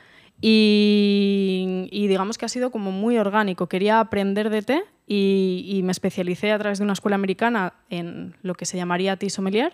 Y, 0.45 1.89
digamos 1.93 2.37
que 2.37 2.47
ha 2.47 2.49
sido 2.49 2.73
como 2.73 2.91
muy 2.91 3.17
orgánico. 3.17 3.69
Quería 3.69 4.01
aprender 4.01 4.51
de 4.51 4.63
té 4.63 4.85
y, 5.07 5.65
y 5.69 5.85
me 5.85 5.93
especialicé 5.93 6.51
a 6.51 6.59
través 6.59 6.79
de 6.79 6.85
una 6.85 6.95
escuela 6.95 7.15
americana 7.15 7.75
en 7.91 8.35
lo 8.43 8.55
que 8.55 8.65
se 8.65 8.77
llamaría 8.77 9.17
tea 9.17 9.31
sommelier. 9.31 9.73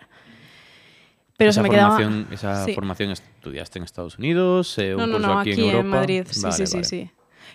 Pero 1.39 1.49
esa 1.49 1.61
se 1.61 1.63
me 1.63 1.69
quedaba... 1.71 1.95
formación, 1.97 2.27
esa 2.31 2.65
Sí. 2.65 2.73
formación 2.75 3.09
estudiaste 3.11 3.79
en 3.79 3.85
Estados 3.85 4.19
Unidos, 4.19 4.77
eh, 4.77 4.93
un 4.93 4.99
No, 5.01 5.07
no, 5.07 5.13
curso 5.13 5.27
no, 5.33 5.39
aquí, 5.39 5.51
aquí, 5.53 5.69
en. 5.69 5.87
Madrid. 5.87 6.23
Sí, 6.29 6.41
Vale, 6.43 6.55
sí, 6.55 6.67
sí, 6.67 6.73
vale. 6.75 6.83
sí. 6.83 7.09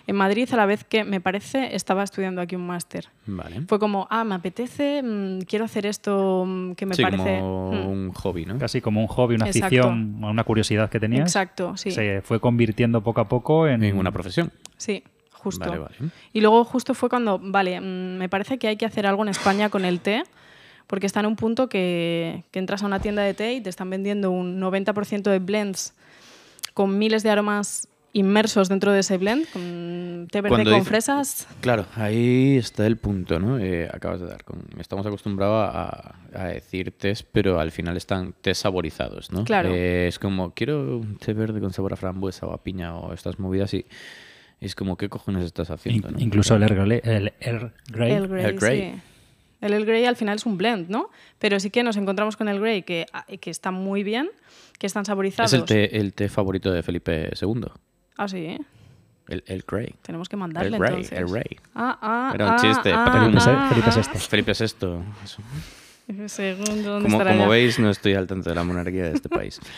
En 0.07 0.15
Madrid, 0.17 0.47
a 0.53 0.57
la 0.57 0.65
vez 0.67 0.83
que 0.83 1.03
me 1.03 1.19
parece, 1.21 1.75
estaba 1.75 2.03
estudiando 2.03 2.39
aquí 2.41 2.55
un 2.55 2.67
máster. 2.67 3.07
Vale. 3.25 3.61
Fue 3.67 3.79
como, 3.79 4.07
ah, 4.11 4.23
me 4.23 4.35
apetece, 4.35 5.01
mm, 5.01 5.39
quiero 5.47 5.65
hacer 5.65 5.85
esto 5.87 6.43
mm, 6.45 6.73
que 6.73 6.85
me 6.85 6.93
sí, 6.93 7.01
parece. 7.01 7.39
como 7.39 7.71
mm, 7.71 7.87
un 7.87 8.11
hobby, 8.13 8.45
¿no? 8.45 8.57
Casi 8.59 8.81
como 8.81 9.01
un 9.01 9.07
hobby, 9.07 9.35
una 9.35 9.47
Exacto. 9.47 9.65
afición, 9.65 10.23
una 10.23 10.43
curiosidad 10.43 10.89
que 10.91 10.99
tenías. 10.99 11.21
Exacto, 11.29 11.75
sí. 11.77 11.89
Se 11.91 12.21
fue 12.21 12.39
convirtiendo 12.39 13.01
poco 13.01 13.21
a 13.21 13.27
poco 13.27 13.67
en, 13.67 13.83
En 13.83 13.97
una 13.97 14.11
profesión. 14.11 14.51
Sí, 14.77 15.03
justo. 15.31 15.65
Vale, 15.69 15.79
vale. 15.79 15.95
Y 16.33 16.41
luego 16.41 16.63
justo 16.65 16.93
fue 16.93 17.09
cuando, 17.09 17.39
vale, 17.41 17.79
me 17.81 18.29
parece 18.29 18.59
que 18.59 18.67
hay 18.67 18.77
que 18.77 18.85
hacer 18.85 19.07
algo 19.07 19.23
en 19.23 19.29
España 19.29 19.69
con 19.69 19.85
el 19.85 20.01
té, 20.01 20.23
porque 20.87 21.05
está 21.05 21.19
en 21.21 21.25
un 21.27 21.35
punto 21.35 21.67
que, 21.69 22.43
que 22.51 22.59
entras 22.59 22.83
a 22.83 22.85
una 22.85 22.99
tienda 22.99 23.21
de 23.23 23.33
té 23.33 23.53
y 23.53 23.61
te 23.61 23.69
están 23.69 23.89
vendiendo 23.89 24.31
un 24.31 24.59
90% 24.61 25.23
de 25.23 25.39
blends 25.39 25.93
con 26.73 26.97
miles 26.97 27.23
de 27.23 27.29
aromas 27.29 27.87
inmersos 28.13 28.69
dentro 28.69 28.93
de 28.93 28.99
ese 29.01 29.17
blend, 29.17 29.45
con 29.51 30.27
té 30.31 30.39
verde 30.39 30.49
Cuando 30.55 30.69
con 30.71 30.79
dice- 30.79 30.89
fresas. 30.89 31.47
Claro, 31.59 31.85
ahí 31.95 32.55
está 32.55 32.87
el 32.87 32.95
punto, 32.95 33.39
¿no? 33.41 33.59
Eh, 33.59 33.89
acabas 33.91 34.21
de 34.21 34.27
dar 34.27 34.45
con... 34.45 34.59
Estamos 34.79 35.05
acostumbrados 35.05 35.69
a, 35.75 36.15
a 36.33 36.45
decir 36.47 36.91
test, 36.91 37.27
pero 37.33 37.59
al 37.59 37.71
final 37.71 37.97
están 37.97 38.33
test 38.41 38.61
saborizados, 38.61 39.33
¿no? 39.33 39.43
Claro. 39.43 39.69
Eh, 39.73 40.07
es 40.07 40.17
como, 40.17 40.53
quiero 40.53 40.97
un 40.99 41.17
té 41.17 41.33
verde 41.33 41.59
con 41.59 41.73
sabor 41.73 41.91
a 41.91 41.97
frambuesa 41.97 42.45
o 42.45 42.53
a 42.53 42.63
piña 42.63 42.95
o 42.95 43.11
estas 43.13 43.37
movidas 43.37 43.73
y 43.73 43.85
es 44.61 44.75
como, 44.75 44.95
¿qué 44.95 45.09
cojones 45.09 45.43
estás 45.43 45.69
haciendo? 45.69 46.07
In- 46.07 46.13
no? 46.15 46.19
incluso 46.21 46.55
el 46.55 46.63
Earl 46.63 46.85
Grey. 46.85 47.01
El 47.03 47.33
Earl 47.41 47.73
Grey. 47.89 48.11
El 48.13 48.27
Grey, 48.29 48.43
Earl 48.45 48.59
Grey. 48.59 48.81
sí. 48.93 49.01
El 49.65 49.73
Earl 49.73 49.85
Grey 49.85 50.05
al 50.05 50.15
final 50.15 50.35
es 50.35 50.45
un 50.45 50.57
blend, 50.57 50.89
¿no? 50.89 51.09
Pero 51.39 51.59
sí 51.59 51.69
que 51.69 51.83
nos 51.83 51.97
encontramos 51.97 52.37
con 52.37 52.47
el 52.47 52.59
Grey 52.59 52.83
que, 52.83 53.05
ah, 53.13 53.25
que 53.25 53.49
está 53.49 53.71
muy 53.71 54.03
bien, 54.03 54.29
que 54.77 54.87
están 54.87 55.05
saborizados. 55.05 55.51
Es 55.53 55.59
el 55.59 55.65
té, 55.65 55.97
el 55.97 56.13
té 56.13 56.29
favorito 56.29 56.71
de 56.71 56.83
Felipe 56.83 57.31
II, 57.41 57.65
Ah, 58.17 58.27
sí. 58.27 58.57
el, 59.27 59.43
el 59.47 59.63
Grey. 59.67 59.95
Tenemos 60.01 60.29
que 60.29 60.37
mandarle 60.37 60.77
El 60.77 60.79
Grey, 60.79 60.89
entonces. 60.91 61.17
el 61.19 61.25
Grey. 61.25 61.57
Ah, 61.73 61.97
ah, 62.01 62.31
Era 62.35 62.45
un 62.45 62.51
ah, 62.51 62.57
chiste, 62.61 62.91
ah, 62.93 63.09
pero 63.11 63.25
Felipe, 63.25 63.41
ah, 63.45 63.69
Felipe 63.69 63.89
ah. 63.89 64.11
VI. 64.13 64.19
Felipe 64.19 64.51
VI. 64.53 64.65
eso. 65.23 65.41
Segundo, 66.27 66.91
¿dónde 66.91 67.09
Como, 67.09 67.23
como 67.23 67.49
veis, 67.49 67.79
no 67.79 67.89
estoy 67.89 68.13
al 68.13 68.27
tanto 68.27 68.49
de 68.49 68.55
la 68.55 68.63
monarquía 68.63 69.05
de 69.05 69.13
este 69.13 69.29
país. 69.29 69.59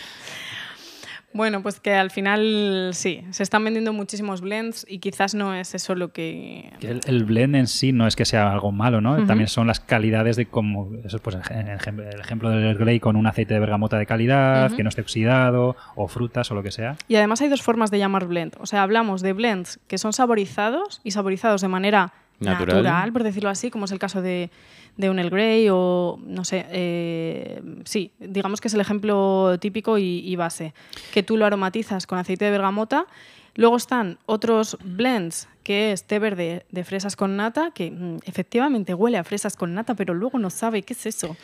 Bueno, 1.34 1.62
pues 1.62 1.80
que 1.80 1.94
al 1.94 2.10
final 2.10 2.92
sí, 2.94 3.24
se 3.32 3.44
están 3.44 3.64
vendiendo 3.64 3.94
muchísimos 3.94 4.42
blends 4.42 4.86
y 4.90 5.00
quizás 5.00 5.36
no 5.36 5.54
es 5.54 5.76
eso 5.76 5.94
lo 5.94 6.12
que... 6.12 6.72
El, 6.82 7.02
el 7.06 7.26
blend 7.26 7.56
en 7.56 7.68
sí 7.68 7.92
no 7.92 8.08
es 8.08 8.16
que 8.16 8.26
sea 8.26 8.52
algo 8.52 8.72
malo, 8.72 9.02
¿no? 9.02 9.24
También 9.28 9.48
son 9.48 9.68
las 9.68 9.80
calidades 9.80 10.36
de 10.36 10.48
como 10.48 10.90
eso 11.04 11.20
pues 11.20 11.36
el, 11.36 11.42
ejem- 11.44 12.12
el 12.14 12.20
ejemplo 12.20 12.50
del 12.50 12.76
Grey 12.78 13.00
con 13.00 13.16
un 13.16 13.28
aceite 13.28 13.54
de 13.54 13.60
bergamota 13.60 13.98
de 14.00 14.06
calidad, 14.08 14.72
que 14.76 14.82
no 14.84 14.90
esté 14.90 15.02
oxidado, 15.02 15.76
o 15.96 16.08
frutas 16.08 16.50
o 16.50 16.56
lo 16.56 16.64
que 16.64 16.72
sea. 16.72 16.96
Y 17.08 17.18
además 17.18 17.42
hay 17.42 17.50
dos 17.50 17.62
formas 17.62 17.92
de 17.92 18.00
llamar 18.00 18.26
blend. 18.26 18.56
O 18.60 18.66
sea, 18.66 18.82
hablamos 18.82 19.22
de 19.22 19.34
blends 19.34 19.80
que 19.88 19.98
son 20.00 20.14
saborizados 20.14 21.02
y 21.04 21.12
saborizados 21.12 21.62
de 21.62 21.68
manera 21.68 22.14
Natural. 22.40 22.84
natural, 22.84 23.14
por 23.14 23.24
decirlo 23.24 23.50
así, 23.50 23.72
como 23.72 23.86
es 23.86 23.92
el 23.92 24.00
caso 24.00 24.22
de, 24.22 24.52
de 24.96 25.10
un 25.10 25.20
El 25.20 25.30
Grey 25.30 25.68
o, 25.72 26.20
no 26.24 26.46
sé, 26.46 26.66
eh, 26.70 27.62
sí, 27.86 28.12
digamos 28.20 28.62
que 28.62 28.68
es 28.68 28.74
el 28.74 28.82
ejemplo 28.82 29.58
típico 29.60 29.98
y, 29.98 30.20
y 30.20 30.36
base, 30.36 30.74
que 31.14 31.24
tú 31.24 31.38
lo 31.38 31.46
aromatizas 31.46 32.06
con 32.06 32.20
aceite 32.20 32.46
de 32.46 32.52
bergamota. 32.52 33.08
Luego 33.56 33.76
están 33.76 34.20
otros 34.28 34.78
blends, 34.84 35.50
que 35.64 35.92
es 35.92 36.06
té 36.06 36.20
verde 36.20 36.66
de 36.70 36.84
fresas 36.84 37.16
con 37.16 37.36
nata, 37.38 37.72
que 37.74 37.90
mm, 37.90 38.18
efectivamente 38.26 38.94
huele 38.94 39.18
a 39.18 39.24
fresas 39.24 39.56
con 39.56 39.74
nata, 39.74 39.96
pero 39.96 40.14
luego 40.14 40.38
no 40.38 40.52
sabe 40.52 40.84
qué 40.84 40.94
es 40.94 41.08
eso. 41.08 41.36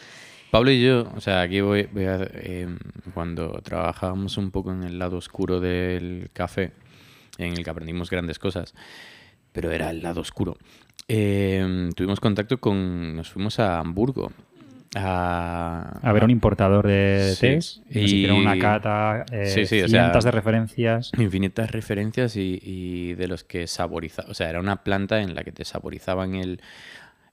Pablo 0.52 0.70
y 0.70 0.84
yo, 0.84 1.12
o 1.16 1.20
sea, 1.20 1.42
aquí 1.42 1.62
voy, 1.62 1.90
voy 1.92 2.06
a, 2.06 2.20
eh, 2.22 2.68
cuando 3.16 3.60
trabajábamos 3.64 4.38
un 4.38 4.52
poco 4.52 4.72
en 4.72 4.84
el 4.84 5.00
lado 5.00 5.18
oscuro 5.18 5.60
del 5.60 6.30
café, 6.32 6.72
en 7.40 7.54
el 7.54 7.64
que 7.64 7.70
aprendimos 7.72 8.12
grandes 8.12 8.38
cosas, 8.38 8.76
pero 9.52 9.72
era 9.72 9.90
el 9.90 10.04
lado 10.04 10.22
oscuro. 10.22 10.58
Eh, 11.08 11.90
tuvimos 11.96 12.20
contacto 12.20 12.60
con, 12.60 13.16
nos 13.16 13.30
fuimos 13.30 13.60
a 13.60 13.80
Hamburgo 13.80 14.32
a, 14.96 16.00
A 16.04 16.14
ver 16.14 16.24
un 16.24 16.30
importador 16.30 16.86
de 16.88 17.34
Sí. 17.36 17.40
tés, 17.42 17.82
y 17.90 18.02
nos 18.02 18.12
Y- 18.12 18.16
hicieron 18.18 18.38
una 18.38 18.60
cata, 18.60 19.26
eh, 19.32 19.46
Sí, 19.48 19.66
sí, 19.66 19.82
o 19.82 19.88
sea- 19.88 20.12
de 20.12 20.32
referencias. 20.32 21.12
infinitas 21.18 21.72
referencias 21.72 22.36
y, 22.36 22.60
y 22.62 23.14
de 23.16 23.28
los 23.28 23.44
que 23.44 23.66
saboriza, 23.68 24.24
o 24.28 24.34
sea, 24.36 24.50
era 24.52 24.60
una 24.60 24.84
planta 24.84 25.22
en 25.22 25.34
la 25.34 25.44
que 25.44 25.52
te 25.52 25.66
saborizaban 25.66 26.36
el, 26.36 26.62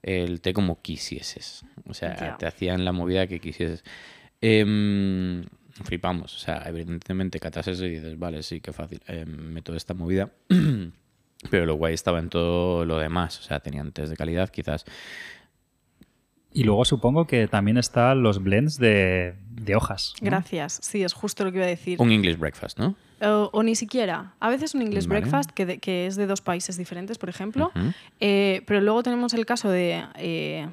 el 0.01 0.41
té 0.41 0.53
como 0.53 0.81
quisieses, 0.81 1.63
o 1.87 1.93
sea, 1.93 2.35
te 2.37 2.47
hacían 2.47 2.83
la 2.83 2.91
movida 2.93 3.27
que 3.27 3.39
quisieses. 3.39 3.83
Em, 4.41 5.43
flipamos, 5.83 6.35
o 6.35 6.39
sea, 6.39 6.63
evidentemente 6.65 7.39
catas 7.39 7.67
eso 7.67 7.85
y 7.85 7.91
dices, 7.91 8.17
vale, 8.17 8.41
sí, 8.41 8.59
qué 8.59 8.73
fácil, 8.73 9.01
em, 9.07 9.29
meto 9.53 9.75
esta 9.75 9.93
movida. 9.93 10.31
Pero 11.49 11.65
lo 11.65 11.75
guay 11.75 11.93
estaba 11.93 12.19
en 12.19 12.29
todo 12.29 12.85
lo 12.85 12.97
demás, 12.99 13.39
o 13.39 13.41
sea, 13.41 13.59
tenían 13.59 13.91
test 13.91 14.09
de 14.11 14.15
calidad, 14.17 14.49
quizás. 14.49 14.85
Y 16.53 16.65
luego 16.65 16.83
supongo 16.83 17.25
que 17.27 17.47
también 17.47 17.77
están 17.77 18.23
los 18.23 18.43
blends 18.43 18.77
de, 18.77 19.35
de 19.49 19.75
hojas. 19.75 20.13
¿no? 20.21 20.25
Gracias, 20.25 20.79
sí, 20.83 21.01
es 21.01 21.13
justo 21.13 21.45
lo 21.45 21.51
que 21.51 21.57
iba 21.59 21.65
a 21.65 21.69
decir. 21.69 21.95
Un 22.01 22.11
English 22.11 22.37
breakfast, 22.37 22.77
¿no? 22.77 22.95
O, 23.21 23.49
o 23.53 23.63
ni 23.63 23.73
siquiera. 23.75 24.33
A 24.41 24.49
veces 24.49 24.75
un 24.75 24.81
English 24.81 25.07
Vale. 25.07 25.21
breakfast 25.21 25.51
que, 25.51 25.65
de- 25.65 25.79
que 25.79 26.07
es 26.07 26.17
de 26.17 26.27
dos 26.27 26.41
países 26.41 26.75
diferentes, 26.77 27.17
por 27.17 27.29
ejemplo. 27.29 27.71
Eh, 28.19 28.63
pero 28.67 28.81
luego 28.81 29.01
tenemos 29.01 29.33
el 29.33 29.45
caso 29.45 29.69
de 29.69 30.03
eh, 30.15 30.67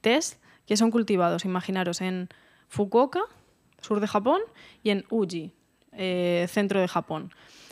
tés 0.00 0.38
que 0.66 0.76
son 0.78 0.90
cultivados, 0.90 1.44
imaginaros, 1.44 2.00
en 2.00 2.28
Fukuoka, 2.68 3.20
sur 3.82 4.00
de 4.00 4.06
Japón, 4.06 4.40
y 4.82 4.90
en 4.90 5.04
Uji, 5.10 5.52
eh, 5.92 6.46
centro 6.48 6.80
de 6.80 6.88
Japón. 6.88 7.30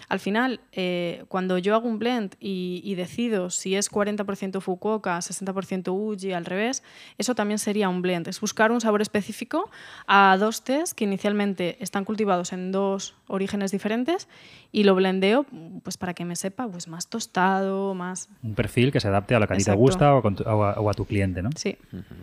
Al 0.09 0.21
final, 0.21 0.61
eh, 0.73 1.25
cuando 1.29 1.59
yo 1.59 1.75
hago 1.75 1.87
un 1.89 1.99
blend 1.99 2.35
y, 2.41 2.81
y 2.85 2.95
decido 2.95 3.51
si 3.51 3.75
es 3.77 3.91
40% 3.91 4.61
Fukuoka, 4.61 5.19
60% 5.19 5.89
Uji, 5.93 6.33
al 6.33 6.45
revés, 6.47 6.83
eso 7.19 7.35
también 7.35 7.59
sería 7.59 7.89
un 7.89 8.01
blend. 8.01 8.27
Es 8.29 8.41
buscar 8.41 8.73
un 8.73 8.81
sabor 8.81 9.03
específico 9.03 9.71
a 10.07 10.37
dos 10.41 10.65
tés 10.65 10.95
que 10.95 11.05
inicialmente 11.05 11.77
están 11.81 12.05
cultivados 12.05 12.53
en 12.53 12.73
dos 12.73 13.15
orígenes 13.27 13.71
diferentes 13.71 14.29
y 14.73 14.85
lo 14.85 14.95
blendeo 14.95 15.45
pues, 15.83 15.97
para 15.99 16.15
que 16.15 16.25
me 16.25 16.37
sepa 16.37 16.67
pues, 16.69 16.89
más 16.89 17.09
tostado, 17.09 17.95
más... 17.95 18.29
Un 18.43 18.55
perfil 18.55 18.91
que 18.93 19.01
se 19.01 19.09
adapte 19.09 19.35
a 19.35 19.41
lo 19.41 19.47
que 19.47 19.55
a 19.55 19.57
ti 19.57 19.65
te 19.65 19.73
gusta 19.75 20.15
o, 20.15 20.23
con 20.23 20.37
tu- 20.37 20.45
o 20.45 20.65
a, 20.65 20.81
o 20.81 20.89
a 20.91 20.95
tu 20.95 21.05
cliente, 21.05 21.43
¿no? 21.43 21.51
Sí. 21.55 21.77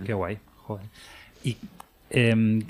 Qué 0.05 0.13
guay, 0.13 0.39
joder. 0.57 0.85
Y 1.43 1.57
em, 2.09 2.61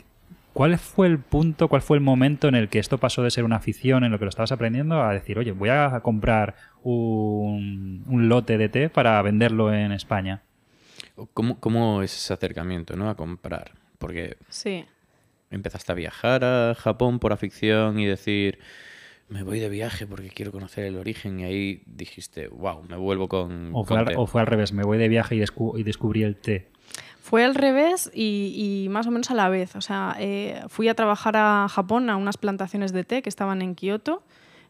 ¿Cuál 0.56 0.78
fue 0.78 1.08
el 1.08 1.20
punto, 1.20 1.68
cuál 1.68 1.82
fue 1.82 1.98
el 1.98 2.02
momento 2.04 2.48
en 2.48 2.56
el 2.56 2.70
que 2.70 2.80
esto 2.80 2.98
pasó 2.98 3.22
de 3.24 3.30
ser 3.30 3.44
una 3.44 3.58
afición 3.58 4.06
en 4.06 4.12
lo 4.14 4.18
que 4.20 4.24
lo 4.26 4.30
estabas 4.30 4.54
aprendiendo 4.54 5.02
a 5.04 5.12
decir, 5.14 5.38
oye, 5.38 5.52
voy 5.52 5.68
a 5.68 6.00
comprar 6.02 6.56
un, 6.82 8.04
un 8.08 8.30
lote 8.30 8.58
de 8.58 8.70
té 8.70 8.90
para 8.90 9.22
venderlo 9.22 9.74
en 9.74 9.92
España? 9.92 10.44
¿Cómo, 11.34 11.60
¿Cómo 11.60 12.02
es 12.02 12.16
ese 12.16 12.34
acercamiento 12.34 12.96
¿no? 12.96 13.10
a 13.10 13.16
comprar? 13.16 13.72
Porque 14.00 14.38
Sí. 14.48 14.86
empezaste 15.52 15.92
a 15.92 15.96
viajar 15.96 16.46
a 16.46 16.74
Japón 16.76 17.20
por 17.20 17.34
afición 17.34 18.00
y 18.00 18.06
decir, 18.06 18.60
me 19.28 19.44
voy 19.44 19.60
de 19.60 19.68
viaje 19.68 20.08
porque 20.08 20.30
quiero 20.30 20.54
conocer 20.54 20.86
el 20.86 20.96
origen 20.96 21.40
y 21.42 21.44
ahí 21.44 21.84
dijiste, 21.86 22.48
wow, 22.48 22.82
me 22.88 22.96
vuelvo 22.96 23.28
con... 23.28 23.72
¿O 23.74 23.84
fue, 23.84 23.98
con 23.98 24.00
al, 24.00 24.06
té". 24.06 24.14
o 24.16 24.26
fue 24.26 24.40
al 24.40 24.48
revés? 24.48 24.72
Me 24.72 24.84
voy 24.84 24.98
de 24.98 25.10
viaje 25.10 25.36
y, 25.36 25.40
descu- 25.42 25.78
y 25.78 25.84
descubrí 25.84 26.24
el 26.24 26.38
té. 26.38 26.70
Fue 27.26 27.44
al 27.44 27.56
revés 27.56 28.12
y, 28.14 28.84
y 28.86 28.90
más 28.90 29.08
o 29.08 29.12
menos 29.12 29.32
a 29.32 29.34
la 29.34 29.50
vez. 29.50 29.76
O 29.76 29.82
sea, 29.82 30.16
eh, 30.20 30.62
fui 30.68 30.90
a 30.90 30.94
trabajar 30.94 31.36
a 31.36 31.68
Japón 31.68 32.12
a 32.12 32.18
unas 32.18 32.38
plantaciones 32.38 32.94
de 32.94 33.04
té 33.04 33.24
que 33.24 33.30
estaban 33.30 33.64
en 33.64 33.74
Kioto, 33.74 34.22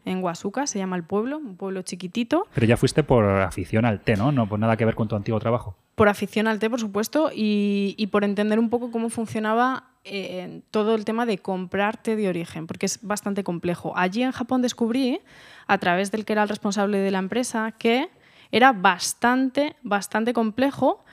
en 0.06 0.24
Wasuka, 0.24 0.66
se 0.66 0.78
llama 0.78 0.96
el 0.96 1.04
pueblo, 1.04 1.36
un 1.36 1.58
pueblo 1.58 1.82
chiquitito. 1.82 2.46
Pero 2.54 2.66
ya 2.66 2.78
fuiste 2.78 3.02
por 3.02 3.26
afición 3.26 3.84
al 3.84 4.00
té, 4.00 4.16
¿no? 4.16 4.32
No 4.32 4.48
por 4.48 4.58
nada 4.58 4.78
que 4.78 4.86
ver 4.86 4.94
con 4.94 5.06
tu 5.06 5.14
antiguo 5.16 5.38
trabajo. 5.38 5.76
Por 5.96 6.08
afición 6.08 6.46
al 6.46 6.58
té, 6.58 6.70
por 6.70 6.80
supuesto, 6.80 7.30
y, 7.30 7.94
y 7.98 8.06
por 8.06 8.24
entender 8.24 8.58
un 8.58 8.70
poco 8.70 8.90
cómo 8.90 9.10
funcionaba 9.10 9.90
eh, 10.04 10.62
todo 10.70 10.94
el 10.94 11.04
tema 11.04 11.26
de 11.26 11.36
comprar 11.36 11.98
té 11.98 12.16
de 12.16 12.26
origen, 12.26 12.66
porque 12.66 12.86
es 12.86 13.00
bastante 13.02 13.44
complejo. 13.44 13.92
Allí 13.98 14.22
en 14.22 14.32
Japón 14.32 14.62
descubrí, 14.62 15.20
a 15.66 15.76
través 15.76 16.10
del 16.10 16.24
que 16.24 16.32
era 16.32 16.44
el 16.44 16.48
responsable 16.48 16.96
de 16.96 17.10
la 17.10 17.18
empresa, 17.18 17.72
que 17.72 18.08
era 18.50 18.72
bastante, 18.72 19.76
bastante 19.82 20.32
complejo 20.32 21.04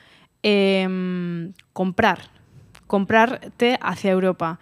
em, 0.44 1.54
comprar, 1.72 2.20
comprar 2.88 3.40
té 3.58 3.78
hacia 3.82 4.12
Europa. 4.12 4.60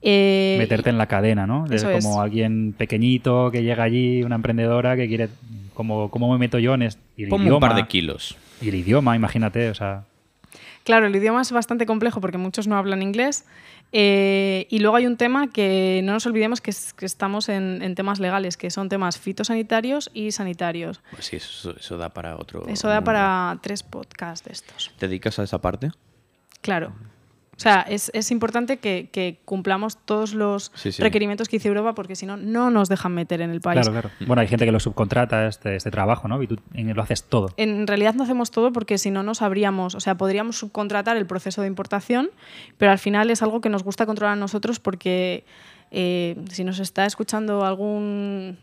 Eh, 0.00 0.56
Meterte 0.58 0.90
en 0.90 0.98
la 0.98 1.06
cadena, 1.06 1.46
¿no? 1.46 1.66
Es. 1.66 1.84
como 1.84 2.20
alguien 2.22 2.72
pequeñito 2.72 3.50
que 3.50 3.62
llega 3.62 3.82
allí, 3.82 4.22
una 4.22 4.36
emprendedora 4.36 4.96
que 4.96 5.08
quiere... 5.08 5.28
Como, 5.74 6.10
¿Cómo 6.10 6.32
me 6.32 6.38
meto 6.38 6.58
yo 6.58 6.74
en 6.74 6.82
este 6.82 7.02
y 7.16 7.24
el 7.24 7.28
Ponme 7.28 7.42
un 7.44 7.48
idioma? 7.48 7.68
par 7.68 7.76
de 7.76 7.86
kilos. 7.86 8.36
Y 8.60 8.68
el 8.68 8.74
idioma, 8.76 9.14
imagínate, 9.14 9.70
o 9.70 9.74
sea... 9.74 10.04
Claro, 10.88 11.06
el 11.06 11.14
idioma 11.14 11.42
es 11.42 11.52
bastante 11.52 11.84
complejo 11.84 12.18
porque 12.22 12.38
muchos 12.38 12.66
no 12.66 12.78
hablan 12.78 13.02
inglés. 13.02 13.44
Eh, 13.92 14.66
y 14.70 14.78
luego 14.78 14.96
hay 14.96 15.04
un 15.06 15.18
tema 15.18 15.50
que 15.50 16.00
no 16.02 16.14
nos 16.14 16.24
olvidemos 16.24 16.62
que, 16.62 16.70
es- 16.70 16.94
que 16.94 17.04
estamos 17.04 17.50
en, 17.50 17.82
en 17.82 17.94
temas 17.94 18.20
legales, 18.20 18.56
que 18.56 18.70
son 18.70 18.88
temas 18.88 19.18
fitosanitarios 19.18 20.10
y 20.14 20.32
sanitarios. 20.32 21.02
Pues 21.10 21.26
sí, 21.26 21.36
eso, 21.36 21.76
eso 21.76 21.98
da 21.98 22.08
para 22.08 22.36
otro... 22.38 22.66
Eso 22.68 22.88
da 22.88 22.94
mundo. 22.96 23.04
para 23.04 23.58
tres 23.60 23.82
podcasts 23.82 24.46
de 24.46 24.52
estos. 24.54 24.90
¿Te 24.98 25.08
dedicas 25.08 25.38
a 25.38 25.42
esa 25.42 25.60
parte? 25.60 25.90
Claro. 26.62 26.94
O 27.58 27.60
sea, 27.60 27.80
es, 27.82 28.10
es 28.14 28.30
importante 28.30 28.76
que, 28.76 29.08
que 29.10 29.40
cumplamos 29.44 29.96
todos 30.04 30.32
los 30.32 30.70
Sí, 30.76 30.92
sí. 30.92 31.02
requerimientos 31.02 31.48
que 31.48 31.56
dice 31.56 31.66
Europa 31.66 31.92
porque 31.92 32.14
si 32.14 32.24
no, 32.24 32.36
no 32.36 32.70
nos 32.70 32.88
dejan 32.88 33.12
meter 33.14 33.40
en 33.40 33.50
el 33.50 33.60
país. 33.60 33.80
Claro, 33.80 33.90
claro. 33.90 34.10
Bueno, 34.28 34.42
hay 34.42 34.46
gente 34.46 34.64
que 34.64 34.70
lo 34.70 34.78
subcontrata, 34.78 35.48
este, 35.48 35.74
este 35.74 35.90
trabajo, 35.90 36.28
¿no? 36.28 36.40
Y 36.40 36.46
tú 36.46 36.56
en- 36.74 36.94
lo 36.94 37.02
haces 37.02 37.24
todo. 37.24 37.48
En 37.56 37.88
realidad 37.88 38.14
no 38.14 38.22
hacemos 38.22 38.52
todo 38.52 38.72
porque 38.72 38.96
si 38.96 39.10
no, 39.10 39.24
no 39.24 39.34
sabríamos, 39.34 39.96
o 39.96 40.00
sea, 40.00 40.14
podríamos 40.16 40.56
subcontratar 40.56 41.16
el 41.16 41.26
proceso 41.26 41.60
de 41.62 41.66
importación, 41.66 42.30
pero 42.76 42.92
al 42.92 42.98
final 43.00 43.28
es 43.30 43.42
algo 43.42 43.60
que 43.60 43.68
nos 43.70 43.82
gusta 43.82 44.06
controlar 44.06 44.38
nosotros 44.38 44.78
porque 44.78 45.44
eh, 45.90 46.36
si 46.52 46.62
nos 46.62 46.78
está 46.78 47.06
escuchando 47.06 47.64
algún 47.64 48.56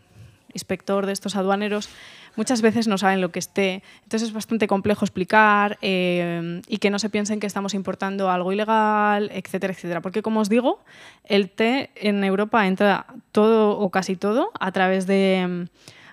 inspector 0.54 1.04
de 1.04 1.12
estos 1.12 1.36
aduaneros, 1.36 1.90
muchas 2.36 2.62
veces 2.62 2.86
no 2.86 2.98
saben 2.98 3.20
lo 3.20 3.30
que 3.30 3.38
esté. 3.38 3.82
Entonces 4.04 4.28
es 4.28 4.34
bastante 4.34 4.66
complejo 4.66 5.04
explicar 5.04 5.78
eh, 5.82 6.62
y 6.68 6.78
que 6.78 6.90
no 6.90 6.98
se 6.98 7.10
piensen 7.10 7.40
que 7.40 7.46
estamos 7.46 7.74
importando 7.74 8.30
algo 8.30 8.52
ilegal, 8.52 9.30
etcétera, 9.32 9.72
etcétera. 9.72 10.00
Porque 10.00 10.22
como 10.22 10.40
os 10.40 10.48
digo, 10.48 10.80
el 11.24 11.50
té 11.50 11.90
en 11.96 12.22
Europa 12.22 12.66
entra 12.66 13.06
todo 13.32 13.78
o 13.78 13.90
casi 13.90 14.16
todo 14.16 14.50
a 14.60 14.70
través 14.72 15.06
de... 15.06 15.68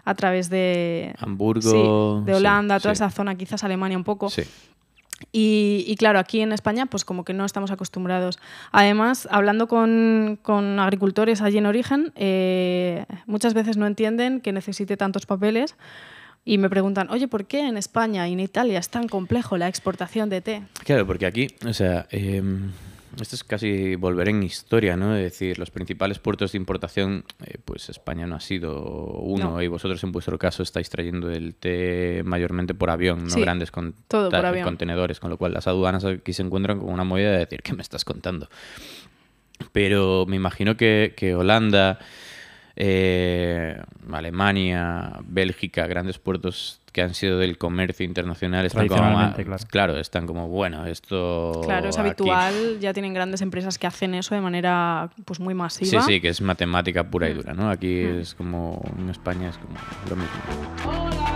A 0.06 0.16
través 0.16 0.50
de, 0.50 1.16
Hamburgo, 1.20 1.62
Sí, 1.62 2.26
de 2.26 2.34
sí, 2.34 2.38
Holanda, 2.38 2.78
toda 2.82 2.94
sí. 2.94 2.98
esa 2.98 3.10
zona, 3.10 3.36
quizás 3.36 3.64
Alemania 3.64 3.98
un 3.98 4.04
poco. 4.04 4.30
Sí. 4.30 4.44
Y, 5.32 5.86
y 5.88 5.96
claro, 5.96 6.20
aquí 6.20 6.42
en 6.42 6.52
España, 6.52 6.86
pues 6.88 7.06
como 7.06 7.24
que 7.24 7.34
no 7.34 7.46
estamos 7.46 7.72
acostumbrados. 7.72 8.40
Además, 8.72 9.28
hablando 9.32 9.68
con, 9.68 10.38
con 10.42 10.80
agricultores 10.80 11.42
allí 11.42 11.58
en 11.58 11.66
origen, 11.66 12.12
eh, 12.16 13.06
muchas 13.26 13.54
veces 13.54 13.78
no 13.78 13.88
entienden 13.88 14.42
que 14.42 14.52
necesite 14.52 14.98
tantos 14.98 15.26
papeles 15.26 15.76
y 16.46 16.58
me 16.58 16.70
preguntan, 16.70 17.10
oye, 17.10 17.28
¿por 17.28 17.46
qué 17.46 17.68
en 17.68 17.78
España 17.78 18.28
y 18.28 18.34
en 18.34 18.40
Italia 18.40 18.80
es 18.80 18.90
tan 18.90 19.08
complejo 19.08 19.58
la 19.58 19.68
exportación 19.68 20.30
de 20.30 20.42
té? 20.42 20.64
Claro, 20.84 21.08
porque 21.08 21.26
aquí, 21.26 21.48
o 21.66 21.74
sea, 21.74 22.06
eh, 22.12 22.42
esto 23.22 23.36
es 23.36 23.44
casi 23.44 23.96
volver 23.96 24.28
en 24.30 24.42
historia, 24.44 24.98
¿no? 24.98 25.16
Es 25.16 25.24
decir, 25.24 25.58
los 25.60 25.70
principales 25.72 26.20
puertos 26.20 26.52
de 26.52 26.58
importación, 26.58 27.24
eh, 27.46 27.60
pues 27.64 27.88
España 27.90 28.26
no 28.28 28.36
ha 28.36 28.40
sido 28.40 28.82
uno 28.84 29.52
No. 29.52 29.62
y 29.62 29.68
vosotros 29.68 30.04
en 30.04 30.12
vuestro 30.12 30.38
caso 30.40 30.64
estáis 30.64 30.90
trayendo 30.90 31.30
el 31.32 31.54
té 31.56 32.24
mayormente 32.26 32.74
por 32.74 32.90
avión, 32.90 33.24
no 33.26 33.30
Sí, 33.30 33.40
grandes 33.40 33.70
con 33.72 33.94
todo 34.08 34.30
por 34.32 34.46
avión. 34.46 34.66
contenedores, 34.66 35.20
con 35.20 35.30
lo 35.30 35.38
cual 35.38 35.54
las 35.54 35.68
aduanas 35.68 36.04
aquí 36.06 36.34
se 36.34 36.42
encuentran 36.42 36.80
con 36.80 36.90
una 36.90 37.04
movida 37.04 37.32
de 37.32 37.38
decir, 37.38 37.62
¿qué 37.62 37.74
me 37.74 37.84
estás 37.84 38.04
contando? 38.04 38.50
Pero 39.72 40.26
me 40.28 40.36
imagino 40.36 40.76
que, 40.76 41.14
que 41.16 41.36
Holanda, 41.36 42.00
eh, 42.76 43.78
Alemania, 44.12 45.20
Bélgica, 45.26 45.86
grandes 45.88 46.18
puertos 46.20 46.80
que 46.92 47.02
han 47.02 47.16
sido 47.16 47.40
del 47.40 47.58
comercio 47.58 48.06
internacional, 48.06 48.66
están 48.68 48.88
como, 48.88 49.02
ah, 49.04 49.36
claro. 49.70 49.98
están 50.00 50.28
como, 50.28 50.48
bueno, 50.48 50.86
esto... 50.86 51.62
Claro, 51.66 51.90
es 51.90 51.98
aquí". 51.98 52.08
habitual, 52.08 52.80
ya 52.80 52.94
tienen 52.94 53.16
grandes 53.16 53.42
empresas 53.42 53.80
que 53.80 53.88
hacen 53.88 54.14
eso 54.14 54.36
de 54.36 54.42
manera 54.42 55.10
pues 55.26 55.40
muy 55.40 55.54
Sí, 55.54 55.58
masiva. 55.58 56.02
sí, 56.04 56.22
que 56.22 56.30
es 56.30 56.40
matemática 56.42 57.04
pura 57.10 57.28
y 57.30 57.34
dura, 57.34 57.54
¿no? 57.56 57.70
Aquí 57.72 58.04
Mm. 58.06 58.20
es 58.20 58.36
como, 58.36 58.80
en 59.00 59.10
España 59.10 59.50
es 59.50 59.58
como 59.58 59.76
lo 60.08 60.16
mismo. 60.16 61.33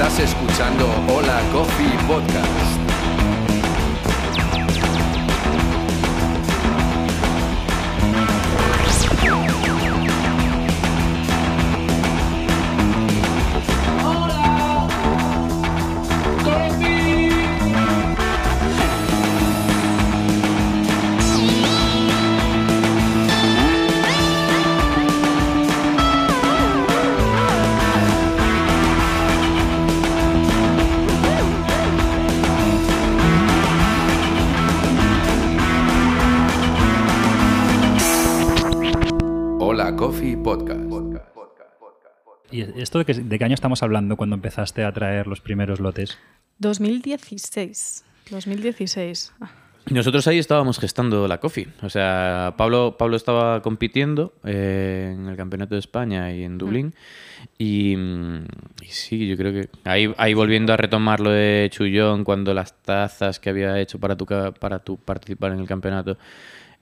Estás 0.00 0.18
escuchando 0.20 0.86
Hola 1.08 1.42
Coffee 1.52 1.98
Podcast. 2.08 2.79
¿Y 42.76 42.80
esto 42.82 42.98
de, 42.98 43.04
que- 43.04 43.14
de 43.14 43.38
qué 43.38 43.44
año 43.44 43.54
estamos 43.54 43.82
hablando 43.82 44.16
cuando 44.16 44.34
empezaste 44.36 44.84
a 44.84 44.92
traer 44.92 45.26
los 45.26 45.40
primeros 45.40 45.80
lotes? 45.80 46.18
2016. 46.58 48.04
2016. 48.30 49.32
Ah, 49.40 49.50
Y 49.88 49.94
Nosotros 49.94 50.26
ahí 50.28 50.38
estábamos 50.38 50.78
gestando 50.78 51.26
la 51.26 51.38
coffee. 51.40 51.68
O 51.82 51.88
sea, 51.88 52.54
Pablo, 52.56 52.96
Pablo 52.98 53.16
estaba 53.16 53.62
compitiendo 53.62 54.34
eh, 54.44 55.14
en 55.14 55.28
el 55.28 55.36
Campeonato 55.36 55.74
de 55.74 55.80
España 55.80 56.32
y 56.32 56.44
en 56.44 56.58
Dublín. 56.58 56.94
Y, 57.58 57.96
mm, 57.96 58.44
y 58.82 58.86
sí, 58.86 59.26
yo 59.28 59.36
creo 59.36 59.52
que 59.52 59.68
ahí, 59.84 60.12
ahí 60.18 60.34
volviendo 60.34 60.72
a 60.72 60.76
retomar 60.76 61.20
lo 61.20 61.30
de 61.30 61.68
Chullón, 61.72 62.24
cuando 62.24 62.52
las 62.54 62.74
tazas 62.82 63.40
que 63.40 63.50
había 63.50 63.78
hecho 63.80 63.98
para 63.98 64.16
tu, 64.16 64.26
para 64.26 64.78
tu 64.80 64.96
participar 64.98 65.52
en 65.52 65.60
el 65.60 65.66
campeonato 65.66 66.18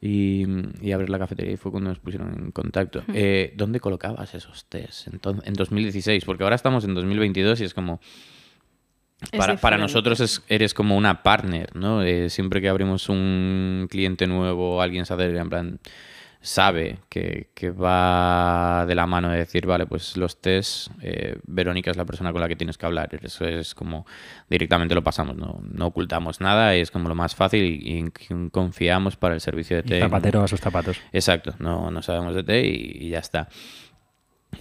y, 0.01 0.44
y 0.80 0.92
abrir 0.92 1.11
la 1.11 1.18
cafetería, 1.18 1.53
y 1.53 1.57
fue 1.57 1.70
cuando 1.72 1.90
nos 1.90 1.99
pusieron 1.99 2.32
en 2.38 2.51
contacto. 2.53 3.03
Eh, 3.12 3.53
¿Dónde 3.57 3.80
colocabas 3.80 4.34
esos 4.34 4.64
test 4.66 5.09
entonces, 5.09 5.46
en 5.46 5.55
2016? 5.55 6.24
Porque 6.24 6.44
ahora 6.44 6.57
estamos 6.57 6.84
en 6.84 6.94
2022 6.94 7.61
y 7.61 7.64
es 7.64 7.74
como... 7.74 8.01
Para, 9.36 9.57
para 9.57 9.76
nosotros 9.78 10.20
es- 10.20 10.44
eres 10.49 10.74
como 10.74 10.96
una 10.96 11.24
partner, 11.24 11.74
¿no? 11.74 12.03
Eh, 12.05 12.30
siempre 12.30 12.61
que 12.61 12.68
abrimos 12.68 13.09
un 13.09 13.88
cliente 13.90 14.28
nuevo, 14.28 14.80
alguien 14.80 15.07
se 15.07 15.14
acerca 15.14 15.40
en 15.40 15.49
plan, 15.49 15.80
sabe 16.41 16.99
que, 17.09 17.51
que 17.55 17.70
va 17.70 18.84
de 18.86 18.95
la 18.95 19.07
mano 19.07 19.30
de 19.30 19.39
decir, 19.39 19.66
vale, 19.66 19.86
pues 19.86 20.16
los 20.16 20.41
test, 20.41 20.89
eh, 21.03 21.36
Verónica 21.47 21.91
es 21.91 21.97
la 21.97 22.05
persona 22.05 22.32
con 22.32 22.41
la 22.41 22.49
que 22.49 22.57
tienes 22.57 22.78
que 22.78 22.86
hablar. 22.86 23.11
Eso 23.22 23.45
es 23.45 23.74
como 23.74 24.07
directamente 24.49 24.95
lo 24.95 25.03
pasamos, 25.03 25.36
no, 25.36 25.61
no 25.62 25.86
ocultamos 25.86 26.41
nada, 26.41 26.74
es 26.74 26.91
como 26.91 27.09
lo 27.09 27.14
más 27.14 27.34
fácil 27.34 27.64
y, 27.64 27.99
y 27.99 28.51
confiamos 28.51 29.16
para 29.16 29.34
el 29.34 29.41
servicio 29.41 29.76
de 29.76 29.82
Y 29.86 29.89
té. 29.91 30.01
zapatero 30.01 30.43
a 30.43 30.49
sus 30.49 30.61
zapatos. 30.61 30.99
Exacto, 31.12 31.55
no, 31.59 31.91
no 31.91 32.03
sabemos 32.03 32.34
de 32.34 32.45
té 32.45 32.66
y, 32.66 32.97
y 33.07 33.09
ya 33.11 33.18
está. 33.18 33.49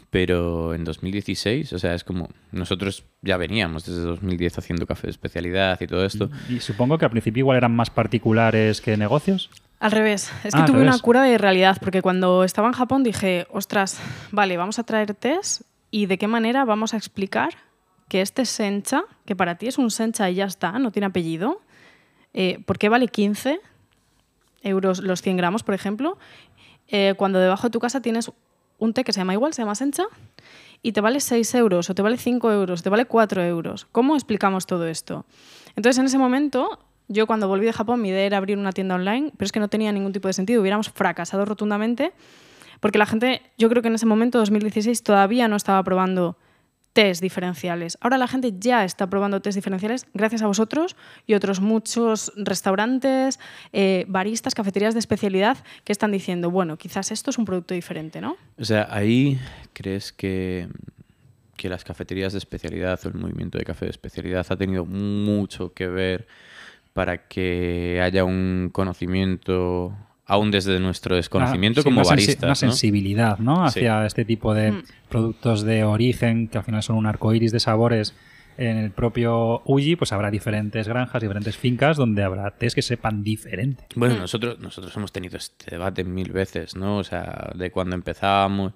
Pero 0.10 0.74
en 0.74 0.84
2016, 0.84 1.72
o 1.74 1.80
sea, 1.80 1.94
es 1.94 2.04
como 2.04 2.30
nosotros 2.52 3.06
ya 3.22 3.38
veníamos 3.38 3.86
desde 3.86 4.02
2010 4.02 4.58
haciendo 4.58 4.86
café 4.86 5.08
de 5.08 5.12
especialidad 5.12 5.80
y 5.80 5.88
todo 5.88 6.06
esto. 6.06 6.30
Y 6.50 6.60
supongo 6.60 6.98
que 6.98 7.06
al 7.06 7.12
principio 7.12 7.42
igual 7.42 7.58
eran 7.58 7.74
más 7.76 7.90
particulares 7.90 8.82
que 8.82 8.98
negocios. 8.98 9.50
Al 9.80 9.92
revés, 9.92 10.32
es 10.44 10.54
que 10.54 10.62
Ah, 10.62 10.66
tuve 10.66 10.82
una 10.82 10.98
cura 11.00 11.22
de 11.24 11.38
realidad, 11.38 11.78
porque 11.80 12.02
cuando 12.02 12.44
estaba 12.44 12.68
en 12.68 12.74
Japón 12.74 13.04
dije, 13.04 13.46
ostras, 13.52 14.00
vale, 14.32 14.58
vamos 14.58 14.80
a 14.80 14.84
traer 14.84 15.14
test 15.14 15.62
y 15.92 16.08
de 16.08 16.18
qué 16.18 16.28
manera 16.28 16.66
vamos 16.66 16.94
a 16.94 16.98
explicar 16.98 17.50
que 18.10 18.22
este 18.22 18.46
sencha, 18.46 19.04
que 19.26 19.36
para 19.36 19.56
ti 19.56 19.68
es 19.68 19.78
un 19.78 19.92
sencha 19.92 20.30
y 20.30 20.36
ya 20.36 20.46
está, 20.46 20.80
no 20.80 20.92
tiene 20.92 21.06
apellido, 21.06 21.62
eh, 22.34 22.60
¿por 22.66 22.80
qué 22.80 22.90
vale 22.90 23.08
15 23.08 23.60
euros 24.64 25.00
los 25.00 25.22
100 25.22 25.38
gramos, 25.38 25.64
por 25.64 25.76
ejemplo? 25.76 26.18
Eh, 26.88 27.14
cuando 27.18 27.40
debajo 27.40 27.68
de 27.68 27.72
tu 27.72 27.80
casa 27.80 28.02
tienes 28.02 28.32
un 28.80 28.94
té 28.94 29.04
que 29.04 29.14
se 29.14 29.20
llama 29.20 29.34
igual, 29.34 29.54
se 29.54 29.62
llama 29.62 29.76
sencha, 29.76 30.04
y 30.82 30.92
te 30.92 31.02
vale 31.02 31.20
6 31.20 31.54
euros, 31.56 31.90
o 31.90 31.96
te 31.96 32.02
vale 32.02 32.18
5 32.18 32.52
euros, 32.52 32.84
te 32.84 32.90
vale 32.90 33.06
4 33.06 33.44
euros. 33.44 33.86
¿Cómo 33.92 34.16
explicamos 34.16 34.66
todo 34.66 34.88
esto? 34.88 35.26
Entonces, 35.76 36.00
en 36.00 36.06
ese 36.06 36.18
momento, 36.18 36.80
yo 37.08 37.28
cuando 37.28 37.48
volví 37.48 37.66
de 37.66 37.74
Japón, 37.74 38.02
mi 38.02 38.10
idea 38.10 38.26
era 38.26 38.38
abrir 38.38 38.58
una 38.58 38.72
tienda 38.72 38.96
online, 38.96 39.32
pero 39.38 39.46
es 39.46 39.52
que 39.52 39.60
no 39.60 39.70
tenía 39.70 39.92
ningún 39.92 40.14
tipo 40.14 40.28
de 40.28 40.34
sentido, 40.34 40.62
hubiéramos 40.62 40.90
fracasado 40.90 41.46
rotundamente, 41.46 42.14
porque 42.80 42.98
la 42.98 43.06
gente, 43.06 43.42
yo 43.58 43.70
creo 43.70 43.82
que 43.82 43.88
en 43.88 43.96
ese 43.96 44.06
momento, 44.06 44.38
2016, 44.40 45.04
todavía 45.04 45.48
no 45.48 45.56
estaba 45.56 45.82
probando 45.84 46.38
test 46.98 47.22
diferenciales. 47.22 47.96
Ahora 48.02 48.18
la 48.18 48.28
gente 48.28 48.54
ya 48.58 48.84
está 48.84 49.08
probando 49.08 49.40
test 49.40 49.56
diferenciales 49.56 50.08
gracias 50.16 50.42
a 50.42 50.48
vosotros 50.48 50.96
y 51.28 51.36
otros 51.36 51.62
muchos 51.62 52.34
restaurantes, 52.36 53.40
eh, 53.72 54.06
baristas, 54.08 54.56
cafeterías 54.56 54.96
de 54.96 55.00
especialidad 55.00 55.58
que 55.84 55.92
están 55.92 56.12
diciendo, 56.12 56.50
bueno, 56.50 56.76
quizás 56.78 57.12
esto 57.12 57.30
es 57.30 57.38
un 57.38 57.46
producto 57.46 57.76
diferente, 57.76 58.20
¿no? 58.20 58.36
O 58.58 58.66
sea, 58.66 58.88
ahí 58.90 59.40
crees 59.74 60.12
que, 60.12 60.70
que 61.56 61.70
las 61.70 61.84
cafeterías 61.84 62.34
de 62.34 62.40
especialidad 62.40 63.00
o 63.06 63.10
el 63.10 63.14
movimiento 63.14 63.60
de 63.60 63.64
café 63.64 63.86
de 63.86 63.92
especialidad 63.92 64.48
ha 64.50 64.58
tenido 64.58 64.84
mucho 64.84 65.74
que 65.74 65.88
ver 65.88 66.28
para 66.98 67.28
que 67.28 68.02
haya 68.04 68.24
un 68.24 68.70
conocimiento, 68.74 69.96
aún 70.26 70.50
desde 70.50 70.80
nuestro 70.80 71.16
desconocimiento 71.16 71.82
Ah, 71.82 71.84
sí, 71.84 71.86
como 71.86 72.02
una 72.02 72.10
baristas. 72.10 72.38
Una 72.42 72.50
¿no? 72.50 72.56
sensibilidad, 72.56 73.38
¿no? 73.38 73.70
Sí. 73.70 73.82
Hacia 73.82 74.06
este 74.08 74.26
tipo 74.26 74.56
de 74.56 74.72
Mm. 74.72 74.84
productos 75.08 75.62
de 75.62 75.84
origen, 75.84 76.48
que 76.48 76.58
al 76.58 76.64
final 76.64 76.82
son 76.82 76.96
un 76.96 77.06
arco 77.06 77.32
iris 77.36 77.52
de 77.52 77.60
sabores. 77.60 78.16
En 78.58 78.78
el 78.78 78.90
propio 78.90 79.62
Uji, 79.66 79.96
pues 79.96 80.12
habrá 80.12 80.32
diferentes 80.32 80.88
granjas, 80.88 81.22
diferentes 81.22 81.56
fincas 81.56 81.98
donde 81.98 82.24
habrá 82.24 82.50
tés 82.50 82.74
que 82.74 82.82
sepan 82.82 83.24
diferente. 83.24 83.86
Bueno, 83.96 84.16
Mm. 84.16 84.20
nosotros, 84.22 84.58
nosotros 84.60 84.98
hemos 84.98 85.12
tenido 85.12 85.38
este 85.38 85.70
debate 85.70 86.04
mil 86.04 86.32
veces, 86.32 86.76
¿no? 86.76 86.98
O 86.98 87.04
sea, 87.04 87.52
de 87.54 87.70
cuando 87.70 87.96
empezábamos. 87.96 88.74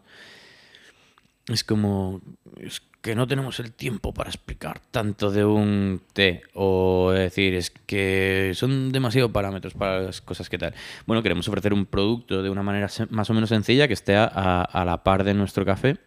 Es 1.47 1.63
como. 1.63 2.21
Es 2.59 2.83
que 3.01 3.15
no 3.15 3.27
tenemos 3.27 3.59
el 3.59 3.71
tiempo 3.73 4.13
para 4.13 4.29
explicar 4.29 4.79
tanto 4.91 5.31
de 5.31 5.43
un 5.43 6.01
té. 6.13 6.43
O 6.53 7.11
decir, 7.11 7.55
es 7.55 7.71
que 7.71 8.51
son 8.53 8.91
demasiado 8.91 9.31
parámetros 9.31 9.73
para 9.73 10.01
las 10.01 10.21
cosas 10.21 10.49
que 10.49 10.57
tal. 10.57 10.73
Bueno, 11.07 11.23
queremos 11.23 11.47
ofrecer 11.47 11.73
un 11.73 11.85
producto 11.85 12.43
de 12.43 12.49
una 12.49 12.63
manera 12.63 12.87
más 13.09 13.29
o 13.29 13.33
menos 13.33 13.49
sencilla 13.49 13.87
que 13.87 13.93
esté 13.93 14.15
a, 14.15 14.25
a 14.25 14.85
la 14.85 15.03
par 15.03 15.23
de 15.23 15.33
nuestro 15.33 15.65
café. 15.65 15.97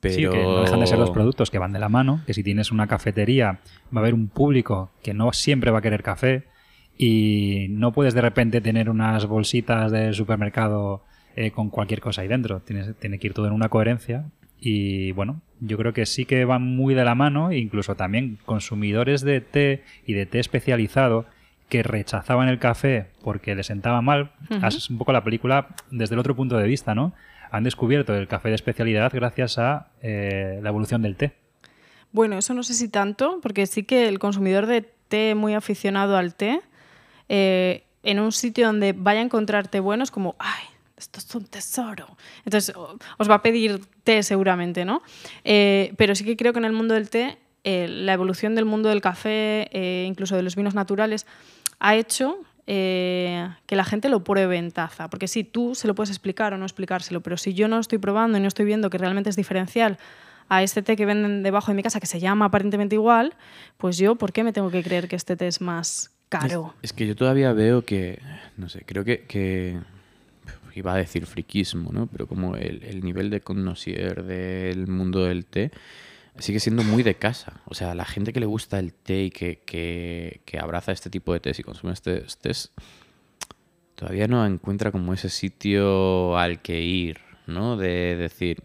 Pero... 0.00 0.14
Sí, 0.14 0.38
que 0.38 0.42
no 0.42 0.62
dejan 0.62 0.80
de 0.80 0.86
ser 0.86 0.98
dos 0.98 1.10
productos 1.10 1.50
que 1.50 1.58
van 1.58 1.72
de 1.72 1.78
la 1.78 1.88
mano, 1.88 2.20
que 2.26 2.34
si 2.34 2.42
tienes 2.42 2.70
una 2.70 2.86
cafetería 2.86 3.60
va 3.94 3.96
a 3.96 3.98
haber 4.00 4.14
un 4.14 4.28
público 4.28 4.90
que 5.02 5.14
no 5.14 5.32
siempre 5.32 5.70
va 5.70 5.78
a 5.78 5.82
querer 5.82 6.02
café 6.02 6.44
y 6.98 7.68
no 7.70 7.92
puedes 7.92 8.12
de 8.12 8.20
repente 8.20 8.60
tener 8.60 8.90
unas 8.90 9.26
bolsitas 9.26 9.92
del 9.92 10.14
supermercado 10.14 11.04
eh, 11.36 11.52
con 11.52 11.70
cualquier 11.70 12.00
cosa 12.00 12.22
ahí 12.22 12.28
dentro. 12.28 12.60
Tienes, 12.60 12.96
tiene 12.98 13.18
que 13.18 13.28
ir 13.28 13.34
todo 13.34 13.46
en 13.46 13.52
una 13.52 13.68
coherencia 13.68 14.26
y 14.60 15.12
bueno, 15.12 15.40
yo 15.60 15.76
creo 15.76 15.92
que 15.92 16.06
sí 16.06 16.24
que 16.24 16.44
van 16.44 16.62
muy 16.62 16.94
de 16.94 17.04
la 17.04 17.14
mano, 17.14 17.52
incluso 17.52 17.96
también 17.96 18.38
consumidores 18.44 19.22
de 19.22 19.40
té 19.40 19.84
y 20.06 20.12
de 20.14 20.26
té 20.26 20.38
especializado 20.38 21.26
que 21.68 21.82
rechazaban 21.82 22.48
el 22.48 22.58
café 22.58 23.06
porque 23.22 23.54
les 23.54 23.66
sentaba 23.66 24.00
mal. 24.00 24.32
Es 24.66 24.88
un 24.90 24.98
poco 24.98 25.12
la 25.12 25.24
película 25.24 25.68
desde 25.90 26.14
el 26.14 26.18
otro 26.18 26.34
punto 26.34 26.56
de 26.56 26.66
vista, 26.66 26.94
¿no? 26.94 27.12
Han 27.50 27.64
descubierto 27.64 28.14
el 28.14 28.28
café 28.28 28.48
de 28.48 28.54
especialidad 28.54 29.12
gracias 29.12 29.58
a 29.58 29.88
eh, 30.02 30.60
la 30.62 30.68
evolución 30.68 31.02
del 31.02 31.16
té. 31.16 31.32
Bueno, 32.12 32.38
eso 32.38 32.54
no 32.54 32.62
sé 32.62 32.74
si 32.74 32.88
tanto, 32.88 33.40
porque 33.42 33.66
sí 33.66 33.84
que 33.84 34.08
el 34.08 34.18
consumidor 34.18 34.66
de 34.66 34.82
té 35.08 35.34
muy 35.34 35.54
aficionado 35.54 36.16
al 36.16 36.34
té, 36.34 36.60
eh, 37.28 37.84
en 38.02 38.20
un 38.20 38.32
sitio 38.32 38.66
donde 38.66 38.92
vaya 38.92 39.20
a 39.20 39.24
encontrar 39.24 39.68
té 39.68 39.80
buenos, 39.80 40.10
como, 40.10 40.36
ay, 40.38 40.64
esto 40.98 41.20
es 41.20 41.34
un 41.34 41.44
tesoro. 41.44 42.16
Entonces, 42.44 42.74
os 42.76 43.30
va 43.30 43.36
a 43.36 43.42
pedir 43.42 43.80
té 44.04 44.22
seguramente, 44.22 44.84
¿no? 44.84 45.02
Eh, 45.44 45.94
pero 45.96 46.14
sí 46.14 46.24
que 46.24 46.36
creo 46.36 46.52
que 46.52 46.58
en 46.58 46.64
el 46.64 46.72
mundo 46.72 46.94
del 46.94 47.08
té, 47.08 47.38
eh, 47.64 47.86
la 47.88 48.12
evolución 48.12 48.54
del 48.54 48.64
mundo 48.64 48.88
del 48.88 49.00
café, 49.00 49.68
eh, 49.72 50.04
incluso 50.06 50.36
de 50.36 50.42
los 50.42 50.56
vinos 50.56 50.74
naturales, 50.74 51.26
ha 51.78 51.96
hecho 51.96 52.38
que 52.70 53.76
la 53.76 53.84
gente 53.84 54.10
lo 54.10 54.22
pruebe 54.24 54.58
en 54.58 54.72
taza. 54.72 55.08
Porque 55.08 55.26
sí, 55.26 55.42
tú 55.42 55.74
se 55.74 55.88
lo 55.88 55.94
puedes 55.94 56.10
explicar 56.10 56.52
o 56.52 56.58
no 56.58 56.66
explicárselo, 56.66 57.22
pero 57.22 57.38
si 57.38 57.54
yo 57.54 57.66
no 57.66 57.78
estoy 57.78 57.96
probando 57.96 58.36
y 58.36 58.42
no 58.42 58.48
estoy 58.48 58.66
viendo 58.66 58.90
que 58.90 58.98
realmente 58.98 59.30
es 59.30 59.36
diferencial 59.36 59.96
a 60.50 60.62
este 60.62 60.82
té 60.82 60.94
que 60.94 61.06
venden 61.06 61.42
debajo 61.42 61.72
de 61.72 61.76
mi 61.76 61.82
casa, 61.82 61.98
que 61.98 62.04
se 62.04 62.20
llama 62.20 62.44
aparentemente 62.44 62.94
igual, 62.94 63.32
pues 63.78 63.96
yo, 63.96 64.16
¿por 64.16 64.34
qué 64.34 64.44
me 64.44 64.52
tengo 64.52 64.70
que 64.70 64.82
creer 64.82 65.08
que 65.08 65.16
este 65.16 65.34
té 65.34 65.46
es 65.46 65.62
más 65.62 66.10
caro? 66.28 66.74
Es, 66.82 66.92
que 66.92 67.06
yo 67.06 67.16
todavía 67.16 67.54
veo 67.54 67.86
que, 67.86 68.20
no 68.58 68.68
sé, 68.68 68.82
creo 68.84 69.02
que 69.02 69.24
iba 70.74 70.94
a 70.94 70.96
decir 70.96 71.26
friquismo, 71.26 71.92
¿no? 71.92 72.06
Pero 72.06 72.26
como 72.26 72.56
el, 72.56 72.82
el 72.84 73.02
nivel 73.02 73.30
de 73.30 73.40
connoisseur 73.40 74.24
del 74.24 74.86
mundo 74.86 75.24
del 75.24 75.46
té 75.46 75.70
sigue 76.38 76.60
siendo 76.60 76.82
muy 76.82 77.02
de 77.02 77.16
casa. 77.16 77.60
O 77.66 77.74
sea, 77.74 77.94
la 77.94 78.04
gente 78.04 78.32
que 78.32 78.40
le 78.40 78.46
gusta 78.46 78.78
el 78.78 78.92
té 78.92 79.24
y 79.24 79.30
que, 79.30 79.60
que, 79.64 80.40
que 80.44 80.58
abraza 80.58 80.92
este 80.92 81.10
tipo 81.10 81.32
de 81.32 81.40
tés 81.40 81.58
y 81.58 81.62
consume 81.62 81.92
este 81.92 82.24
tés, 82.40 82.72
todavía 83.94 84.28
no 84.28 84.46
encuentra 84.46 84.92
como 84.92 85.12
ese 85.12 85.28
sitio 85.28 86.36
al 86.36 86.62
que 86.62 86.80
ir, 86.80 87.18
¿no? 87.46 87.76
De 87.76 88.16
decir, 88.16 88.62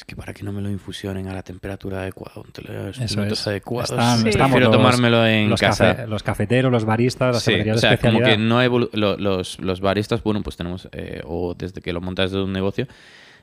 es 0.00 0.04
que 0.06 0.16
para 0.16 0.32
que 0.32 0.42
no 0.42 0.50
me 0.52 0.62
lo 0.62 0.70
infusionen 0.70 1.28
a 1.28 1.34
la 1.34 1.42
temperatura 1.42 2.00
adecuada, 2.00 2.32
los 2.36 2.98
Eso 2.98 3.22
es. 3.22 3.46
adecuados, 3.46 3.90
Están- 3.90 4.22
Sí. 4.22 4.28
estamos 4.30 4.52
prefiero 4.52 4.72
los- 4.72 4.76
tomármelo 4.78 5.26
en 5.26 5.50
los 5.50 5.60
casa. 5.60 5.94
cafe- 5.94 6.06
los 6.06 6.22
cafeteros, 6.22 6.72
los 6.72 6.84
baristas, 6.86 7.34
las 7.34 7.42
Sí, 7.42 7.52
o 7.70 7.76
sea, 7.76 7.90
de 7.90 7.98
como 7.98 8.20
que 8.20 8.38
no 8.38 8.62
lo- 8.94 9.16
los, 9.18 9.60
los 9.60 9.80
baristas, 9.82 10.22
bueno, 10.22 10.42
pues 10.42 10.56
tenemos, 10.56 10.88
eh, 10.92 11.20
o 11.26 11.54
desde 11.54 11.82
que 11.82 11.92
lo 11.92 12.00
montas 12.00 12.30
de 12.32 12.42
un 12.42 12.52
negocio, 12.52 12.86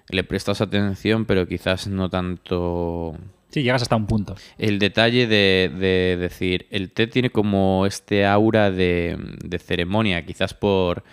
le 0.10 0.24
prestas 0.24 0.62
atención, 0.62 1.26
pero 1.26 1.48
quizás 1.48 1.88
no 1.88 2.10
tanto 2.10 3.16
Sí, 3.52 3.62
llegas 3.62 3.84
hasta 3.84 3.96
un 3.96 4.08
punto. 4.08 4.36
el 4.58 4.80
detalle 4.80 5.28
de, 5.28 5.72
de 5.78 6.18
decir, 6.18 6.66
el 6.72 6.92
té 6.92 7.06
tiene 7.08 7.30
como 7.30 7.86
este 7.86 8.26
aura 8.26 8.72
de, 8.72 9.16
de 9.44 9.60
ceremonia, 9.60 10.26
quizás 10.26 10.54
por... 10.56 11.04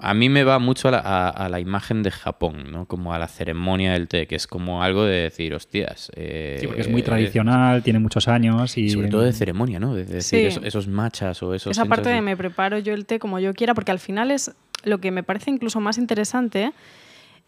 A 0.00 0.14
mí 0.14 0.28
me 0.28 0.44
va 0.44 0.58
mucho 0.60 0.88
a 0.88 0.90
la, 0.92 0.98
a- 0.98 1.28
a 1.28 1.48
la 1.48 1.58
imagen 1.60 2.02
de 2.04 2.10
Japón, 2.12 2.70
¿no? 2.70 2.86
Como 2.86 3.12
a 3.12 3.18
la 3.18 3.26
ceremonia 3.26 3.92
del 3.94 4.06
té, 4.06 4.26
que 4.28 4.36
es 4.36 4.46
como 4.46 4.82
algo 4.82 5.04
de 5.04 5.22
decir, 5.22 5.52
hostias... 5.54 6.12
eh, 6.14 6.58
Sí, 6.60 6.66
porque 6.68 6.82
es 6.82 6.88
muy 6.88 7.02
tradicional, 7.02 7.82
tiene 7.82 7.98
muchos 7.98 8.28
años 8.28 8.78
y... 8.78 8.90
Sobre 8.90 9.08
todo 9.08 9.22
de 9.22 9.32
ceremonia, 9.32 9.80
¿no? 9.80 9.94
De 9.94 10.04
decir, 10.04 10.40
Sí. 10.40 10.46
esos, 10.46 10.64
esos 10.64 10.86
machas 10.88 11.42
o 11.42 11.52
esos... 11.52 11.72
Esa 11.72 11.84
parte 11.86 12.10
de 12.10 12.22
me 12.22 12.36
preparo 12.36 12.78
yo 12.78 12.94
el 12.94 13.06
té 13.06 13.18
como 13.18 13.40
yo 13.40 13.52
quiera, 13.54 13.74
porque 13.74 13.90
al 13.90 13.98
final 13.98 14.30
es 14.30 14.52
lo 14.84 14.98
que 14.98 15.10
me 15.10 15.24
parece 15.24 15.50
incluso 15.50 15.80
más 15.80 15.98
interesante, 15.98 16.72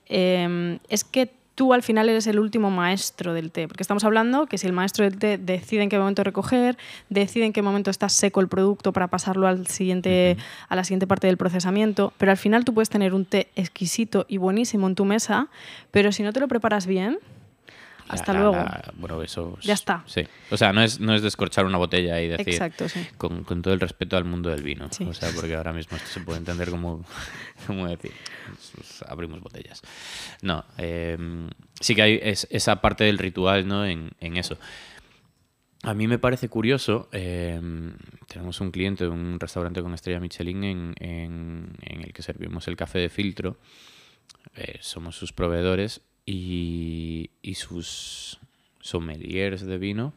eh, 0.09 0.79
es 0.89 1.05
que 1.05 1.31
tú 1.61 1.75
al 1.75 1.83
final 1.83 2.09
eres 2.09 2.27
el 2.27 2.39
último 2.39 2.71
maestro 2.71 3.35
del 3.35 3.51
té, 3.51 3.69
porque 3.69 3.83
estamos 3.83 4.03
hablando 4.05 4.47
que 4.47 4.57
si 4.57 4.67
el 4.67 4.73
maestro 4.73 5.05
del 5.05 5.19
té 5.19 5.37
decide 5.37 5.83
en 5.83 5.91
qué 5.91 5.99
momento 5.99 6.25
recoger, 6.25 6.79
decide 7.11 7.45
en 7.45 7.53
qué 7.53 7.61
momento 7.61 7.91
está 7.91 8.09
seco 8.09 8.41
el 8.41 8.49
producto 8.49 8.95
para 8.95 9.09
pasarlo 9.09 9.47
al 9.47 9.67
siguiente, 9.67 10.39
a 10.71 10.75
la 10.75 10.85
siguiente 10.85 11.07
parte 11.07 11.27
del 11.27 11.37
procesamiento, 11.37 12.15
pero 12.17 12.33
al 12.33 12.39
final 12.39 12.65
tú 12.65 12.73
puedes 12.73 12.89
tener 12.89 13.13
un 13.13 13.27
té 13.27 13.49
exquisito 13.57 14.25
y 14.27 14.39
buenísimo 14.39 14.87
en 14.87 14.95
tu 14.95 15.05
mesa, 15.05 15.49
pero 15.91 16.13
si 16.13 16.23
no 16.23 16.33
te 16.33 16.41
lo 16.41 16.49
preparas 16.49 16.87
bien, 16.87 17.19
hasta 18.15 18.33
la- 18.33 18.41
luego. 18.41 18.57
la- 18.57 18.93
bueno, 18.97 19.23
eso. 19.23 19.57
es- 19.61 19.67
Ya 19.67 19.75
está. 19.75 20.03
Sí. 20.07 20.23
O 20.51 20.57
sea, 20.57 20.73
no 20.73 20.83
es, 20.83 21.01
no 21.01 21.15
es 21.15 21.23
descorchar 21.23 21.65
una 21.65 21.79
botella 21.79 22.21
y 22.21 22.29
decir. 22.29 22.49
Exacto, 22.51 22.89
sí. 22.89 23.07
Con, 23.17 23.45
con 23.45 23.63
todo 23.63 23.73
el 23.75 23.81
respeto 23.81 24.17
al 24.17 24.25
mundo 24.25 24.51
del 24.51 24.63
vino. 24.63 24.89
Sí. 24.91 25.05
O 25.05 25.15
sea, 25.15 25.31
porque 25.35 25.55
ahora 25.55 25.73
mismo 25.73 25.97
esto 25.97 26.09
se 26.09 26.21
puede 26.21 26.39
entender 26.39 26.71
como. 26.71 27.05
como 27.67 27.87
decir. 27.89 28.13
abrimos 29.09 29.41
botellas. 29.41 29.83
No. 30.43 30.65
eh, 30.79 31.17
sí 31.81 31.95
que 31.95 32.03
hay 32.03 32.21
es- 32.23 32.47
esa 32.51 32.81
parte 32.81 33.05
del 33.05 33.19
ritual, 33.19 33.67
¿no? 33.67 33.85
En, 33.87 34.11
en 34.21 34.37
eso. 34.37 34.57
A 35.83 35.95
mí 35.95 36.07
me 36.07 36.19
parece 36.19 36.51
curioso, 36.51 37.09
eh, 37.11 37.59
tenemos 38.29 38.61
un 38.61 38.71
cliente 38.71 39.05
de 39.05 39.11
un 39.11 39.41
restaurante 39.41 39.81
con 39.81 39.95
estrella 39.95 40.21
Michelin 40.21 40.63
en, 40.63 40.95
en- 41.01 41.73
en 41.81 42.01
el 42.03 42.13
que 42.13 42.21
servimos 42.21 42.69
el 42.69 42.77
café 42.77 42.99
de 42.99 43.09
filtro, 43.09 43.57
eh, 44.57 44.77
somos 44.83 45.17
sus 45.17 45.33
proveedores 45.33 46.03
y, 46.31 47.31
y 47.43 47.55
sus 47.55 48.39
sommeliers 48.81 49.65
de 49.67 49.79
vino, 49.79 50.13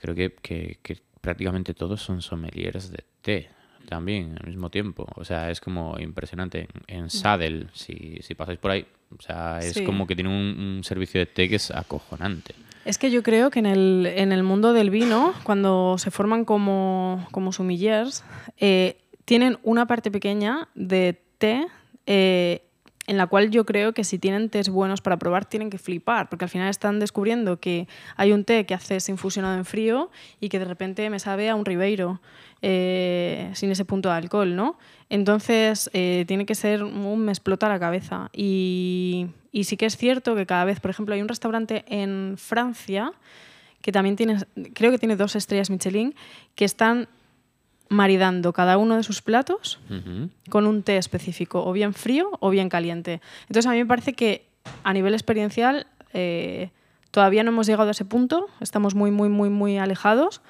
creo 0.00 0.14
que, 0.14 0.34
que- 0.42 0.78
que 0.82 0.98
prácticamente 1.20 1.74
todos 1.74 2.00
son 2.02 2.22
sommeliers 2.22 2.90
de 2.90 3.04
té 3.22 3.48
también 3.88 4.36
al 4.40 4.46
mismo 4.48 4.70
tiempo. 4.70 5.06
O 5.16 5.24
sea, 5.24 5.50
es 5.50 5.60
como 5.60 5.98
impresionante. 5.98 6.68
En, 6.86 7.10
Sadel, 7.10 7.68
si, 7.74 8.18
si 8.22 8.34
pasáis 8.34 8.58
por 8.58 8.70
ahí, 8.70 8.86
o 9.18 9.20
sea, 9.20 9.58
es 9.60 9.74
Sí. 9.74 9.84
como 9.84 10.06
que 10.06 10.14
tiene 10.14 10.30
un, 10.30 10.76
un 10.76 10.84
servicio 10.84 11.18
de 11.20 11.26
té 11.26 11.48
que 11.48 11.56
es 11.56 11.70
acojonante. 11.70 12.54
Es 12.84 12.96
que 12.96 13.10
yo 13.10 13.22
creo 13.22 13.50
que 13.50 13.58
en 13.58 13.66
el, 13.66 14.06
en 14.06 14.32
el 14.32 14.42
mundo 14.42 14.72
del 14.72 14.88
vino, 14.90 15.34
cuando 15.42 15.96
se 15.98 16.10
forman 16.10 16.44
como, 16.46 17.26
como 17.32 17.52
sommeliers, 17.52 18.24
eh, 18.56 18.96
tienen 19.26 19.58
una 19.62 19.86
parte 19.86 20.10
pequeña 20.10 20.68
de 20.74 21.20
té 21.38 21.66
eh, 22.06 22.62
en 23.06 23.16
la 23.16 23.26
cual 23.26 23.50
yo 23.50 23.64
creo 23.64 23.92
que 23.92 24.04
si 24.04 24.18
tienen 24.18 24.50
tés 24.50 24.68
buenos 24.68 25.00
para 25.00 25.18
probar 25.18 25.44
tienen 25.44 25.70
que 25.70 25.78
flipar, 25.78 26.28
porque 26.28 26.44
al 26.44 26.48
final 26.50 26.68
están 26.68 27.00
descubriendo 27.00 27.58
que 27.58 27.88
hay 28.16 28.32
un 28.32 28.44
té 28.44 28.66
que 28.66 28.74
haces 28.74 29.08
infusionado 29.08 29.56
en 29.56 29.64
frío 29.64 30.10
y 30.40 30.48
que 30.48 30.58
de 30.58 30.64
repente 30.64 31.08
me 31.10 31.18
sabe 31.18 31.48
a 31.48 31.54
un 31.54 31.64
Ribeiro 31.64 32.20
eh, 32.62 33.50
sin 33.54 33.70
ese 33.70 33.84
punto 33.84 34.10
de 34.10 34.16
alcohol, 34.16 34.54
¿no? 34.54 34.78
Entonces 35.08 35.90
eh, 35.92 36.24
tiene 36.28 36.46
que 36.46 36.54
ser 36.54 36.84
un 36.84 37.20
me 37.20 37.32
explota 37.32 37.68
la 37.68 37.80
cabeza 37.80 38.30
y, 38.32 39.28
y 39.50 39.64
sí 39.64 39.76
que 39.76 39.86
es 39.86 39.96
cierto 39.96 40.36
que 40.36 40.46
cada 40.46 40.64
vez, 40.64 40.78
por 40.78 40.90
ejemplo, 40.90 41.14
hay 41.14 41.22
un 41.22 41.28
restaurante 41.28 41.84
en 41.88 42.36
Francia 42.36 43.12
que 43.82 43.92
también 43.92 44.16
tiene, 44.16 44.36
creo 44.74 44.90
que 44.90 44.98
tiene 44.98 45.16
dos 45.16 45.36
estrellas 45.36 45.70
Michelin, 45.70 46.14
que 46.54 46.64
están 46.64 47.08
maridando 47.90 48.52
cada 48.54 48.78
uno 48.78 48.96
de 48.96 49.02
sus 49.02 49.20
platos 49.20 49.78
con 50.48 50.66
un 50.66 50.82
té 50.82 50.96
específico, 50.96 51.62
o 51.64 51.72
bien 51.72 51.92
frío 51.92 52.30
o 52.40 52.48
bien 52.50 52.68
caliente. 52.70 53.20
Entonces 53.42 53.66
a 53.66 53.72
mí 53.72 53.78
me 53.78 53.86
parece 53.86 54.14
que 54.14 54.46
a 54.84 54.92
nivel 54.94 55.12
experiencial 55.12 55.86
eh, 56.14 56.70
todavía 57.10 57.42
no 57.42 57.50
hemos 57.50 57.66
llegado 57.66 57.88
a 57.88 57.90
ese 57.92 58.04
punto, 58.04 58.46
estamos 58.60 58.94
muy, 58.94 59.10
muy, 59.10 59.28
muy, 59.28 59.50
muy 59.50 59.76
alejados, 59.78 60.40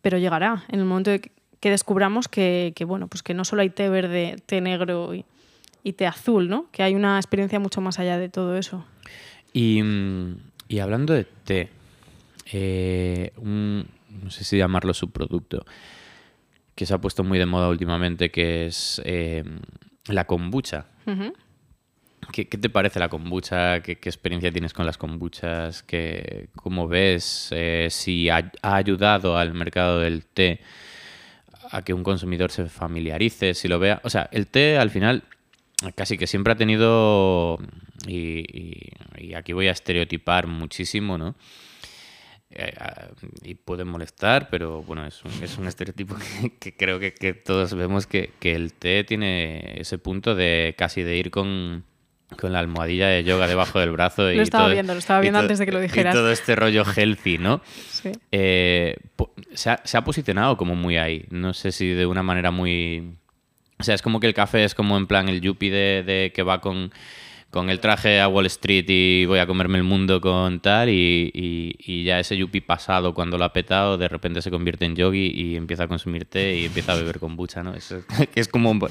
pero 0.00 0.16
llegará 0.16 0.62
en 0.68 0.78
el 0.80 0.86
momento 0.86 1.10
de 1.10 1.20
que- 1.20 1.30
descubramos 1.70 2.28
que, 2.28 2.72
que, 2.74 2.84
bueno, 2.86 3.06
pues 3.08 3.22
que 3.22 3.34
no 3.34 3.44
solo 3.44 3.60
hay 3.62 3.70
té 3.70 3.88
verde, 3.90 4.36
té 4.46 4.60
negro 4.62 5.12
y, 5.14 5.24
y 5.82 5.92
té 5.94 6.06
azul, 6.06 6.48
¿no? 6.48 6.66
que 6.72 6.82
hay 6.82 6.94
una 6.94 7.18
experiencia 7.18 7.58
mucho 7.60 7.80
más 7.82 7.98
allá 7.98 8.16
de 8.18 8.28
todo 8.30 8.56
eso. 8.56 8.84
Y, 9.52 9.82
mm, 9.82 10.36
y 10.68 10.78
hablando 10.78 11.12
de 11.14 11.24
té, 11.24 11.68
eh, 12.52 13.32
un- 13.36 13.86
no 14.22 14.30
sé 14.30 14.44
si 14.44 14.56
llamarlo 14.56 14.94
subproducto, 14.94 15.64
que 16.80 16.86
se 16.86 16.94
ha 16.94 16.98
puesto 16.98 17.22
muy 17.24 17.38
de 17.38 17.44
moda 17.44 17.68
últimamente, 17.68 18.30
que 18.30 18.64
es 18.64 19.02
eh, 19.04 19.44
la 20.06 20.24
kombucha. 20.26 20.86
¿Qué, 22.32 22.48
qué 22.48 22.56
te 22.56 22.70
parece 22.70 22.98
la 22.98 23.10
kombucha? 23.10 23.82
¿Qué, 23.82 23.96
qué 23.98 24.08
experiencia 24.08 24.50
tienes 24.50 24.72
con 24.72 24.86
las 24.86 24.96
kombuchas? 24.96 25.82
¿Qué, 25.82 26.48
¿Cómo 26.56 26.88
ves 26.88 27.48
eh, 27.50 27.88
si 27.90 28.30
ha, 28.30 28.50
ha 28.62 28.76
ayudado 28.76 29.36
al 29.36 29.52
mercado 29.52 30.00
del 30.00 30.24
té 30.24 30.60
a 31.70 31.82
que 31.82 31.92
un 31.92 32.02
consumidor 32.02 32.50
se 32.50 32.64
familiarice, 32.64 33.52
si 33.52 33.68
lo 33.68 33.78
vea? 33.78 34.00
O 34.02 34.08
sea, 34.08 34.30
el 34.32 34.46
té 34.46 34.78
al 34.78 34.88
final 34.88 35.24
casi 35.94 36.16
que 36.16 36.26
siempre 36.26 36.54
ha 36.54 36.56
tenido, 36.56 37.58
y, 38.06 38.38
y- 38.58 38.92
y 39.18 39.34
aquí 39.34 39.52
voy 39.52 39.68
a 39.68 39.72
estereotipar 39.72 40.46
muchísimo, 40.46 41.18
¿no? 41.18 41.34
Eh, 42.52 42.72
y 43.44 43.54
puede 43.54 43.84
molestar, 43.84 44.48
pero 44.50 44.82
bueno, 44.82 45.06
es 45.06 45.22
un, 45.24 45.30
es 45.42 45.56
un 45.56 45.66
estereotipo 45.68 46.16
que, 46.40 46.52
que 46.58 46.76
creo 46.76 46.98
que, 46.98 47.14
que 47.14 47.32
todos 47.32 47.74
vemos 47.74 48.06
que, 48.06 48.32
que 48.40 48.54
el 48.54 48.72
té 48.72 49.04
tiene 49.04 49.80
ese 49.80 49.98
punto 49.98 50.34
de 50.34 50.74
casi 50.76 51.02
de 51.04 51.16
ir 51.16 51.30
con, 51.30 51.84
con 52.36 52.52
la 52.52 52.58
almohadilla 52.58 53.06
de 53.06 53.22
yoga 53.22 53.46
debajo 53.46 53.78
del 53.78 53.92
brazo. 53.92 54.30
y 54.32 54.36
Lo 54.36 54.42
estaba 54.42 54.64
todo- 54.64 54.72
viendo, 54.74 54.94
lo 54.94 54.98
estaba 54.98 55.20
y 55.20 55.22
viendo 55.22 55.38
antes 55.38 55.58
de 55.60 55.66
que 55.66 55.72
lo 55.72 55.78
y 55.78 55.82
dijeras. 55.82 56.12
todo 56.14 56.32
este 56.32 56.56
rollo 56.56 56.84
healthy, 56.84 57.38
¿no? 57.38 57.60
Sí. 57.88 58.10
Eh, 58.32 58.96
se, 59.54 59.70
ha, 59.70 59.80
se 59.84 59.96
ha 59.96 60.02
posicionado 60.02 60.56
como 60.56 60.74
muy 60.74 60.96
ahí. 60.96 61.26
No 61.30 61.54
sé 61.54 61.70
si 61.70 61.86
de 61.88 62.06
una 62.06 62.24
manera 62.24 62.50
muy. 62.50 63.14
O 63.78 63.82
sea, 63.84 63.94
es 63.94 64.02
como 64.02 64.18
que 64.20 64.26
el 64.26 64.34
café 64.34 64.64
es 64.64 64.74
como 64.74 64.96
en 64.98 65.06
plan 65.06 65.28
el 65.28 65.40
yuppie 65.40 65.70
de, 65.70 66.02
de 66.02 66.32
que 66.34 66.42
va 66.42 66.60
con, 66.60 66.92
con 67.50 67.68
el 67.68 67.80
traje 67.80 68.20
a 68.20 68.28
Wall 68.28 68.46
Street 68.46 68.84
y 68.88 69.24
voy 69.26 69.38
a 69.40 69.46
comerme 69.46 69.76
el 69.78 69.84
mundo 69.84 70.20
con 70.20 70.60
tal. 70.60 70.88
Y, 70.88 71.30
y- 71.34 71.74
y 71.78 72.04
ya 72.04 72.20
ese 72.20 72.36
yuppie 72.36 72.60
pasado, 72.62 73.12
cuando 73.14 73.38
lo 73.38 73.44
ha 73.44 73.52
petado, 73.52 73.98
de 73.98 74.06
repente 74.08 74.40
se 74.42 74.50
convierte 74.50 74.84
en 74.84 74.94
yogi 74.96 75.32
y 75.34 75.56
empieza 75.56 75.84
a 75.84 75.88
consumir 75.88 76.24
té 76.26 76.58
y 76.58 76.64
empieza 76.66 76.92
a 76.92 76.96
beber 76.96 77.18
kombucha, 77.18 77.62
¿no? 77.62 77.74
Es, 77.74 77.94
que 78.34 78.40
es 78.40 78.48
como. 78.48 78.70
un- 78.70 78.80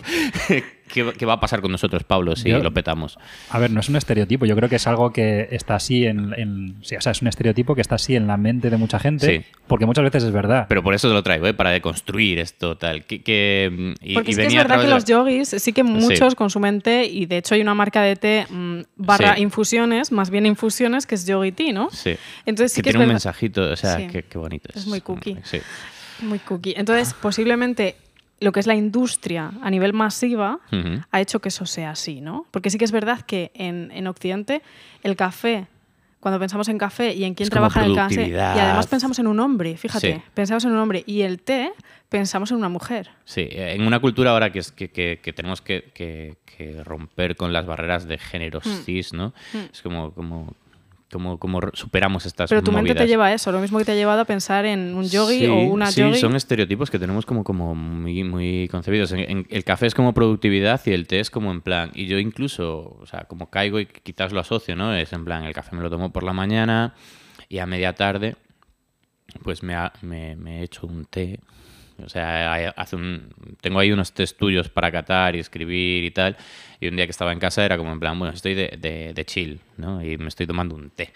¿Qué, 0.90 1.04
va- 1.04 1.14
qué 1.14 1.24
va 1.28 1.34
a 1.34 1.40
pasar 1.40 1.62
con 1.62 1.72
nosotros, 1.72 2.04
Pablo, 2.04 2.36
si 2.36 2.50
Yo- 2.50 2.64
lo 2.64 2.74
petamos? 2.74 3.20
A 3.52 3.60
ver, 3.60 3.70
no 3.70 3.80
es 3.80 3.90
un 3.90 3.96
estereotipo, 3.96 4.48
yo 4.48 4.56
creo 4.56 4.70
que 4.70 4.78
es 4.78 4.88
algo 4.88 5.14
que 5.14 5.48
está 5.52 5.76
así 5.76 6.04
en, 6.08 6.34
en- 6.36 6.78
sí, 6.82 6.96
o 6.96 7.02
sea, 7.02 7.12
es 7.12 7.22
un 7.22 7.28
estereotipo 7.28 7.76
que 7.76 7.82
está 7.82 7.94
así 7.96 8.16
en 8.16 8.26
la 8.26 8.38
mente 8.38 8.72
de 8.72 8.78
mucha 8.78 8.98
gente, 8.98 9.26
Sí. 9.40 9.46
porque 9.68 9.86
muchas 9.86 10.04
veces 10.04 10.24
es 10.24 10.32
verdad. 10.32 10.66
Pero 10.68 10.82
por 10.82 10.96
eso 10.96 11.08
te 11.08 11.14
lo 11.14 11.22
traigo, 11.22 11.46
¿eh? 11.46 11.54
Para 11.54 11.70
deconstruir 11.70 12.40
esto, 12.40 12.76
tal. 12.76 13.06
Que, 13.06 13.22
que, 13.22 13.94
y, 14.02 14.16
Porque 14.16 14.32
y 14.32 14.34
es 14.34 14.38
que 14.40 14.46
es 14.48 14.56
verdad 14.56 14.82
que 14.82 14.88
los 14.88 15.06
yogis 15.06 15.50
sí 15.50 15.74
que 15.74 15.84
muchos 15.84 16.34
consumen 16.34 16.82
té 16.82 17.06
y 17.06 17.28
de 17.28 17.38
hecho 17.38 17.54
hay 17.54 17.62
una 17.62 17.76
marca 17.76 18.02
de 18.02 18.16
té 18.16 18.48
mm, 18.50 18.82
barra 18.96 19.36
Sí. 19.36 19.42
infusiones, 19.42 20.12
más 20.12 20.30
bien 20.30 20.46
infusiones, 20.46 21.06
que 21.06 21.16
es 21.16 21.26
Yogi 21.26 21.52
Tea, 21.52 21.74
¿no? 21.74 21.90
Sí. 21.92 22.16
Entonces 22.46 22.74
sí 22.74 22.82
que 22.82 22.84
que, 22.84 22.90
es 22.90 22.94
tiene 22.94 23.06
un 23.06 23.10
verdad- 23.10 23.14
mensajito, 23.14 23.62
o 23.72 23.76
sea, 23.76 23.98
Sí. 23.98 24.08
qué, 24.08 24.24
qué 24.24 24.38
bonito 24.38 24.70
es. 24.74 24.78
Es 24.82 24.88
muy 24.88 25.02
cookie. 25.02 25.38
Sí. 25.44 25.60
Muy 26.22 26.40
cookie. 26.40 26.74
Entonces, 26.78 27.14
posiblemente 27.14 27.96
lo 28.42 28.52
que 28.52 28.60
es 28.62 28.68
la 28.68 28.76
industria 28.76 29.52
a 29.62 29.70
nivel 29.70 29.94
masiva 29.94 30.60
ha 31.12 31.22
hecho 31.22 31.40
que 31.42 31.50
eso 31.50 31.66
sea 31.66 31.92
así, 31.92 32.22
¿no? 32.22 32.46
Porque 32.52 32.70
sí 32.70 32.78
que 32.78 32.86
es 32.86 32.92
verdad 32.92 33.22
que 33.22 33.52
en, 33.54 33.92
en 33.94 34.08
Occidente 34.08 34.62
el 35.04 35.16
café, 35.16 35.68
cuando 36.20 36.40
pensamos 36.40 36.68
en 36.68 36.78
café 36.78 37.14
y 37.14 37.24
en 37.24 37.34
quién 37.34 37.46
Es 37.46 37.50
trabaja 37.50 37.84
en 37.84 37.92
el 37.92 37.96
café, 37.96 38.28
y 38.28 38.34
además 38.36 38.88
pensamos 38.88 39.18
en 39.20 39.28
un 39.28 39.40
hombre, 39.40 39.78
fíjate, 39.78 40.16
Sí. 40.16 40.22
pensamos 40.34 40.66
en 40.66 40.72
un 40.72 40.78
hombre 40.80 41.04
y 41.06 41.22
el 41.22 41.42
té 41.42 41.72
pensamos 42.10 42.52
en 42.52 42.58
una 42.58 42.70
mujer. 42.70 43.10
Sí, 43.26 43.48
en 43.52 43.84
una 43.86 44.00
cultura 44.00 44.32
ahora 44.32 44.52
que, 44.52 44.60
es, 44.60 44.72
que, 44.72 44.90
que- 44.90 45.20
que 45.22 45.32
tenemos 45.34 45.62
que, 45.62 46.36
romper 46.84 47.36
con 47.38 47.54
las 47.54 47.66
barreras 47.66 48.06
de 48.06 48.18
géneros 48.18 48.66
Hmm. 48.66 48.84
cis, 48.84 49.14
¿no? 49.14 49.34
Es 49.72 49.82
como, 49.82 50.12
como, 50.14 50.54
como, 51.12 51.38
como 51.40 51.60
superamos 51.74 52.26
estas 52.26 52.50
Pero 52.50 52.62
tu 52.64 52.72
mente 52.72 52.94
te 52.96 53.08
lleva 53.08 53.28
a 53.28 53.34
eso, 53.34 53.52
lo 53.52 53.60
mismo 53.60 53.78
que 53.80 53.86
te 53.86 53.92
ha 53.92 53.96
llevado 53.96 54.22
a 54.22 54.26
pensar 54.26 54.66
en 54.66 54.94
un 54.96 55.10
yogi 55.10 55.40
Sí, 55.40 55.48
o 55.48 55.56
una 55.56 55.92
sí, 55.92 56.02
yogi. 56.02 56.20
son 56.20 56.36
estereotipos 56.36 56.90
que 56.92 57.00
tenemos 57.00 57.26
como, 57.26 57.44
como 57.44 57.74
muy, 57.76 58.24
muy 58.24 58.68
concebidos. 58.70 59.12
En- 59.12 59.20
en- 59.20 59.48
el 59.50 59.64
café 59.64 59.88
es 59.88 59.96
como 59.96 60.14
productividad 60.14 60.80
y 60.86 60.92
el 60.92 61.08
té 61.08 61.20
es 61.20 61.30
como 61.30 61.52
en 61.52 61.62
plan. 61.62 61.92
Y 61.96 62.06
yo 62.08 62.20
incluso, 62.20 62.98
o 63.02 63.06
sea, 63.06 63.22
como 63.26 63.50
caigo 63.50 63.80
y 63.80 63.86
quizás 63.88 64.32
lo 64.32 64.40
asocio, 64.40 64.76
¿no? 64.76 64.94
Es 64.94 65.12
en 65.14 65.26
plan, 65.26 65.44
el 65.46 65.54
café 65.54 65.76
me 65.76 65.82
lo 65.82 65.90
tomo 65.90 66.12
por 66.12 66.24
la 66.24 66.34
mañana 66.34 66.94
y 67.50 67.58
a 67.60 67.66
media 67.66 67.94
tarde, 67.94 68.36
pues 69.44 69.64
me, 69.64 69.76
ha- 69.76 69.94
me, 70.02 70.36
me 70.36 70.60
he 70.60 70.64
hecho 70.64 70.86
un 70.88 71.06
té. 71.06 71.40
O 72.06 72.10
sea, 72.10 72.70
hace 72.76 72.96
un, 72.96 73.30
tengo 73.62 73.80
ahí 73.80 73.92
unos 73.92 74.12
test 74.14 74.38
tuyos 74.38 74.70
para 74.70 74.92
catar 74.92 75.36
y 75.36 75.40
escribir 75.40 76.04
y 76.04 76.12
tal. 76.12 76.38
Y 76.80 76.88
un 76.88 76.96
día 76.96 77.06
que 77.06 77.12
estaba 77.12 77.32
en 77.34 77.40
casa 77.40 77.66
era 77.66 77.78
como 77.78 77.92
en 77.92 78.00
plan, 78.00 78.18
bueno, 78.18 78.34
estoy 78.34 78.54
de, 78.56 78.78
de- 78.80 79.14
de 79.14 79.26
chill, 79.26 79.60
¿no? 79.78 80.02
Y 80.04 80.18
me 80.18 80.28
estoy 80.30 80.48
tomando 80.48 80.76
un 80.76 80.90
té. 80.90 81.12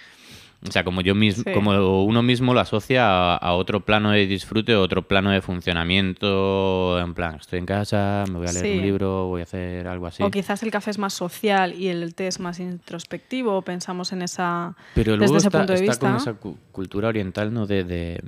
O 0.67 0.71
sea, 0.71 0.83
como 0.83 1.01
yo 1.01 1.13
mismo, 1.15 1.43
Sí. 1.45 1.51
como 1.53 2.03
uno 2.05 2.21
mismo 2.23 2.53
lo 2.53 2.59
asocia 2.59 3.05
a, 3.07 3.35
a 3.37 3.53
otro 3.53 3.81
plano 3.81 4.11
de 4.11 4.25
disfrute, 4.27 4.75
otro 4.75 5.01
plano 5.07 5.29
de 5.31 5.41
funcionamiento, 5.41 6.99
en 6.99 7.13
plan, 7.13 7.35
estoy 7.35 7.59
en 7.59 7.65
casa, 7.65 8.23
me 8.31 8.37
voy 8.39 8.47
a 8.47 8.51
leer 8.53 8.65
Sí. 8.65 8.77
un 8.77 8.81
libro, 8.81 9.27
voy 9.27 9.41
a 9.41 9.43
hacer 9.43 9.87
algo 9.87 10.07
así. 10.07 10.23
O 10.23 10.31
quizás 10.31 10.63
el 10.63 10.71
café 10.71 10.91
es 10.91 10.97
más 10.97 11.13
social 11.13 11.73
y 11.73 11.87
el 11.87 12.15
té 12.15 12.27
es 12.27 12.39
más 12.39 12.59
introspectivo, 12.59 13.61
pensamos 13.61 14.11
en 14.13 14.21
esa 14.21 14.75
Pero 14.95 15.13
desde 15.13 15.17
luego 15.25 15.37
ese 15.37 15.47
está, 15.47 15.57
punto 15.59 15.73
de 15.73 15.79
está 15.79 15.91
vista. 15.91 16.07
con 16.07 16.15
esa 16.17 16.33
cu- 16.33 16.57
cultura 16.71 17.07
oriental, 17.09 17.53
¿no? 17.53 17.65
De, 17.65 17.83
de- 17.83 18.21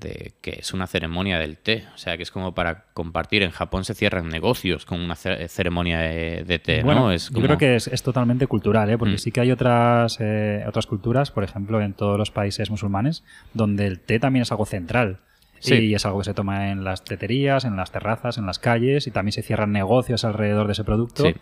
de 0.00 0.32
que 0.40 0.58
es 0.60 0.72
una 0.72 0.86
ceremonia 0.86 1.38
del 1.38 1.56
té. 1.56 1.84
O 1.94 1.98
sea, 1.98 2.16
que 2.16 2.22
es 2.22 2.30
como 2.30 2.54
para 2.54 2.84
compartir. 2.94 3.42
En 3.42 3.50
Japón 3.50 3.84
se 3.84 3.94
cierran 3.94 4.28
negocios 4.28 4.86
con 4.86 5.00
una 5.00 5.16
ce- 5.16 5.48
ceremonia 5.48 5.98
de, 6.00 6.44
de 6.46 6.58
té, 6.60 6.82
Bueno, 6.82 7.00
¿no? 7.06 7.12
Es 7.12 7.30
yo 7.30 7.40
creo 7.42 7.58
que 7.58 7.76
es, 7.76 7.88
es 7.88 8.02
totalmente 8.02 8.46
cultural, 8.46 8.88
¿eh? 8.90 8.96
porque 8.98 9.14
Mm. 9.14 9.18
sí 9.18 9.32
que 9.32 9.40
hay 9.40 9.50
otras, 9.50 10.18
eh, 10.20 10.64
otras 10.68 10.86
culturas, 10.86 11.30
por 11.30 11.42
ejemplo, 11.44 11.57
en 11.58 11.92
todos 11.94 12.18
los 12.18 12.30
países 12.30 12.70
musulmanes, 12.70 13.24
donde 13.54 13.86
el 13.86 14.00
té 14.00 14.18
también 14.18 14.42
es 14.42 14.50
algo 14.52 14.66
central. 14.66 15.18
Sí. 15.60 15.74
Y 15.74 15.94
es 15.94 16.06
algo 16.06 16.18
que 16.18 16.24
se 16.24 16.34
toma 16.34 16.70
en 16.70 16.84
las 16.84 17.02
teterías, 17.02 17.64
en 17.64 17.76
las 17.76 17.90
terrazas, 17.90 18.38
en 18.38 18.46
las 18.46 18.58
calles, 18.58 19.06
y 19.06 19.10
también 19.10 19.32
se 19.32 19.42
cierran 19.42 19.72
negocios 19.72 20.24
alrededor 20.24 20.66
de 20.66 20.72
ese 20.72 20.84
producto. 20.84 21.24
Sí. 21.24 21.34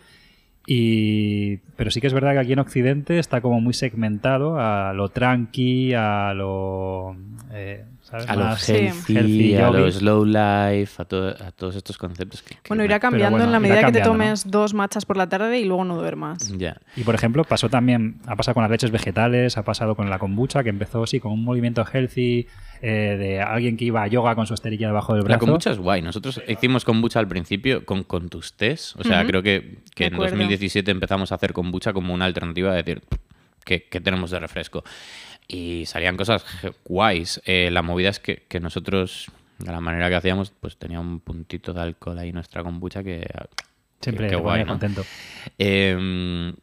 Y, 0.69 1.57
pero 1.77 1.91
sí 1.91 2.01
que 2.01 2.07
es 2.07 2.13
verdad 2.13 2.33
que 2.33 2.39
aquí 2.39 2.51
en 2.51 2.59
Occidente 2.59 3.19
está 3.19 3.39
como 3.39 3.61
muy 3.61 3.73
segmentado 3.73 4.59
a 4.59 4.91
lo 4.93 5.09
tranqui, 5.09 5.93
a 5.93 6.33
lo... 6.33 7.15
eh, 7.53 7.85
¿sabes? 8.09 8.27
A 8.29 8.35
los 8.35 8.45
Más 8.45 8.69
healthy, 8.69 9.13
healthy 9.15 9.55
a 9.55 9.69
los 9.69 9.95
slow 9.95 10.25
life, 10.25 11.01
a, 11.01 11.05
todo- 11.05 11.29
a 11.29 11.51
todos 11.51 11.75
estos 11.75 11.97
conceptos. 11.97 12.41
Que, 12.41 12.55
que 12.55 12.61
Bueno, 12.69 12.83
irá 12.83 12.99
cambiando 12.99 13.31
bueno, 13.37 13.45
en 13.45 13.51
la 13.51 13.59
medida 13.59 13.85
que 13.85 13.91
te 13.91 14.01
tomes 14.01 14.49
dos 14.49 14.73
matchas 14.73 15.05
por 15.05 15.17
la 15.17 15.27
tarde 15.29 15.59
y 15.59 15.65
luego 15.65 15.83
no 15.85 15.95
duermas. 15.97 16.51
Ya. 16.57 16.77
Y 16.95 17.03
por 17.03 17.15
ejemplo, 17.15 17.43
pasó 17.43 17.69
también, 17.69 18.19
ha 18.25 18.35
pasado 18.35 18.53
con 18.55 18.63
las 18.63 18.71
leches 18.71 18.91
vegetales, 18.91 19.57
ha 19.57 19.63
pasado 19.63 19.95
con 19.95 20.09
la 20.09 20.19
kombucha, 20.19 20.63
que 20.63 20.69
empezó 20.69 21.05
sí 21.05 21.19
con 21.19 21.31
un 21.33 21.43
movimiento 21.43 21.85
healthy 21.85 22.47
eh, 22.81 23.15
de 23.19 23.41
alguien 23.41 23.75
que 23.75 23.85
iba 23.85 24.03
a 24.03 24.07
yoga 24.07 24.35
con 24.35 24.45
su 24.47 24.53
esterilla 24.53 24.87
debajo 24.87 25.13
del 25.13 25.23
brazo. 25.23 25.35
La 25.35 25.39
kombucha 25.39 25.71
es 25.71 25.77
guay. 25.79 26.01
Nosotros 26.01 26.41
hicimos 26.47 26.85
kombucha 26.85 27.19
al 27.19 27.27
principio 27.27 27.83
con, 27.85 28.03
con 28.03 28.29
tus 28.29 28.53
tés. 28.53 28.95
O 28.97 29.03
sea, 29.03 29.25
creo 29.25 29.41
que, 29.43 29.79
que 29.95 30.05
en 30.05 30.13
acuerdo. 30.13 30.31
2017 30.37 30.89
empezamos 30.91 31.31
a 31.31 31.35
hacer 31.35 31.53
kombucha 31.53 31.91
como 31.93 32.13
una 32.13 32.25
alternativa 32.25 32.71
de 32.71 32.77
decir, 32.83 33.01
¿qué, 33.65 33.83
qué 33.89 33.99
tenemos 33.99 34.31
de 34.31 34.39
refresco? 34.39 34.83
Y 35.47 35.85
salían 35.85 36.17
cosas 36.17 36.45
guays. 36.85 37.41
Eh, 37.45 37.69
la 37.71 37.81
movida 37.81 38.09
es 38.09 38.19
que, 38.19 38.43
que 38.47 38.59
nosotros, 38.59 39.31
de 39.59 39.71
la 39.71 39.79
manera 39.79 40.09
que 40.09 40.15
hacíamos, 40.15 40.51
pues 40.51 40.77
tenía 40.77 40.99
un 40.99 41.19
puntito 41.19 41.73
de 41.73 41.81
alcohol 41.81 42.19
ahí 42.19 42.31
nuestra 42.33 42.63
kombucha 42.63 43.03
que... 43.03 43.25
Siempre 44.01 44.27
que- 44.27 44.35
guay, 44.35 44.61
¿no? 44.61 44.67
contento. 44.73 45.03
Em, 45.57 46.53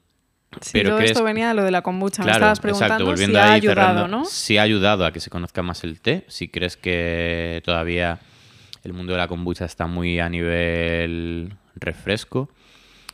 Sí, 0.61 0.71
Pero 0.75 0.91
todo 0.91 0.99
crees- 0.99 1.11
esto 1.11 1.25
venía 1.25 1.49
de 1.49 1.55
lo 1.55 1.65
de 1.65 1.73
la 1.73 1.83
kombucha. 1.83 2.23
Me 2.23 2.31
estabas 2.31 2.61
preguntando 2.61 2.95
exacto, 2.95 3.07
volviendo 3.07 3.39
si 3.41 3.41
ha 3.45 3.45
ahí, 3.55 3.57
ayudado, 3.57 3.81
cerrando, 3.99 4.09
¿no? 4.19 4.25
Sí 4.25 4.57
ha 4.57 4.63
ayudado 4.63 5.05
a 5.05 5.13
que 5.13 5.19
se 5.19 5.29
conozca 5.29 5.63
más 5.63 5.83
el 5.83 6.01
té. 6.01 6.25
Si 6.29 6.47
crees 6.47 6.77
que 6.77 7.61
todavía 7.65 8.21
el 8.85 8.93
mundo 8.93 9.15
de 9.15 9.19
la 9.19 9.27
kombucha 9.27 9.65
está 9.65 9.89
muy 9.89 10.21
a 10.21 10.29
nivel 10.29 11.55
refresco. 11.75 12.51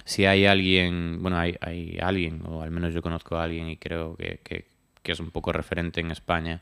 Si 0.04 0.26
hay 0.26 0.44
alguien, 0.44 1.22
bueno, 1.22 1.38
hay, 1.38 1.56
hay 1.62 1.98
alguien, 2.02 2.42
o 2.44 2.60
al 2.60 2.70
menos 2.72 2.92
yo 2.92 3.00
conozco 3.00 3.36
a 3.38 3.44
alguien 3.44 3.70
y 3.70 3.78
creo 3.78 4.16
que, 4.16 4.40
que- 4.44 4.66
que 5.02 5.12
es 5.12 5.20
un 5.20 5.30
poco 5.30 5.52
referente 5.52 6.00
en 6.00 6.10
España 6.10 6.60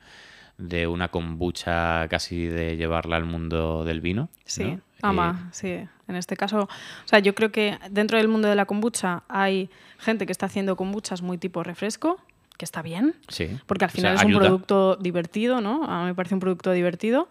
de 0.57 0.87
una 0.87 1.09
kombucha 1.09 2.09
casi 2.09 2.47
de 2.47 2.77
llevarla 2.77 3.17
al 3.17 3.25
mundo 3.25 3.85
del 3.85 4.01
vino. 4.01 4.29
Sí, 4.45 4.65
¿no? 4.65 4.81
ama, 5.03 5.49
sí. 5.53 5.79
En 6.09 6.17
este 6.17 6.37
caso, 6.37 6.63
o 6.63 6.69
sea, 7.09 7.19
yo 7.21 7.35
creo 7.35 7.53
que 7.53 7.79
dentro 7.91 8.19
del 8.19 8.29
mundo 8.29 8.49
de 8.49 8.55
la 8.57 8.65
kombucha 8.65 9.23
hay 9.29 9.71
gente 9.99 10.27
que 10.27 10.33
está 10.33 10.47
haciendo 10.47 10.75
kombuchas 10.75 11.23
muy 11.23 11.39
tipo 11.39 11.63
refresco, 11.63 12.19
que 12.57 12.65
está 12.65 12.83
bien, 12.83 13.15
Eh, 13.17 13.23
sí. 13.29 13.59
porque 13.67 13.85
al 13.85 13.91
O 13.91 13.93
sea, 13.93 14.01
final 14.01 14.15
es 14.17 14.25
un 14.25 14.41
producto 14.41 14.97
divertido, 14.97 15.61
¿no? 15.61 15.85
A 15.85 16.01
mí 16.01 16.07
me 16.07 16.15
parece 16.17 16.35
un 16.35 16.41
producto 16.41 16.73
divertido. 16.73 17.29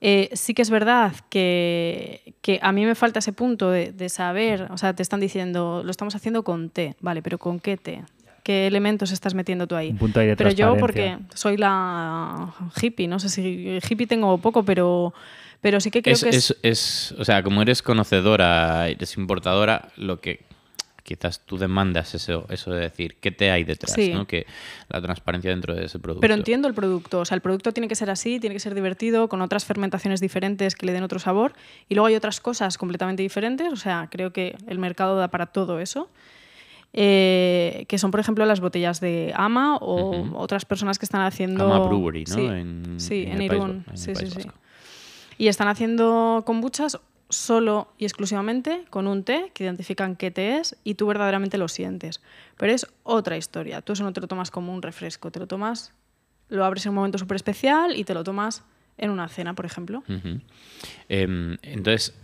Eh, 0.00 0.30
sí 0.34 0.54
que 0.54 0.62
es 0.62 0.70
verdad 0.70 1.12
que, 1.30 2.34
que 2.42 2.58
a 2.62 2.70
mí 2.72 2.84
me 2.86 2.94
falta 2.94 3.18
ese 3.18 3.32
punto 3.32 3.70
de, 3.70 3.92
de 3.92 4.08
saber, 4.08 4.68
o 4.70 4.78
sea, 4.78 4.94
te 4.94 5.02
están 5.02 5.20
diciendo, 5.20 5.82
lo 5.84 5.90
estamos 5.90 6.14
haciendo 6.14 6.42
con 6.44 6.70
té, 6.70 6.96
vale, 7.00 7.22
pero 7.22 7.38
¿con 7.38 7.60
qué 7.60 7.76
té? 7.76 8.02
¿Qué 8.46 8.68
elementos 8.68 9.10
estás 9.10 9.34
metiendo 9.34 9.66
tú 9.66 9.74
ahí? 9.74 9.90
Un 9.90 9.98
punto 9.98 10.20
ahí 10.20 10.28
de 10.28 10.36
pero 10.36 10.52
yo 10.52 10.76
porque 10.76 11.18
soy 11.34 11.56
la 11.56 12.54
hippie, 12.80 13.08
no 13.08 13.18
sé 13.18 13.28
si 13.28 13.80
hippie 13.90 14.06
tengo 14.06 14.38
poco, 14.38 14.62
pero, 14.64 15.12
pero 15.60 15.80
sí 15.80 15.90
que 15.90 16.00
creo 16.00 16.14
es, 16.14 16.22
que 16.22 16.28
es... 16.30 16.36
es- 16.52 16.56
es- 16.62 17.14
o 17.18 17.24
sea, 17.24 17.42
como 17.42 17.60
eres 17.62 17.82
conocedora, 17.82 18.86
eres 18.88 19.16
importadora, 19.16 19.88
lo 19.96 20.20
que 20.20 20.44
quizás 21.02 21.40
tú 21.44 21.58
demandas 21.58 22.14
eso, 22.14 22.46
eso 22.48 22.70
de 22.70 22.82
decir 22.82 23.16
qué 23.20 23.32
te 23.32 23.50
hay 23.50 23.64
detrás, 23.64 23.94
Sí. 23.96 24.12
¿no? 24.14 24.28
Que 24.28 24.46
la 24.90 25.02
transparencia 25.02 25.50
dentro 25.50 25.74
de 25.74 25.86
ese 25.86 25.98
producto. 25.98 26.20
Pero 26.20 26.34
entiendo 26.34 26.68
el 26.68 26.74
producto, 26.74 27.18
o 27.18 27.24
sea, 27.24 27.34
el 27.34 27.40
producto 27.40 27.72
tiene 27.72 27.88
que 27.88 27.96
ser 27.96 28.10
así, 28.10 28.38
tiene 28.38 28.54
que 28.54 28.60
ser 28.60 28.76
divertido, 28.76 29.28
con 29.28 29.42
otras 29.42 29.64
fermentaciones 29.64 30.20
diferentes 30.20 30.76
que 30.76 30.86
le 30.86 30.92
den 30.92 31.02
otro 31.02 31.18
sabor. 31.18 31.52
Y 31.88 31.96
luego 31.96 32.06
hay 32.06 32.14
otras 32.14 32.38
cosas 32.40 32.78
completamente 32.78 33.22
diferentes, 33.24 33.72
o 33.72 33.76
sea, 33.76 34.06
creo 34.08 34.32
que 34.32 34.54
el 34.68 34.78
mercado 34.78 35.16
da 35.16 35.26
para 35.26 35.46
todo 35.46 35.80
eso. 35.80 36.08
Eh, 36.98 37.84
que 37.88 37.98
son, 37.98 38.10
por 38.10 38.20
ejemplo, 38.20 38.44
las 38.46 38.60
botellas 38.60 39.00
de 39.00 39.32
Ama 39.36 39.76
o 39.76 40.26
otras 40.34 40.64
personas 40.64 40.98
que 40.98 41.04
están 41.04 41.20
haciendo. 41.20 41.62
Ama 41.64 41.86
Brewery, 41.86 42.24
¿no? 42.24 42.34
Sí, 42.34 42.46
En- 42.46 42.94
sí, 42.96 43.22
en 43.22 43.32
en, 43.34 43.42
el 43.42 43.48
País 43.48 43.62
Irún. 43.62 43.84
En 43.88 43.96
sí, 43.98 44.16
sí, 44.16 44.26
sí. 44.26 44.48
Y 45.38 45.48
están 45.48 45.68
haciendo 45.68 46.42
kombuchas 46.46 46.98
solo 47.28 47.88
y 47.98 48.04
exclusivamente 48.04 48.84
con 48.88 49.06
un 49.06 49.24
té 49.24 49.50
que 49.52 49.64
identifican 49.64 50.16
qué 50.16 50.30
té 50.30 50.58
es 50.58 50.76
y 50.84 50.94
tú 50.94 51.06
verdaderamente 51.06 51.58
lo 51.58 51.68
sientes. 51.68 52.22
Pero 52.56 52.72
es 52.72 52.86
otra 53.02 53.36
historia. 53.36 53.82
Tú 53.82 53.92
eso 53.92 54.02
no 54.02 54.12
te 54.14 54.20
lo 54.22 54.28
tomas 54.28 54.50
como 54.50 54.72
un 54.72 54.80
refresco, 54.80 55.30
te 55.30 55.38
lo 55.38 55.46
tomas, 55.46 55.92
lo 56.48 56.64
abres 56.64 56.86
en 56.86 56.90
un 56.90 56.96
momento 56.96 57.18
súper 57.18 57.36
especial 57.36 57.94
y 57.96 58.04
te 58.04 58.14
lo 58.14 58.24
tomas 58.24 58.64
en 58.96 59.10
una 59.10 59.28
cena, 59.28 59.52
por 59.54 59.66
ejemplo. 59.66 60.02
Em, 61.08 61.58
entonces, 61.62 62.14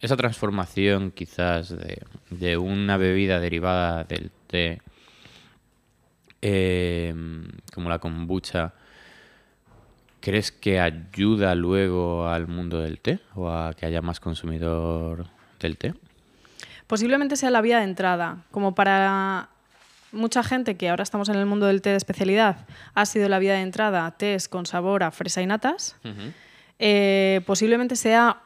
esa 0.00 0.16
transformación 0.16 1.10
quizás 1.10 1.70
de, 1.70 2.02
de 2.30 2.56
una 2.56 2.96
bebida 2.96 3.40
derivada 3.40 4.04
del 4.04 4.30
té, 4.46 4.80
em, 6.40 7.48
como 7.74 7.90
la 7.90 7.98
kombucha, 7.98 8.74
¿crees 10.20 10.52
que 10.52 10.78
ayuda 10.80 11.54
luego 11.54 12.28
al 12.28 12.46
mundo 12.46 12.80
del 12.80 13.00
té 13.00 13.18
o 13.34 13.50
a 13.50 13.74
que 13.74 13.86
haya 13.86 14.02
más 14.02 14.20
consumidor 14.20 15.26
del 15.58 15.76
té? 15.76 15.94
Posiblemente 16.86 17.36
sea 17.36 17.50
la 17.50 17.60
vía 17.60 17.78
de 17.78 17.84
entrada, 17.84 18.44
como 18.50 18.74
para 18.74 19.50
mucha 20.12 20.42
gente 20.42 20.76
que 20.76 20.88
ahora 20.88 21.02
estamos 21.02 21.28
en 21.28 21.36
el 21.36 21.44
mundo 21.44 21.66
del 21.66 21.82
té 21.82 21.90
de 21.90 21.96
especialidad, 21.96 22.66
ha 22.94 23.04
sido 23.04 23.28
la 23.28 23.38
vía 23.38 23.54
de 23.54 23.60
entrada 23.60 24.10
tés 24.12 24.48
con 24.48 24.64
sabor 24.64 25.02
a 25.02 25.10
fresa 25.10 25.42
y 25.42 25.46
natas. 25.46 25.96
eh, 26.78 27.40
posiblemente 27.44 27.96
sea 27.96 28.42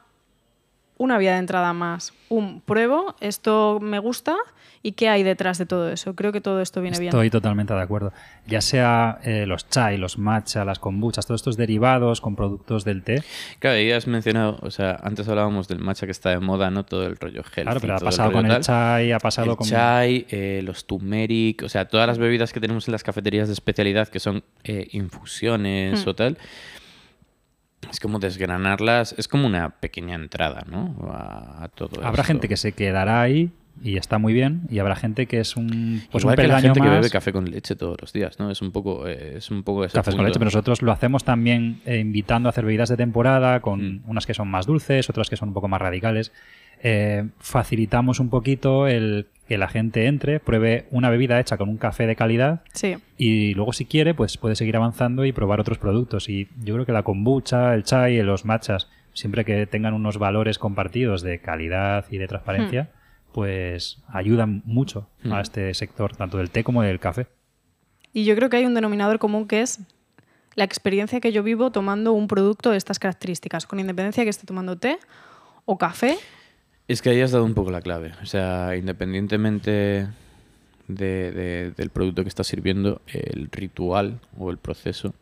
una 1.02 1.18
vía 1.18 1.32
de 1.32 1.38
entrada 1.38 1.72
más. 1.72 2.12
Un 2.28 2.60
pruebo, 2.60 3.16
esto 3.20 3.78
me 3.80 3.98
gusta 3.98 4.36
y 4.84 4.92
qué 4.92 5.08
hay 5.08 5.22
detrás 5.22 5.58
de 5.58 5.66
todo 5.66 5.90
eso. 5.90 6.14
Creo 6.14 6.32
que 6.32 6.40
todo 6.40 6.60
esto 6.60 6.80
viene 6.80 6.98
bien. 6.98 7.10
Estoy 7.10 7.30
totalmente 7.30 7.72
de 7.72 7.80
acuerdo. 7.80 8.12
Ya 8.46 8.60
sea 8.60 9.18
eh, 9.24 9.46
los 9.46 9.68
chai, 9.68 9.96
los 9.96 10.18
matcha, 10.18 10.64
las 10.64 10.78
kombuchas, 10.78 11.26
todos 11.26 11.40
estos 11.40 11.56
derivados 11.56 12.20
con 12.20 12.34
productos 12.34 12.84
del 12.84 13.02
té. 13.02 13.22
Claro, 13.58 13.78
y 13.78 13.92
has 13.92 14.06
mencionado, 14.06 14.58
o 14.62 14.70
sea, 14.70 14.98
antes 15.02 15.28
hablábamos 15.28 15.68
del 15.68 15.78
matcha 15.78 16.06
que 16.06 16.12
está 16.12 16.30
de 16.30 16.40
moda, 16.40 16.70
¿no? 16.70 16.84
Todo 16.84 17.06
el 17.06 17.16
rollo 17.16 17.42
healthy. 17.42 17.62
Claro, 17.62 17.80
pero 17.80 17.96
ha 17.96 18.00
pasado 18.00 18.32
con 18.32 18.50
el 18.50 18.60
chai, 18.60 19.12
ha 19.12 19.18
pasado 19.18 19.52
el 19.52 19.56
con... 19.56 19.68
chai, 19.68 20.26
eh, 20.30 20.62
los 20.64 20.86
turmeric, 20.86 21.62
o 21.62 21.68
sea, 21.68 21.86
todas 21.86 22.06
las 22.06 22.18
bebidas 22.18 22.52
que 22.52 22.60
tenemos 22.60 22.88
en 22.88 22.92
las 22.92 23.02
cafeterías 23.04 23.48
de 23.48 23.54
especialidad 23.54 24.08
que 24.08 24.20
son 24.20 24.42
eh, 24.64 24.88
infusiones 24.92 26.04
Hmm. 26.04 26.08
o 26.08 26.14
tal. 26.14 26.38
Es 27.90 28.00
como 28.00 28.18
desgranarlas, 28.18 29.14
es 29.18 29.28
como 29.28 29.46
una 29.46 29.70
pequeña 29.70 30.14
entrada, 30.14 30.64
¿no? 30.70 30.94
A, 31.10 31.64
a 31.64 31.68
todo 31.68 31.96
Habrá 31.98 32.22
esto. 32.22 32.24
gente 32.24 32.48
que 32.48 32.56
se 32.56 32.72
quedará 32.72 33.20
ahí 33.20 33.50
y 33.82 33.96
está 33.96 34.18
muy 34.18 34.32
bien, 34.32 34.62
y 34.70 34.78
habrá 34.78 34.94
gente 34.94 35.26
que 35.26 35.40
es 35.40 35.56
un, 35.56 36.02
pues 36.12 36.22
Igual 36.22 36.38
un 36.38 36.42
que 36.42 36.48
la 36.48 36.60
gente 36.60 36.80
que 36.80 36.86
más. 36.86 36.98
bebe 36.98 37.10
café 37.10 37.32
con 37.32 37.50
leche 37.50 37.74
todos 37.74 37.96
los 38.00 38.12
días, 38.12 38.38
¿no? 38.38 38.50
Es 38.50 38.62
un 38.62 38.70
poco, 38.70 39.08
eh, 39.08 39.34
es 39.38 39.50
un 39.50 39.62
poco 39.62 39.84
ese 39.84 39.94
Cafés 39.94 40.14
con 40.14 40.18
punto. 40.18 40.28
leche, 40.28 40.38
pero 40.38 40.46
nosotros 40.48 40.82
lo 40.82 40.92
hacemos 40.92 41.24
también 41.24 41.80
eh, 41.86 41.98
invitando 41.98 42.48
a 42.48 42.50
hacer 42.50 42.64
bebidas 42.64 42.90
de 42.90 42.96
temporada, 42.96 43.60
con 43.60 43.96
Mm. 43.96 44.02
unas 44.06 44.26
que 44.26 44.34
son 44.34 44.48
más 44.48 44.66
dulces, 44.66 45.08
otras 45.10 45.28
que 45.30 45.36
son 45.36 45.48
un 45.48 45.54
poco 45.54 45.68
más 45.68 45.80
radicales. 45.80 46.32
Eh, 46.82 47.28
facilitamos 47.38 48.18
un 48.20 48.28
poquito 48.28 48.86
el 48.88 49.26
que 49.48 49.56
la 49.58 49.68
gente 49.68 50.06
entre, 50.06 50.40
pruebe 50.40 50.86
una 50.90 51.10
bebida 51.10 51.38
hecha 51.38 51.56
con 51.56 51.68
un 51.68 51.76
café 51.76 52.06
de 52.06 52.16
calidad 52.16 52.62
Sí. 52.72 52.96
y 53.18 53.54
luego 53.54 53.72
si 53.72 53.84
quiere 53.84 54.14
pues 54.14 54.36
puede 54.38 54.56
seguir 54.56 54.76
avanzando 54.76 55.24
y 55.24 55.32
probar 55.32 55.60
otros 55.60 55.78
productos. 55.78 56.28
Y 56.28 56.48
yo 56.64 56.74
creo 56.74 56.86
que 56.86 56.92
la 56.92 57.02
kombucha, 57.02 57.74
el 57.74 57.84
chai, 57.84 58.20
los 58.22 58.44
matchas, 58.44 58.88
siempre 59.12 59.44
que 59.44 59.66
tengan 59.66 59.94
unos 59.94 60.18
valores 60.18 60.58
compartidos 60.58 61.22
de 61.22 61.40
calidad 61.40 62.06
y 62.10 62.18
de 62.18 62.28
transparencia, 62.28 62.90
pues 63.32 64.02
ayudan 64.08 64.62
mucho 64.64 65.08
Hmm. 65.22 65.32
a 65.34 65.40
este 65.40 65.72
sector, 65.74 66.16
tanto 66.16 66.38
del 66.38 66.50
té 66.50 66.64
como 66.64 66.82
del 66.82 66.98
café. 67.00 67.26
Y 68.12 68.24
yo 68.24 68.34
creo 68.36 68.50
que 68.50 68.56
hay 68.58 68.66
un 68.66 68.74
denominador 68.74 69.18
común 69.18 69.46
que 69.48 69.60
es 69.62 69.80
la 70.54 70.64
experiencia 70.64 71.20
que 71.20 71.32
yo 71.32 71.42
vivo 71.42 71.70
tomando 71.72 72.12
un 72.12 72.28
producto 72.28 72.70
de 72.70 72.76
estas 72.76 72.98
características, 72.98 73.66
con 73.66 73.80
independencia 73.80 74.20
de 74.22 74.26
que 74.26 74.30
esté 74.30 74.46
tomando 74.46 74.76
té 74.76 74.98
o 75.64 75.78
café. 75.78 76.16
Es 76.88 77.00
que 77.00 77.10
ahí 77.10 77.20
has 77.20 77.30
dado 77.30 77.44
un 77.44 77.54
poco 77.54 77.70
la 77.70 77.80
clave. 77.80 78.12
O 78.22 78.26
sea, 78.26 78.76
independientemente 78.76 80.08
de- 80.88 81.30
de- 81.32 81.70
del 81.76 81.90
producto 81.90 82.22
que 82.22 82.28
estás 82.28 82.46
sirviendo, 82.46 83.00
el 83.06 83.48
ritual 83.50 84.20
o 84.38 84.50
el 84.50 84.58
proceso 84.58 85.14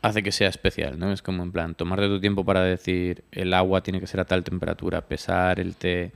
hace 0.00 0.22
que 0.22 0.32
sea 0.32 0.48
especial, 0.48 0.98
¿no? 0.98 1.12
Es 1.12 1.22
como 1.22 1.42
en 1.42 1.52
plan, 1.52 1.74
tomarte 1.74 2.06
tu 2.06 2.20
tiempo 2.20 2.44
para 2.44 2.62
decir 2.62 3.24
el 3.32 3.52
agua 3.52 3.82
tiene 3.82 4.00
que 4.00 4.06
ser 4.06 4.20
a 4.20 4.24
tal 4.24 4.44
temperatura, 4.44 5.00
pesar 5.02 5.60
el 5.60 5.74
té, 5.74 6.12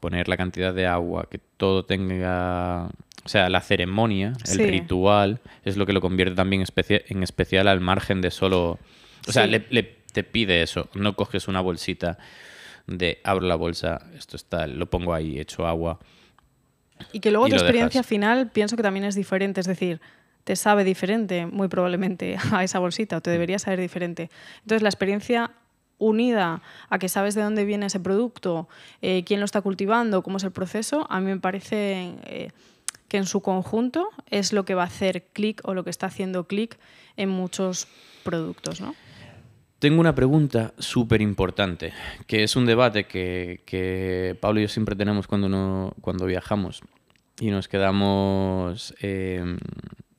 poner 0.00 0.28
la 0.28 0.36
cantidad 0.36 0.72
de 0.74 0.86
agua, 0.86 1.26
que 1.30 1.40
todo 1.56 1.84
tenga... 1.84 2.88
O 3.24 3.28
sea, 3.28 3.48
la 3.48 3.60
ceremonia, 3.60 4.34
el 4.48 4.58
ritual, 4.70 5.40
es 5.64 5.76
lo 5.76 5.84
que 5.86 5.92
lo 5.92 6.00
convierte 6.00 6.36
también 6.36 6.62
especia- 6.62 7.02
en 7.08 7.22
especial 7.24 7.66
al 7.68 7.80
margen 7.80 8.20
de 8.20 8.30
solo... 8.30 8.78
O 9.28 9.32
sea, 9.32 9.44
Sí. 9.46 9.50
le, 9.50 9.64
le- 9.70 9.96
te 10.12 10.22
pide 10.22 10.62
eso, 10.62 10.88
no 10.94 11.14
coges 11.16 11.48
una 11.48 11.60
bolsita 11.60 12.18
de 12.86 13.20
abro 13.24 13.46
la 13.46 13.56
bolsa, 13.56 14.06
esto 14.16 14.36
está, 14.36 14.66
lo 14.66 14.88
pongo 14.88 15.14
ahí, 15.14 15.38
echo 15.38 15.66
agua. 15.66 15.98
Y 17.12 17.20
que 17.20 17.30
luego 17.30 17.46
Y 17.48 17.50
tu 17.50 17.56
experiencia 17.56 18.00
dejas. 18.00 18.06
final 18.06 18.50
pienso 18.50 18.76
que 18.76 18.82
también 18.82 19.04
es 19.04 19.14
diferente, 19.14 19.60
es 19.60 19.66
decir, 19.66 20.00
te 20.44 20.56
sabe 20.56 20.84
diferente, 20.84 21.46
muy 21.46 21.68
probablemente, 21.68 22.36
a 22.52 22.64
esa 22.64 22.78
bolsita, 22.78 23.16
o 23.16 23.20
te 23.20 23.30
debería 23.30 23.58
saber 23.58 23.80
diferente. 23.80 24.30
Entonces, 24.62 24.82
la 24.82 24.88
experiencia 24.88 25.50
unida 25.98 26.62
a 26.90 26.98
que 26.98 27.08
sabes 27.08 27.34
de 27.34 27.42
dónde 27.42 27.64
viene 27.64 27.86
ese 27.86 28.00
producto, 28.00 28.68
eh, 29.02 29.24
quién 29.24 29.40
lo 29.40 29.46
está 29.46 29.62
cultivando, 29.62 30.22
cómo 30.22 30.36
es 30.36 30.44
el 30.44 30.52
proceso, 30.52 31.06
a 31.10 31.20
mí 31.20 31.26
me 31.26 31.38
parece 31.38 32.14
eh, 32.24 32.50
que 33.08 33.16
en 33.16 33.26
su 33.26 33.40
conjunto 33.40 34.08
es 34.30 34.52
lo 34.52 34.64
que 34.64 34.74
va 34.74 34.82
a 34.82 34.86
hacer 34.86 35.24
clic 35.32 35.62
o 35.64 35.74
lo 35.74 35.84
que 35.84 35.90
está 35.90 36.06
haciendo 36.06 36.46
clic 36.46 36.78
en 37.16 37.30
muchos 37.30 37.88
productos, 38.24 38.80
¿no? 38.80 38.94
Tengo 39.78 40.00
una 40.00 40.14
pregunta 40.14 40.72
súper 40.78 41.20
importante, 41.20 41.92
que 42.26 42.42
es 42.42 42.56
un 42.56 42.64
debate 42.64 43.04
que, 43.04 43.60
que 43.66 44.36
Pablo 44.40 44.60
y 44.60 44.62
yo 44.64 44.68
siempre 44.68 44.96
tenemos 44.96 45.26
cuando, 45.26 45.48
no, 45.48 45.92
cuando 46.00 46.24
viajamos 46.24 46.80
y 47.40 47.50
nos 47.50 47.68
quedamos 47.68 48.94
eh, 49.02 49.58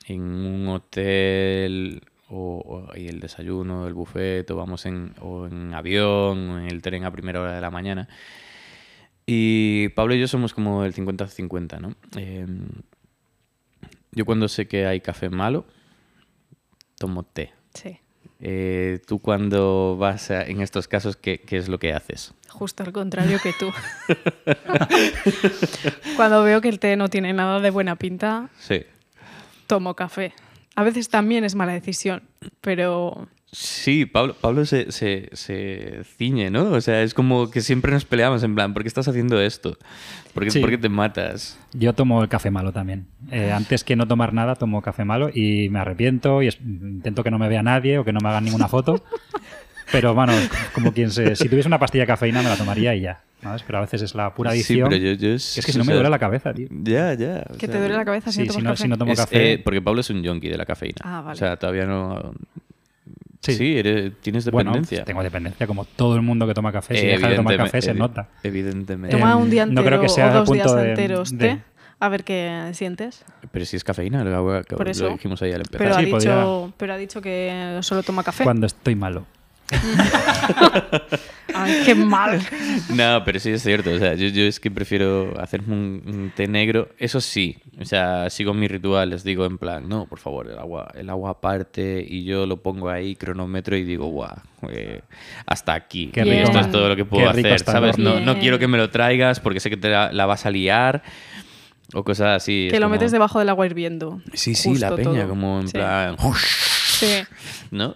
en 0.06 0.22
un 0.22 0.68
hotel 0.68 2.02
o, 2.30 2.86
o- 2.92 2.96
y 2.98 3.08
el 3.08 3.20
desayuno, 3.20 3.88
el 3.88 3.96
buffet, 3.96 4.50
o 4.52 4.56
vamos 4.56 4.86
en, 4.86 5.14
o 5.22 5.48
en 5.48 5.74
avión, 5.74 6.50
o 6.52 6.60
en 6.60 6.68
el 6.68 6.82
tren 6.84 7.04
a 7.04 7.12
primera 7.12 7.42
hora 7.42 7.56
de 7.56 7.62
la 7.62 7.72
mañana. 7.72 8.08
Y 9.26 9.90
Pablo 9.90 10.14
y 10.14 10.20
yo 10.20 10.28
somos 10.28 10.54
como 10.54 10.86
el 10.86 10.94
50-50, 10.94 11.80
¿no? 11.82 11.96
Eh, 12.16 12.46
yo 14.12 14.24
cuando 14.26 14.48
sé 14.48 14.68
que 14.68 14.86
hay 14.86 15.02
café 15.02 15.30
malo, 15.30 15.66
tomo 17.00 17.24
té. 17.24 17.52
Sí. 17.74 17.98
Eh, 18.40 19.00
tú 19.08 19.20
cuando 19.20 19.98
vas 19.98 20.30
a- 20.30 20.44
en 20.44 20.62
estos 20.62 20.88
casos, 20.88 21.16
¿qué, 21.16 21.40
qué 21.40 21.58
es 21.58 21.68
lo 21.70 21.80
que 21.80 21.92
haces? 21.94 22.34
Justo 22.50 22.84
al 22.84 22.92
contrario 22.92 23.40
que 23.42 23.52
tú. 23.54 23.72
Cuando 26.16 26.44
veo 26.44 26.62
que 26.62 26.70
el 26.70 26.80
té 26.80 26.96
no 26.98 27.10
tiene 27.10 27.34
nada 27.34 27.60
de 27.60 27.70
buena 27.70 27.96
pinta, 27.96 28.50
Sí. 28.60 28.84
tomo 29.68 29.96
café. 29.96 30.34
A 30.76 30.84
veces 30.84 31.10
también 31.10 31.44
es 31.44 31.56
mala 31.56 31.74
decisión, 31.74 32.22
pero 32.62 33.28
Sí, 33.52 34.06
Pablo, 34.06 34.36
Pablo 34.40 34.66
se, 34.66 34.92
se, 34.92 35.30
se 35.32 36.02
ciñe, 36.18 36.50
¿no? 36.52 36.70
O 36.72 36.82
sea, 36.82 37.02
es 37.02 37.14
como 37.14 37.50
que 37.50 37.62
siempre 37.62 37.92
nos 37.94 38.04
peleamos 38.04 38.44
en 38.44 38.54
plan, 38.56 38.74
¿por 38.74 38.84
qué 38.84 38.90
estás 38.90 39.08
haciendo 39.08 39.40
esto? 39.40 39.78
¿Por 40.34 40.44
qué, 40.44 40.52
Sí. 40.52 40.60
por 40.60 40.70
qué 40.70 40.78
te 40.78 40.90
matas? 40.90 41.58
Yo 41.74 41.94
tomo 41.94 42.22
el 42.22 42.28
café 42.28 42.52
malo 42.52 42.74
también. 42.74 43.08
Eh, 43.32 43.52
antes 43.52 43.86
que 43.86 43.96
no 43.96 44.06
tomar 44.06 44.34
nada, 44.34 44.56
tomo 44.56 44.82
café 44.82 45.06
malo 45.06 45.30
y 45.34 45.70
me 45.70 45.80
arrepiento 45.80 46.42
y 46.44 46.48
es- 46.48 46.60
intento 46.60 47.24
que 47.24 47.32
no 47.32 47.40
me 47.40 47.48
vea 47.48 47.64
nadie 47.64 47.98
o 48.00 48.04
que 48.04 48.12
no 48.12 48.20
me 48.22 48.28
hagan 48.30 48.44
ninguna 48.44 48.68
foto. 48.68 49.04
Pero 49.94 50.14
bueno, 50.14 50.34
como 50.74 50.92
quien 50.92 51.10
se. 51.12 51.38
Si 51.38 51.48
tuviese 51.48 51.68
una 51.70 51.80
pastilla 51.80 52.04
de 52.04 52.08
cafeína 52.08 52.42
me 52.42 52.50
la 52.50 52.58
tomaría 52.58 52.94
y 52.96 53.02
ya. 53.02 53.22
¿sabes? 53.42 53.64
Pero 53.64 53.78
a 53.78 53.82
veces 53.82 54.02
es 54.02 54.14
la 54.16 54.34
pura 54.34 54.52
Sí, 54.52 54.58
adicción. 54.58 54.90
pero 54.90 55.02
yo, 55.02 55.14
yo 55.14 55.30
Es 55.36 55.62
que 55.66 55.72
si 55.72 55.78
no 55.78 55.86
me 55.86 55.94
duele 55.94 56.10
la 56.10 56.20
cabeza, 56.20 56.54
tío. 56.54 56.68
Ya, 56.72 57.14
ya. 57.14 57.46
o 57.50 57.54
que 57.54 57.68
te 57.68 57.74
sea, 57.74 57.80
duele 57.80 57.96
la 57.96 58.04
cabeza 58.04 58.32
si 58.32 58.42
Sí, 58.42 58.48
no 58.48 58.54
si 58.54 58.58
tomas 58.60 58.64
no, 58.64 58.70
café. 58.72 58.84
si 58.84 58.88
no 58.90 58.98
tomo 58.98 59.12
es, 59.14 59.20
café. 59.20 59.54
eh, 59.54 59.60
porque 59.60 59.82
Pablo 59.82 60.02
es 60.02 60.10
un 60.10 60.22
yonki 60.22 60.50
de 60.50 60.58
la 60.58 60.66
cafeína. 60.66 60.98
Ah, 61.04 61.22
vale. 61.22 61.34
O 61.34 61.36
sea, 61.38 61.56
todavía 61.56 61.86
no... 61.86 62.34
Sí. 63.54 63.58
Sí, 63.58 63.78
eres- 63.78 64.14
tienes 64.22 64.50
bueno, 64.52 64.72
dependencia. 64.72 65.04
tengo 65.06 65.24
dependencia, 65.24 65.68
como 65.68 65.86
todo 65.86 66.16
el 66.16 66.22
mundo 66.22 66.46
que 66.48 66.54
toma 66.54 66.72
café. 66.72 66.96
Si 66.98 67.06
Eh, 67.06 67.08
deja 67.12 67.28
de 67.30 67.36
tomar 67.36 67.54
evidentemente- 67.54 67.72
café, 67.72 67.82
se 67.82 67.94
nota. 67.94 68.28
Evidentemente. 68.44 69.16
Toma 69.18 69.32
Em, 69.34 69.38
un 69.40 69.50
día 69.50 69.66
no 69.66 69.72
entero 69.72 69.88
creo 69.88 70.02
que 70.02 70.10
sea 70.10 70.30
o 70.30 70.34
dos 70.34 70.48
punto 70.48 70.64
días 70.64 70.76
de- 70.76 70.90
enteros 70.90 71.32
de- 71.38 71.38
té, 71.56 71.62
a 72.00 72.10
ver 72.10 72.24
qué 72.24 72.70
sientes. 72.74 73.24
Pero 73.52 73.66
si 73.66 73.76
es 73.78 73.84
cafeína, 73.84 74.24
lo, 74.24 74.54
lo- 74.60 74.64
Por 74.64 74.88
eso. 74.90 75.06
lo 75.06 75.12
dijimos 75.12 75.42
ahí 75.42 75.52
al 75.52 75.62
empezar. 75.62 75.80
Pero, 75.80 75.96
ha 75.96 76.00
dicho, 76.00 76.12
podría- 76.12 76.46
pero 76.78 76.94
ha 76.94 76.98
dicho 76.98 77.22
que 77.22 77.80
solo 77.82 78.04
toma 78.04 78.24
café. 78.24 78.44
Cuando 78.44 78.66
estoy 78.68 78.96
malo. 78.96 79.26
Ay, 81.54 81.82
qué 81.86 81.96
mal. 81.96 82.40
No, 82.94 83.22
pero 83.26 83.40
sí 83.40 83.50
es 83.52 83.62
cierto. 83.64 83.92
O 83.92 83.98
sea, 84.00 84.14
yo, 84.16 84.28
yo 84.28 84.44
es 84.44 84.60
que 84.60 84.72
prefiero 84.72 85.34
hacerme 85.40 85.74
un, 85.74 86.02
un 86.06 86.32
té 86.36 86.48
negro. 86.48 86.90
Eso 86.98 87.20
sí, 87.22 87.58
o 87.80 87.86
sea, 87.86 88.30
sigo 88.30 88.54
mi 88.54 88.68
ritual. 88.68 89.10
Les 89.10 89.24
digo 89.24 89.46
en 89.46 89.58
plan, 89.58 89.88
no, 89.90 90.06
por 90.06 90.20
favor, 90.20 90.50
el 90.50 90.58
agua, 90.58 90.92
el 90.96 91.10
agua 91.10 91.32
aparte 91.32 92.06
y 92.08 92.24
yo 92.24 92.46
lo 92.46 92.58
pongo 92.62 92.90
ahí, 92.90 93.16
cronómetro 93.16 93.76
y 93.76 93.84
digo, 93.84 94.06
guau, 94.08 94.36
eh, 94.70 95.02
hasta 95.46 95.74
aquí. 95.74 96.08
Qué 96.14 96.24
rico 96.24 96.44
Esto 96.44 96.60
es 96.60 96.72
todo 96.72 96.90
lo 96.90 96.96
que 96.96 97.06
puedo 97.06 97.30
hacer, 97.30 97.60
¿sabes? 97.60 97.98
¿no? 97.98 98.20
No, 98.20 98.38
quiero 98.40 98.58
que 98.60 98.68
me 98.68 98.78
lo 98.78 98.90
traigas 98.90 99.40
porque 99.40 99.60
sé 99.60 99.70
que 99.70 99.78
te 99.78 99.90
la, 99.90 100.12
la 100.12 100.26
vas 100.26 100.46
a 100.46 100.52
liar 100.52 101.04
o 101.94 102.04
cosas 102.04 102.36
así. 102.38 102.68
que 102.70 102.76
es 102.76 102.82
lo 102.82 102.88
como- 102.88 102.96
metes 102.96 103.12
debajo 103.12 103.40
del 103.40 103.50
agua 103.50 103.66
hirviendo. 103.66 104.22
Sí, 104.34 104.56
sí, 104.56 104.76
la 104.76 104.96
peña, 104.96 105.22
todo. 105.22 105.30
como 105.30 105.60
en 105.62 105.68
Sí. 105.68 105.74
plan, 105.74 106.16
Sí. 107.00 107.08
¿no? 107.72 107.96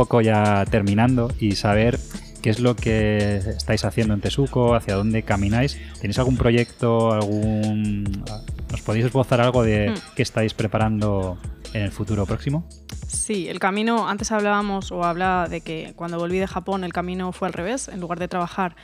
Poco 0.00 0.22
ya 0.22 0.64
terminando 0.64 1.30
y 1.38 1.56
saber 1.56 1.98
qué 2.40 2.48
es 2.48 2.58
lo 2.58 2.74
que 2.74 3.36
estáis 3.36 3.84
haciendo 3.84 4.14
en 4.14 4.22
Tesuco, 4.22 4.74
hacia 4.74 4.94
dónde 4.94 5.24
camináis. 5.24 5.78
¿Tenéis 6.00 6.18
algún 6.18 6.38
proyecto, 6.38 7.12
algún... 7.12 8.24
¿Nos 8.70 8.80
podéis 8.80 9.04
esbozar 9.04 9.42
algo 9.42 9.62
de 9.62 9.90
Mm. 9.90 9.94
qué 10.16 10.22
estáis 10.22 10.54
preparando 10.54 11.36
en 11.74 11.82
el 11.82 11.92
futuro 11.92 12.24
próximo? 12.24 12.66
Sí, 13.08 13.46
el 13.50 13.58
camino, 13.58 14.08
antes 14.08 14.32
hablábamos 14.32 14.90
o 14.90 15.04
hablaba 15.04 15.48
de 15.48 15.60
que 15.60 15.92
cuando 15.96 16.18
volví 16.18 16.38
de 16.38 16.46
Japón 16.46 16.82
el 16.82 16.94
camino 16.94 17.30
fue 17.32 17.48
al 17.48 17.52
revés, 17.52 17.88
en 17.88 18.00
lugar 18.00 18.18
de 18.18 18.28
trabajar 18.28 18.76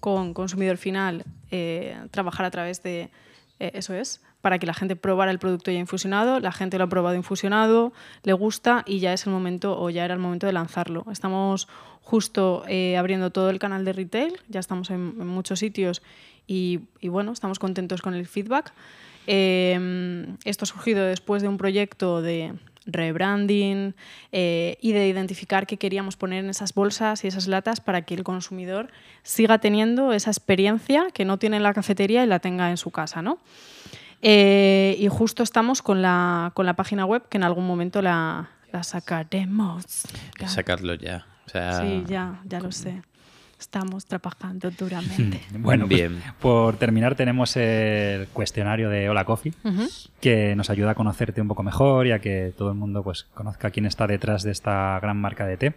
con 0.00 0.32
consumidor 0.32 0.78
final, 0.78 1.24
eh, 1.50 1.94
trabajar 2.10 2.46
a 2.46 2.50
través 2.50 2.82
de, 2.82 3.10
eh, 3.60 3.72
eso 3.74 3.94
es, 3.94 4.20
para 4.40 4.58
que 4.58 4.66
la 4.66 4.74
gente 4.74 4.96
probara 4.96 5.30
el 5.30 5.38
producto 5.38 5.70
ya 5.70 5.78
infusionado, 5.78 6.40
la 6.40 6.52
gente 6.52 6.78
lo 6.78 6.84
ha 6.84 6.88
probado 6.88 7.16
infusionado, 7.16 7.92
le 8.22 8.32
gusta 8.32 8.84
y 8.86 9.00
ya 9.00 9.12
es 9.12 9.26
el 9.26 9.32
momento 9.32 9.80
o 9.80 9.90
ya 9.90 10.04
era 10.04 10.14
el 10.14 10.20
momento 10.20 10.46
de 10.46 10.52
lanzarlo. 10.52 11.04
Estamos 11.10 11.68
justo 12.02 12.64
eh, 12.68 12.96
abriendo 12.96 13.30
todo 13.30 13.50
el 13.50 13.58
canal 13.58 13.84
de 13.84 13.92
retail, 13.92 14.38
ya 14.48 14.60
estamos 14.60 14.90
en, 14.90 15.26
muchos 15.26 15.58
sitios 15.58 16.02
y, 16.46 16.80
y 17.00 17.08
bueno, 17.08 17.32
estamos 17.32 17.58
contentos 17.58 18.00
con 18.02 18.14
el 18.14 18.26
feedback. 18.26 18.72
Eh, 19.26 20.26
esto 20.44 20.64
ha 20.64 20.66
surgido 20.66 21.04
después 21.04 21.42
de 21.42 21.48
un 21.48 21.58
proyecto 21.58 22.22
de 22.22 22.54
rebranding 22.88 23.94
eh, 24.32 24.76
y 24.80 24.92
de 24.92 25.06
identificar 25.06 25.66
qué 25.66 25.76
queríamos 25.76 26.16
poner 26.16 26.42
en 26.42 26.50
esas 26.50 26.74
bolsas 26.74 27.24
y 27.24 27.28
esas 27.28 27.46
latas 27.46 27.80
para 27.80 28.02
que 28.02 28.14
el 28.14 28.24
consumidor 28.24 28.88
siga 29.22 29.58
teniendo 29.58 30.12
esa 30.12 30.30
experiencia 30.30 31.06
que 31.12 31.24
no 31.24 31.38
tiene 31.38 31.58
en 31.58 31.62
la 31.62 31.74
cafetería 31.74 32.24
y 32.24 32.26
la 32.26 32.40
tenga 32.40 32.70
en 32.70 32.76
su 32.76 32.90
casa. 32.90 33.22
¿no? 33.22 33.38
Eh, 34.22 34.96
y 34.98 35.08
justo 35.08 35.42
estamos 35.42 35.82
con 35.82 36.02
la, 36.02 36.50
con 36.54 36.66
la 36.66 36.74
página 36.74 37.04
web 37.04 37.28
que 37.28 37.36
en 37.36 37.44
algún 37.44 37.66
momento 37.66 38.02
la, 38.02 38.50
la 38.72 38.82
sacaremos. 38.82 39.84
Ya. 40.40 40.48
Sacadlo 40.48 40.94
ya. 40.94 41.26
O 41.46 41.50
sea, 41.50 41.80
Sí, 41.80 42.04
ya, 42.06 42.40
ya 42.44 42.60
lo 42.60 42.72
sé. 42.72 43.02
Estamos 43.58 44.06
trabajando 44.06 44.70
duramente. 44.70 45.40
Bueno, 45.58 45.86
pues, 45.88 45.98
Bien. 45.98 46.22
por 46.40 46.76
terminar 46.76 47.16
tenemos 47.16 47.56
el 47.56 48.28
cuestionario 48.28 48.88
de 48.88 49.08
Hola 49.08 49.24
Coffee, 49.24 49.52
que 50.20 50.54
nos 50.54 50.70
ayuda 50.70 50.92
a 50.92 50.94
conocerte 50.94 51.40
un 51.40 51.48
poco 51.48 51.62
mejor 51.62 52.06
y 52.06 52.12
a 52.12 52.20
que 52.20 52.52
todo 52.56 52.68
el 52.70 52.76
mundo 52.76 53.02
pues, 53.02 53.24
conozca 53.34 53.70
quién 53.70 53.86
está 53.86 54.06
detrás 54.06 54.44
de 54.44 54.52
esta 54.52 54.98
gran 55.00 55.16
marca 55.16 55.46
de 55.46 55.56
té. 55.56 55.74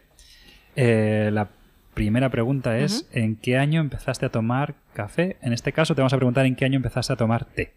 Eh, 0.75 1.29
la 1.33 1.49
primera 1.93 2.29
pregunta 2.29 2.77
es, 2.77 3.07
¿en 3.11 3.35
qué 3.35 3.57
año 3.57 3.81
empezaste 3.81 4.25
a 4.25 4.29
tomar 4.29 4.75
café? 4.93 5.37
En 5.41 5.51
este 5.51 5.73
caso 5.73 5.95
te 5.95 6.01
vamos 6.01 6.13
a 6.13 6.17
preguntar 6.17 6.45
en 6.45 6.55
qué 6.55 6.65
año 6.65 6.77
empezaste 6.77 7.13
a 7.13 7.15
tomar 7.15 7.45
té. 7.45 7.73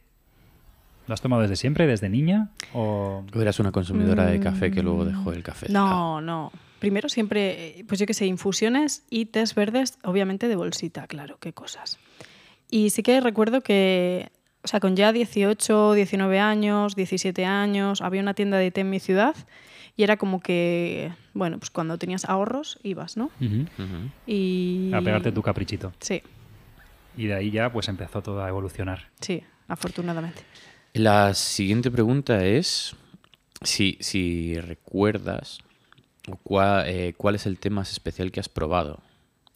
¿Lo 1.07 1.15
has 1.15 1.21
tomado 1.21 1.43
desde 1.43 1.57
siempre, 1.57 1.87
desde 1.87 2.09
niña? 2.09 2.49
O... 2.73 3.25
O 3.35 3.41
eras 3.41 3.59
una 3.61 3.73
consumidora 3.73 4.25
de 4.27 4.41
café 4.41 4.71
que 4.71 4.83
luego 4.83 5.05
dejó 5.05 5.33
el 5.33 5.43
café. 5.43 5.67
No, 5.71 6.21
no. 6.21 6.51
Primero 6.85 7.09
siempre, 7.09 7.79
eh, 7.79 7.85
pues 7.89 7.99
yo 7.99 8.05
qué 8.05 8.13
sé, 8.13 8.27
infusiones 8.27 9.05
y 9.09 9.25
tés 9.25 9.55
verdes, 9.55 9.97
obviamente 10.05 10.49
de 10.49 10.55
bolsita, 10.55 11.07
claro, 11.07 11.39
qué 11.41 11.55
cosas. 11.55 11.99
Y 12.71 12.91
sí 12.91 13.03
que 13.03 13.23
recuerdo 13.23 13.63
que, 13.63 14.29
o 14.63 14.69
sea, 14.69 14.81
con 14.81 14.95
ya 14.95 15.11
18, 15.11 15.95
19 15.95 16.39
años, 16.41 16.95
17 16.95 17.47
años, 17.47 18.03
había 18.03 18.21
una 18.21 18.35
tienda 18.35 18.59
de 18.59 18.71
té 18.71 18.83
en 18.83 18.91
mi 18.91 19.01
ciudad 19.01 19.35
y 19.97 20.03
era 20.03 20.19
como 20.19 20.41
que, 20.43 21.11
bueno, 21.33 21.59
pues 21.59 21.71
cuando 21.71 21.97
tenías 21.97 22.27
ahorros 22.27 22.79
ibas, 22.83 23.17
¿no? 23.17 23.31
Ujú. 23.41 23.63
Ujú. 23.83 24.11
Y... 24.27 24.91
A 24.93 25.01
pegarte 25.01 25.33
tu 25.33 25.41
caprichito. 25.41 25.91
Sí, 26.01 26.21
Y 27.17 27.29
de 27.29 27.35
ahí 27.35 27.51
ya 27.51 27.73
pues 27.73 27.89
empezó 27.89 28.21
todo 28.21 28.45
a 28.45 28.49
evolucionar. 28.51 29.09
sí, 29.23 29.43
afortunadamente. 29.69 30.43
La 30.93 31.33
siguiente 31.33 31.91
pregunta 31.91 32.45
es 32.45 32.95
si, 33.63 33.97
si 34.01 34.61
recuerdas 34.61 35.61
cuál, 36.43 36.85
eh, 36.89 37.15
cuál 37.17 37.35
es 37.35 37.47
el 37.47 37.59
té 37.59 37.71
más 37.71 37.91
especial 37.93 38.31
que 38.33 38.41
has 38.41 38.49
probado. 38.49 39.01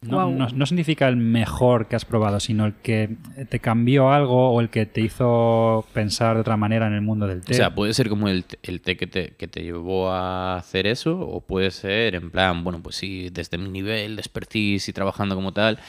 No, 0.01 0.11
Guau. 0.15 0.31
no- 0.31 0.47
no 0.47 0.65
significa 0.65 1.09
el 1.09 1.17
mejor 1.17 1.89
que 1.89 1.97
has 1.97 2.05
probado, 2.05 2.39
sino 2.39 2.65
el 2.65 2.73
que 2.75 3.17
te 3.49 3.59
cambió 3.59 4.11
algo 4.11 4.51
o 4.51 4.61
el 4.61 4.69
que 4.69 4.85
te 4.85 5.01
hizo 5.01 5.85
pensar 5.93 6.35
de 6.35 6.41
otra 6.41 6.55
manera 6.55 6.87
en 6.87 6.93
el 6.93 7.01
mundo 7.01 7.27
del 7.27 7.41
té. 7.41 7.51
O 7.51 7.55
sea, 7.57 7.75
puede 7.75 7.93
ser 7.93 8.07
como 8.07 8.29
el, 8.29 8.45
el 8.63 8.79
té 8.79 8.95
que 8.95 9.07
te, 9.07 9.31
que 9.35 9.49
te 9.49 9.61
llevó 9.61 10.09
a 10.09 10.55
hacer 10.55 10.87
eso, 10.87 11.19
o 11.19 11.41
puede 11.41 11.69
ser 11.71 12.15
en 12.15 12.31
plan, 12.31 12.63
bueno, 12.63 12.81
pues 12.81 12.95
sí, 12.95 13.29
desde 13.29 13.57
mi 13.57 13.67
nivel 13.69 14.15
de 14.15 14.21
expertise 14.21 14.87
y 14.87 14.93
trabajando 14.93 15.35
como 15.35 15.51
tal. 15.51 15.79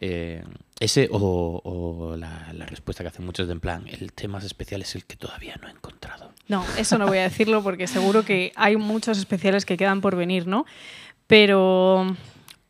eh, 0.00 0.42
ese 0.80 1.08
o, 1.12 1.60
o 1.62 2.16
la, 2.16 2.52
la 2.54 2.66
respuesta 2.66 3.04
que 3.04 3.08
hacen 3.10 3.24
muchos 3.24 3.46
de 3.46 3.52
en 3.52 3.60
plan, 3.60 3.84
el 3.86 4.12
té 4.12 4.26
más 4.26 4.42
especial 4.42 4.82
es 4.82 4.96
el 4.96 5.04
que 5.04 5.14
todavía 5.14 5.54
no 5.62 5.68
he 5.68 5.70
encontrado. 5.70 6.32
No, 6.52 6.66
eso 6.76 6.98
no 6.98 7.06
voy 7.06 7.16
a 7.16 7.22
decirlo 7.22 7.62
porque 7.62 7.86
seguro 7.86 8.26
que 8.26 8.52
hay 8.56 8.76
muchos 8.76 9.16
especiales 9.16 9.64
que 9.64 9.78
quedan 9.78 10.02
por 10.02 10.16
venir, 10.16 10.46
¿no? 10.46 10.66
Pero 11.26 12.14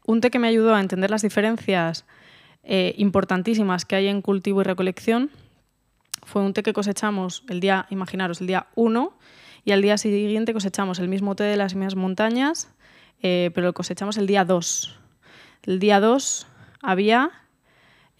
un 0.06 0.20
té 0.20 0.30
que 0.30 0.38
me 0.38 0.46
ayudó 0.46 0.76
a 0.76 0.80
entender 0.80 1.10
las 1.10 1.22
diferencias 1.22 2.04
eh, 2.62 2.94
importantísimas 2.96 3.84
que 3.84 3.96
hay 3.96 4.06
en 4.06 4.22
cultivo 4.22 4.60
y 4.60 4.64
recolección 4.64 5.30
fue 6.22 6.42
un 6.42 6.52
té 6.54 6.62
que 6.62 6.72
cosechamos 6.72 7.42
el 7.48 7.58
día, 7.58 7.86
imaginaros, 7.90 8.40
el 8.40 8.46
día 8.46 8.68
1 8.76 9.18
y 9.64 9.72
al 9.72 9.82
día 9.82 9.98
siguiente 9.98 10.52
cosechamos 10.52 11.00
el 11.00 11.08
mismo 11.08 11.34
té 11.34 11.42
de 11.42 11.56
las 11.56 11.74
mismas 11.74 11.96
montañas, 11.96 12.72
eh, 13.20 13.50
pero 13.52 13.66
lo 13.66 13.72
cosechamos 13.72 14.16
el 14.16 14.28
día 14.28 14.44
2. 14.44 14.96
El 15.64 15.80
día 15.80 15.98
2 15.98 16.46
había 16.82 17.32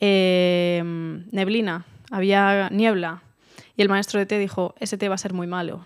eh, 0.01 0.83
neblina, 1.31 1.87
había 2.11 2.69
niebla. 2.71 3.23
Y 3.77 3.83
el 3.83 3.89
maestro 3.89 4.19
de 4.21 4.27
té 4.27 4.39
dijo, 4.39 4.75
ese 4.79 4.99
té 4.99 5.09
va 5.09 5.15
a 5.15 5.19
ser 5.19 5.33
muy 5.33 5.47
malo. 5.47 5.85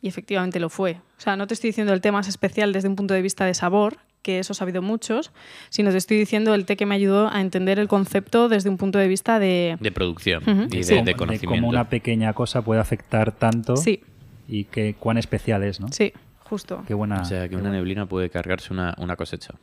Y 0.00 0.08
efectivamente 0.08 0.58
lo 0.60 0.68
fue. 0.68 1.00
O 1.18 1.20
sea, 1.20 1.36
no 1.36 1.46
te 1.46 1.54
estoy 1.54 1.68
diciendo 1.68 1.92
el 1.92 2.00
té 2.00 2.10
más 2.10 2.26
especial 2.28 2.72
desde 2.72 2.88
un 2.88 2.96
punto 2.96 3.14
de 3.14 3.22
vista 3.22 3.44
de 3.44 3.54
sabor, 3.54 3.98
que 4.22 4.38
eso 4.38 4.52
ha 4.58 4.62
habido 4.64 4.82
muchos, 4.82 5.32
sino 5.68 5.90
te 5.90 5.96
estoy 5.96 6.16
diciendo 6.16 6.54
el 6.54 6.64
té 6.64 6.76
que 6.76 6.86
me 6.86 6.94
ayudó 6.94 7.28
a 7.28 7.40
entender 7.40 7.78
el 7.78 7.88
concepto 7.88 8.48
desde 8.48 8.68
un 8.68 8.78
punto 8.78 8.98
de 8.98 9.08
vista 9.08 9.38
de... 9.38 9.76
De 9.80 9.92
producción 9.92 10.42
y 10.70 10.76
de, 10.78 10.82
Sí. 10.84 10.94
de 10.94 11.02
de 11.02 11.14
conocimiento. 11.14 11.48
cómo 11.48 11.68
una 11.68 11.88
pequeña 11.88 12.32
cosa 12.32 12.62
puede 12.62 12.80
afectar 12.80 13.32
tanto 13.32 13.76
Sí, 13.76 14.00
y 14.48 14.64
que 14.64 14.94
cuán 14.94 15.18
especial 15.18 15.62
es, 15.64 15.80
¿no? 15.80 15.88
sí, 15.92 16.12
justo. 16.40 16.84
Qué 16.86 16.94
buena. 16.94 17.22
O 17.22 17.24
sea, 17.24 17.48
que 17.48 17.54
una 17.54 17.62
buena. 17.64 17.76
neblina 17.78 18.06
puede 18.06 18.28
cargarse 18.30 18.72
una, 18.72 18.94
una 18.98 19.16
cosecha. 19.16 19.54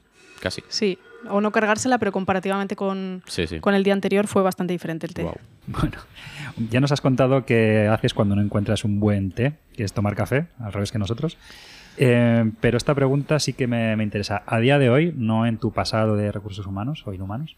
Casi. 0.41 0.62
Sí, 0.70 0.97
o 1.28 1.41
no 1.41 1.51
cargársela, 1.51 1.97
pero 1.97 2.11
comparativamente 2.11 2.76
con, 2.76 3.24
Sí, 3.28 3.47
sí. 3.47 3.59
con 3.59 3.74
el 3.76 3.84
día 3.84 3.93
anterior 3.93 4.28
fue 4.28 4.41
bastante 4.41 4.74
diferente 4.74 5.05
el 5.07 5.13
té. 5.13 5.28
Bueno, 5.67 5.97
ya 6.70 6.80
nos 6.80 6.91
has 6.91 7.01
contado 7.01 7.45
qué 7.45 7.88
haces 7.88 8.13
cuando 8.13 8.36
no 8.36 8.41
encuentras 8.41 8.84
un 8.86 8.99
buen 8.99 9.32
té, 9.32 9.53
que 9.76 9.84
es 9.84 9.93
tomar 9.93 10.15
café, 10.15 10.47
al 10.59 10.74
revés 10.74 10.91
que 10.91 10.99
nosotros. 10.99 11.38
Eh, 12.01 12.49
pero 12.61 12.78
esta 12.78 12.95
pregunta 12.95 13.39
sí 13.39 13.51
que 13.51 13.67
me, 13.67 13.95
me 13.97 14.03
interesa. 14.05 14.41
A 14.45 14.59
día 14.59 14.80
de 14.80 14.89
hoy, 14.89 15.13
no 15.17 15.45
en 15.45 15.57
tu 15.57 15.74
pasado 15.74 16.15
de 16.15 16.32
recursos 16.32 16.65
humanos 16.65 17.03
o 17.05 17.13
inhumanos, 17.13 17.57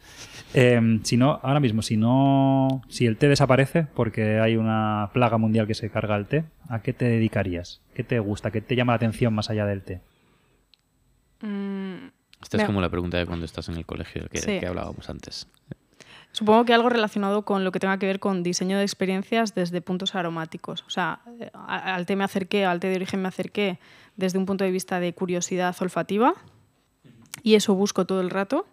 eh, 0.56 1.00
sino 1.04 1.40
ahora 1.44 1.60
mismo, 1.60 1.84
si 1.84 1.96
no, 1.96 2.82
si 2.90 3.06
el 3.06 3.18
té 3.18 3.28
desaparece 3.28 3.86
porque 3.94 4.40
hay 4.40 4.56
una 4.58 5.12
plaga 5.14 5.38
mundial 5.38 5.68
que 5.68 5.76
se 5.76 5.92
carga 5.92 6.16
el 6.16 6.26
té, 6.26 6.44
¿a 6.70 6.82
qué 6.82 6.92
te 6.92 7.06
dedicarías? 7.06 7.82
¿Qué 7.94 8.04
te 8.04 8.18
gusta? 8.20 8.50
¿Qué 8.50 8.62
te 8.62 8.76
llama 8.76 8.94
la 8.94 8.98
atención 8.98 9.32
más 9.34 9.52
allá 9.52 9.68
del 9.68 9.84
té? 9.84 10.02
Mm, 11.42 12.08
Esta 12.42 12.58
es 12.58 12.64
como 12.66 12.82
la 12.82 12.90
pregunta 12.90 13.18
de 13.18 13.26
cuando 13.26 13.46
estás 13.46 13.70
en 13.70 13.76
el 13.78 13.86
colegio 13.86 14.28
que, 14.30 14.40
Sí. 14.40 14.60
que 14.60 14.68
hablábamos 14.68 15.10
antes. 15.10 15.48
Supongo 16.34 16.64
que 16.66 16.74
algo 16.74 16.88
relacionado 16.90 17.44
con 17.44 17.64
lo 17.66 17.72
que 17.72 17.80
tenga 17.80 17.98
que 18.00 18.06
ver 18.06 18.20
con 18.20 18.42
diseño 18.42 18.78
de 18.78 18.84
experiencias 18.84 19.54
desde 19.54 19.82
puntos 19.82 20.16
aromáticos. 20.16 20.84
O 20.88 20.90
sea, 20.90 21.20
al 21.68 22.06
té 22.06 22.16
me 22.16 22.24
acerqué, 22.24 22.66
al 22.66 22.80
té 22.80 22.88
de 22.88 22.96
origen 22.96 23.22
me 23.22 23.28
acerqué 23.28 23.80
desde 24.16 24.38
un 24.38 24.46
punto 24.46 24.64
de 24.64 24.72
vista 24.72 25.00
de 25.02 25.14
curiosidad 25.14 25.76
olfativa 25.82 26.34
y 27.44 27.56
eso 27.56 27.76
busco 27.76 28.06
todo 28.06 28.22
el 28.22 28.30
rato. 28.30 28.66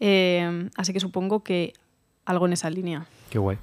Eh, 0.00 0.70
así 0.76 0.92
que 0.92 1.00
supongo 1.00 1.42
que 1.42 1.74
algo 2.24 2.46
en 2.46 2.52
esa 2.54 2.70
línea. 2.70 3.06
Qué 3.30 3.38
guay. 3.38 3.58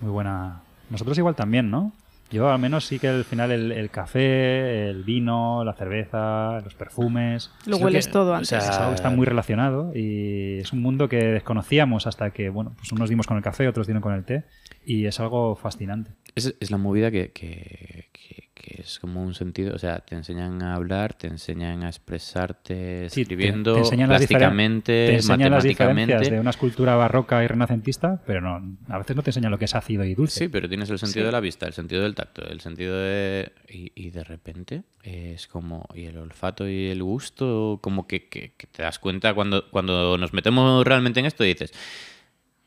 Muy 0.00 0.10
buena. 0.10 0.60
Nosotros 0.90 1.16
igual 1.16 1.34
también, 1.34 1.70
¿no? 1.70 1.92
Yo 2.34 2.50
al 2.50 2.58
menos 2.58 2.84
sí 2.84 2.98
que 2.98 3.06
al 3.08 3.24
final 3.24 3.52
el, 3.52 3.70
el 3.70 3.90
café, 3.90 4.90
el 4.90 5.04
vino, 5.04 5.62
la 5.62 5.72
cerveza, 5.72 6.60
los 6.62 6.74
perfumes. 6.74 7.52
Lo 7.64 7.76
hueles 7.76 8.06
que 8.08 8.12
todo 8.12 8.32
o 8.32 8.34
antes. 8.34 8.48
sea, 8.48 8.58
Es 8.58 8.70
algo 8.70 8.88
que 8.90 8.96
está 8.96 9.10
muy 9.10 9.24
relacionado 9.24 9.92
y 9.94 10.58
es 10.58 10.72
un 10.72 10.82
mundo 10.82 11.08
que 11.08 11.18
desconocíamos 11.18 12.08
hasta 12.08 12.30
que, 12.30 12.48
bueno, 12.48 12.72
pues 12.76 12.90
unos 12.90 13.08
dimos 13.08 13.28
con 13.28 13.36
el 13.36 13.42
café, 13.44 13.68
otros 13.68 13.86
dieron 13.86 14.02
con 14.02 14.14
el 14.14 14.24
té 14.24 14.42
y 14.86 15.06
es 15.06 15.20
algo 15.20 15.56
fascinante. 15.56 16.12
Es, 16.34 16.54
es 16.60 16.70
la 16.70 16.78
movida 16.78 17.10
que, 17.10 17.30
que- 17.32 18.08
que- 18.12 18.44
que 18.54 18.80
es 18.80 18.98
como 18.98 19.22
un 19.22 19.34
sentido, 19.34 19.74
o 19.74 19.78
sea, 19.78 19.98
te 19.98 20.14
enseñan 20.14 20.62
a 20.62 20.74
hablar, 20.74 21.12
te 21.14 21.26
enseñan 21.26 21.82
a 21.84 21.88
expresarte 21.88 23.08
Sí, 23.10 23.16
te- 23.16 23.20
escribiendo, 23.22 23.74
te 23.74 23.80
enseñan 23.80 24.08
las 24.08 24.18
plásticamente, 24.20 25.06
te 25.08 25.14
enseñan 25.16 25.50
las 25.50 25.64
diferencias 25.64 25.88
matemáticamente. 26.06 26.34
de 26.34 26.40
una 26.40 26.50
escultura 26.50 26.94
barroca 26.96 27.44
y 27.44 27.46
renacentista, 27.46 28.22
pero 28.26 28.40
no, 28.40 28.76
a 28.88 28.98
veces 28.98 29.16
no 29.16 29.22
te 29.22 29.30
enseñan 29.30 29.50
lo 29.50 29.58
que 29.58 29.66
es 29.66 29.74
ácido 29.74 30.04
y 30.04 30.14
dulce. 30.14 30.38
Sí, 30.44 30.48
pero 30.48 30.68
tienes 30.68 30.88
el 30.90 30.98
sentido 30.98 31.24
Sí. 31.24 31.26
de 31.26 31.32
la 31.32 31.40
vista, 31.40 31.66
el 31.66 31.72
sentido 31.74 32.02
del 32.02 32.14
tacto, 32.14 32.42
el 32.46 32.60
sentido 32.60 32.96
de... 32.96 33.52
Y, 33.68 33.92
y 33.94 34.10
de 34.10 34.24
repente 34.24 34.82
es 35.02 35.46
como... 35.46 35.86
Y 35.94 36.06
el 36.06 36.16
olfato 36.16 36.66
y 36.68 36.86
el 36.86 37.02
gusto, 37.02 37.78
como 37.82 38.06
que, 38.06 38.28
que- 38.28 38.52
que 38.56 38.66
te 38.66 38.82
das 38.82 38.98
cuenta 38.98 39.34
cuando, 39.34 39.68
cuando 39.70 40.16
nos 40.16 40.32
metemos 40.32 40.84
realmente 40.86 41.20
en 41.20 41.26
esto 41.26 41.44
y 41.44 41.48
dices... 41.48 41.72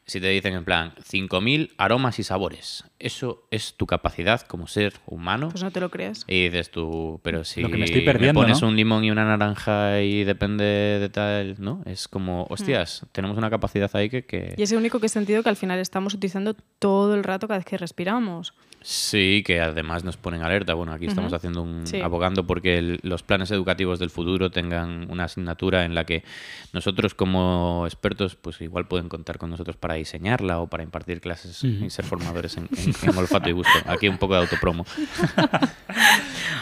Si 0.07 0.21
te 0.21 0.29
dicen 0.29 0.53
en 0.53 0.63
plan 0.63 0.93
5.000 0.95 1.73
aromas 1.77 2.17
y 2.17 2.23
sabores, 2.23 2.85
eso 2.97 3.43
es 3.51 3.73
tu 3.73 3.85
capacidad 3.85 4.39
como 4.41 4.67
ser 4.67 4.93
humano. 5.05 5.49
Pues 5.49 5.63
no 5.63 5.71
te 5.71 5.81
lo 5.81 5.91
crees. 5.91 6.23
Y 6.27 6.45
dices 6.45 6.71
tú, 6.71 7.19
pero 7.23 7.43
si 7.43 7.61
Lo 7.61 7.69
que 7.69 7.75
me 7.75 7.83
estoy 7.83 8.05
perdiendo, 8.05 8.39
pones 8.39 8.61
¿no? 8.61 8.69
un 8.69 8.77
limón 8.77 9.03
y 9.03 9.11
una 9.11 9.25
naranja 9.25 10.01
y 10.01 10.23
depende 10.23 10.63
de 10.63 11.09
tal, 11.09 11.55
¿no? 11.59 11.83
Es 11.85 12.07
como, 12.07 12.47
hostias, 12.49 13.05
tenemos 13.11 13.37
una 13.37 13.49
capacidad 13.49 13.93
ahí 13.95 14.09
que... 14.09 14.23
que... 14.23 14.55
Y 14.55 14.63
ese 14.63 14.77
único 14.77 15.01
que 15.01 15.09
sentido 15.09 15.43
que 15.43 15.49
al 15.49 15.57
final 15.57 15.79
estamos 15.79 16.13
utilizando 16.13 16.55
todo 16.79 17.13
el 17.13 17.25
rato 17.25 17.49
cada 17.49 17.57
vez 17.59 17.65
que 17.65 17.77
respiramos. 17.77 18.53
Sí, 18.89 19.43
que 19.45 19.59
además 19.59 20.05
nos 20.05 20.15
ponen 20.15 20.43
alerta. 20.43 20.73
Bueno, 20.73 20.93
aquí 20.93 21.07
estamos 21.07 21.33
haciendo 21.33 21.61
un 21.61 21.85
Sí. 21.85 21.99
abogando 21.99 22.47
porque 22.47 22.77
el- 22.77 22.99
los 23.03 23.21
planes 23.21 23.51
educativos 23.51 23.99
del 23.99 24.09
futuro 24.09 24.49
tengan 24.49 25.11
una 25.11 25.25
asignatura 25.25 25.83
en 25.83 25.93
la 25.93 26.05
que 26.05 26.23
nosotros 26.71 27.13
como 27.13 27.83
expertos, 27.85 28.35
pues 28.37 28.61
igual 28.61 28.87
pueden 28.87 29.09
contar 29.09 29.39
con 29.39 29.49
nosotros 29.49 29.75
para 29.75 29.95
diseñarla 29.95 30.59
o 30.59 30.67
para 30.67 30.83
impartir 30.83 31.19
clases 31.19 31.61
y 31.65 31.89
ser 31.89 32.05
formadores 32.05 32.55
en, 32.55 32.69
en- 32.77 33.09
en 33.09 33.17
olfato 33.17 33.49
y 33.49 33.51
gusto. 33.51 33.73
Aquí 33.87 34.07
un 34.07 34.17
poco 34.19 34.35
de 34.35 34.39
autopromo. 34.39 34.85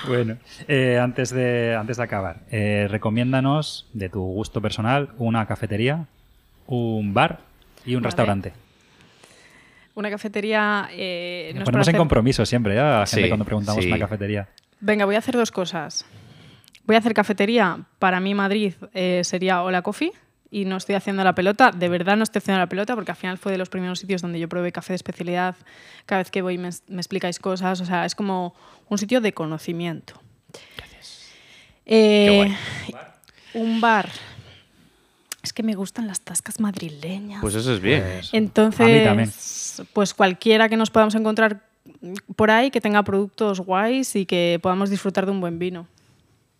Bueno, 0.07 0.37
eh, 0.67 0.99
antes, 1.01 1.31
de, 1.31 1.75
antes 1.75 1.97
de 1.97 2.03
acabar, 2.03 2.41
eh, 2.51 2.87
recomiéndanos 2.89 3.87
de 3.93 4.09
tu 4.09 4.21
gusto 4.21 4.61
personal 4.61 5.09
una 5.17 5.45
cafetería, 5.47 6.05
un 6.67 7.13
bar 7.13 7.39
y 7.85 7.95
un 7.95 8.01
Vale. 8.01 8.07
restaurante. 8.09 8.53
Una 9.95 10.09
cafetería... 10.09 10.89
eh, 10.91 11.51
no 11.53 11.59
Nos 11.59 11.63
es 11.63 11.71
ponemos 11.71 11.87
en 11.87 11.97
compromiso 11.97 12.45
siempre, 12.45 12.75
¿eh? 12.75 12.79
a 12.79 12.99
la 12.99 13.05
gente 13.05 13.23
Sí, 13.23 13.29
cuando 13.29 13.45
preguntamos 13.45 13.83
sí. 13.83 13.89
una 13.89 13.99
cafetería. 13.99 14.47
Venga, 14.81 15.05
voy 15.05 15.15
a 15.15 15.19
hacer 15.19 15.35
dos 15.35 15.51
cosas. 15.51 16.05
Voy 16.85 16.95
a 16.95 16.99
hacer 16.99 17.13
cafetería. 17.13 17.79
Para 17.97 18.19
mí 18.19 18.35
Madrid 18.35 18.73
eh, 18.93 19.21
sería 19.23 19.63
Hola 19.63 19.81
Coffee 19.81 20.11
y 20.51 20.65
no 20.65 20.77
estoy 20.77 20.95
haciendo 20.95 21.23
la 21.23 21.33
pelota. 21.33 21.71
De 21.71 21.89
verdad 21.89 22.17
no 22.17 22.23
estoy 22.23 22.39
haciendo 22.39 22.59
la 22.59 22.67
pelota 22.67 22.93
porque 22.95 23.11
al 23.11 23.17
final 23.17 23.37
fue 23.37 23.51
de 23.51 23.57
los 23.57 23.69
primeros 23.69 23.99
sitios 23.99 24.21
donde 24.21 24.39
yo 24.39 24.47
probé 24.49 24.71
café 24.71 24.93
de 24.93 24.97
especialidad. 24.97 25.55
Cada 26.05 26.19
vez 26.21 26.29
que 26.29 26.41
voy 26.41 26.57
me, 26.57 26.69
me 26.87 26.97
explicáis 26.97 27.39
cosas. 27.39 27.81
O 27.81 27.85
sea, 27.85 28.05
es 28.05 28.13
como 28.15 28.53
un 28.89 28.97
sitio 28.97 29.21
de 29.21 29.33
conocimiento. 29.33 30.21
Eh, 31.85 32.53
un 33.53 33.79
bar. 33.81 34.09
Es 35.45 35.53
que 35.53 35.61
me 35.61 35.75
gustan 35.75 36.07
las 36.07 36.21
tascas 36.21 36.59
madrileñas. 36.59 37.39
Pues 37.39 37.53
eso 37.53 37.71
es 37.71 37.79
bien. 37.79 38.03
Entonces, 38.31 38.81
A 38.81 38.85
mí 38.89 39.03
también. 39.03 39.31
pues 39.93 40.15
cualquiera 40.15 40.69
que 40.69 40.75
nos 40.75 40.89
podamos 40.89 41.13
encontrar 41.13 41.61
por 42.35 42.49
ahí 42.49 42.71
que 42.71 42.81
tenga 42.81 43.03
productos 43.03 43.59
guays 43.59 44.15
y 44.15 44.25
que 44.25 44.59
podamos 44.59 44.89
disfrutar 44.89 45.27
de 45.27 45.31
un 45.31 45.39
buen 45.41 45.59
vino. 45.59 45.85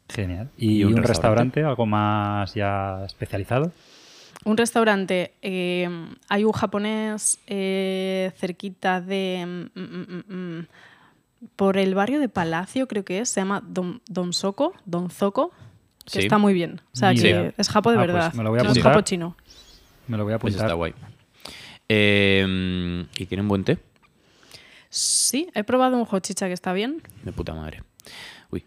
Genial. 0.08 0.52
¿Y, 0.56 0.78
¿Y 0.78 0.84
un 0.84 0.94
un, 0.94 0.98
restaurante? 1.04 1.62
restaurante? 1.62 1.64
algo 1.64 1.86
más 1.88 2.54
ya 2.54 3.04
especializado? 3.08 3.72
Un 4.44 4.56
restaurante, 4.56 5.34
eh, 5.42 5.90
hay 6.30 6.44
un 6.44 6.52
japonés 6.52 7.40
eh, 7.48 8.32
cerquita 8.38 9.02
de... 9.02 9.68
mm, 9.74 9.80
mm, 9.80 10.60
mm, 10.60 10.68
por 11.56 11.78
el 11.78 11.96
barrio 11.96 12.20
de 12.20 12.30
Palacio, 12.30 12.88
creo 12.88 13.04
que 13.04 13.22
es, 13.22 13.30
se 13.30 13.42
llama 13.42 13.64
Don, 13.68 14.02
Don 14.08 14.32
Soko, 14.32 14.74
Don 14.86 15.10
Zoco, 15.10 15.52
que 16.06 16.12
Sí. 16.12 16.20
está 16.20 16.38
muy 16.38 16.54
bien. 16.54 16.82
O 16.94 16.96
sea, 16.96 17.14
que 17.14 17.54
es 17.58 17.70
japo 17.70 17.92
de 17.92 17.98
Ah, 17.98 18.00
pues 18.02 18.14
verdad. 18.14 18.34
me 18.34 18.44
lo 18.44 18.50
voy 18.52 18.60
a 18.60 18.64
no 18.64 18.72
es 18.72 18.80
japo 18.82 19.02
chino. 19.02 19.36
Me 20.08 20.18
lo 20.18 20.24
voy 20.24 20.34
a 20.34 20.40
Pues 20.40 20.54
apuntar. 20.54 20.68
está 20.68 20.76
guay. 20.76 20.94
Eh, 21.90 23.06
¿Y 23.18 23.26
tienen 23.26 23.48
buen 23.48 23.64
té? 23.64 23.78
Sí, 24.90 25.48
he 25.54 25.64
probado 25.64 25.98
un 25.98 26.08
hochicha 26.10 26.48
que 26.48 26.54
está 26.54 26.74
bien. 26.74 27.02
De 27.24 27.32
puta 27.32 27.54
madre. 27.54 27.84
Uy. 28.52 28.64